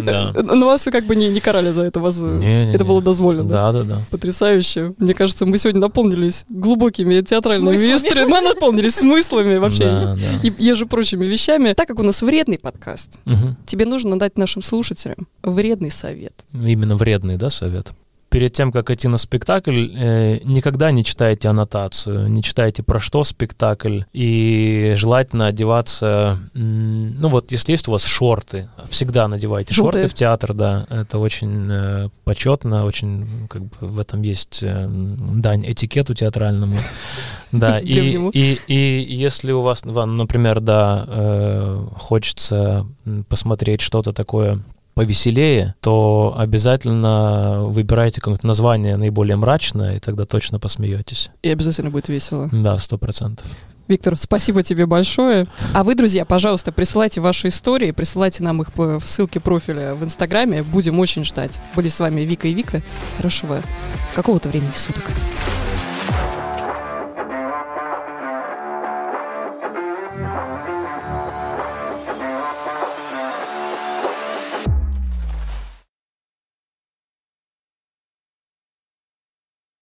Да. 0.02 0.32
Но 0.34 0.66
вас 0.66 0.84
как 0.90 1.06
бы 1.06 1.16
не, 1.16 1.28
не 1.28 1.40
карали 1.40 1.72
за 1.72 1.82
это, 1.82 2.00
вас 2.00 2.18
э, 2.20 2.24
Не-не-не. 2.24 2.74
это 2.74 2.84
было 2.84 3.00
дозволено. 3.02 3.44
Да-да-да. 3.48 4.04
Потрясающе. 4.10 4.94
Мне 4.98 5.14
кажется, 5.14 5.46
мы 5.46 5.58
сегодня 5.58 5.80
наполнились 5.80 6.44
глубокими 6.48 7.20
театральными 7.20 7.74
историями. 7.76 8.28
Мы 8.30 8.40
наполнились 8.40 8.94
смыслами 8.96 9.56
вообще. 9.56 9.84
Да, 9.84 10.16
да. 10.16 10.48
И 10.48 10.52
еже 10.58 10.86
прочими 10.86 11.24
вещами. 11.26 11.72
Так 11.72 11.88
как 11.88 11.98
у 11.98 12.02
нас 12.02 12.22
вредный 12.22 12.58
подкаст, 12.58 13.10
Мгм. 13.24 13.56
тебе 13.66 13.84
нужно 13.86 14.18
дать 14.18 14.36
нашим 14.38 14.62
слушателям 14.62 15.26
вредный 15.42 15.90
совет. 15.90 16.44
Именно 16.52 16.96
вредный, 16.96 17.36
да, 17.36 17.50
совет? 17.50 17.92
Перед 18.30 18.52
тем, 18.52 18.72
как 18.72 18.90
идти 18.90 19.08
на 19.08 19.16
спектакль, 19.16 19.88
э, 19.96 20.40
никогда 20.44 20.90
не 20.90 21.02
читайте 21.02 21.48
аннотацию, 21.48 22.28
не 22.28 22.42
читайте 22.42 22.82
про 22.82 23.00
что 23.00 23.24
спектакль, 23.24 24.02
и 24.12 24.92
желательно 24.98 25.46
одеваться, 25.46 26.38
ну 26.52 27.28
вот, 27.30 27.50
если 27.52 27.72
есть 27.72 27.88
у 27.88 27.92
вас 27.92 28.04
шорты, 28.04 28.68
всегда 28.90 29.28
надевайте 29.28 29.72
Желтые. 29.72 30.02
шорты 30.02 30.14
в 30.14 30.18
театр, 30.18 30.52
да, 30.52 30.86
это 30.90 31.18
очень 31.18 31.68
э, 31.70 32.08
почетно, 32.24 32.84
очень, 32.84 33.48
как 33.48 33.62
бы, 33.62 33.70
в 33.80 33.98
этом 33.98 34.20
есть 34.20 34.62
э, 34.62 34.86
дань 34.90 35.64
этикету 35.66 36.12
театральному, 36.12 36.76
да, 37.52 37.80
и, 37.80 38.18
и, 38.34 38.60
и 38.66 39.06
если 39.08 39.52
у 39.52 39.62
вас, 39.62 39.84
вам, 39.84 40.18
например, 40.18 40.60
да, 40.60 41.06
э, 41.08 41.86
хочется 41.96 42.86
посмотреть 43.30 43.80
что-то 43.80 44.12
такое 44.12 44.62
повеселее, 44.98 45.76
то 45.80 46.34
обязательно 46.36 47.62
выбирайте 47.66 48.20
какое-то 48.20 48.44
название 48.44 48.96
наиболее 48.96 49.36
мрачное, 49.36 49.94
и 49.94 50.00
тогда 50.00 50.24
точно 50.24 50.58
посмеетесь. 50.58 51.30
И 51.42 51.50
обязательно 51.50 51.90
будет 51.90 52.08
весело. 52.08 52.48
Да, 52.50 52.76
сто 52.78 52.98
процентов. 52.98 53.46
Виктор, 53.86 54.16
спасибо 54.16 54.64
тебе 54.64 54.86
большое. 54.86 55.46
А 55.72 55.84
вы, 55.84 55.94
друзья, 55.94 56.24
пожалуйста, 56.24 56.72
присылайте 56.72 57.20
ваши 57.20 57.46
истории, 57.46 57.92
присылайте 57.92 58.42
нам 58.42 58.60
их 58.60 58.68
в 58.76 59.00
ссылке 59.06 59.38
профиля 59.38 59.94
в 59.94 60.02
Инстаграме. 60.02 60.64
Будем 60.64 60.98
очень 60.98 61.24
ждать. 61.24 61.60
Были 61.76 61.86
с 61.86 62.00
вами 62.00 62.22
Вика 62.22 62.48
и 62.48 62.54
Вика. 62.54 62.82
Хорошего 63.18 63.62
какого-то 64.16 64.48
времени 64.48 64.72
суток. 64.74 65.04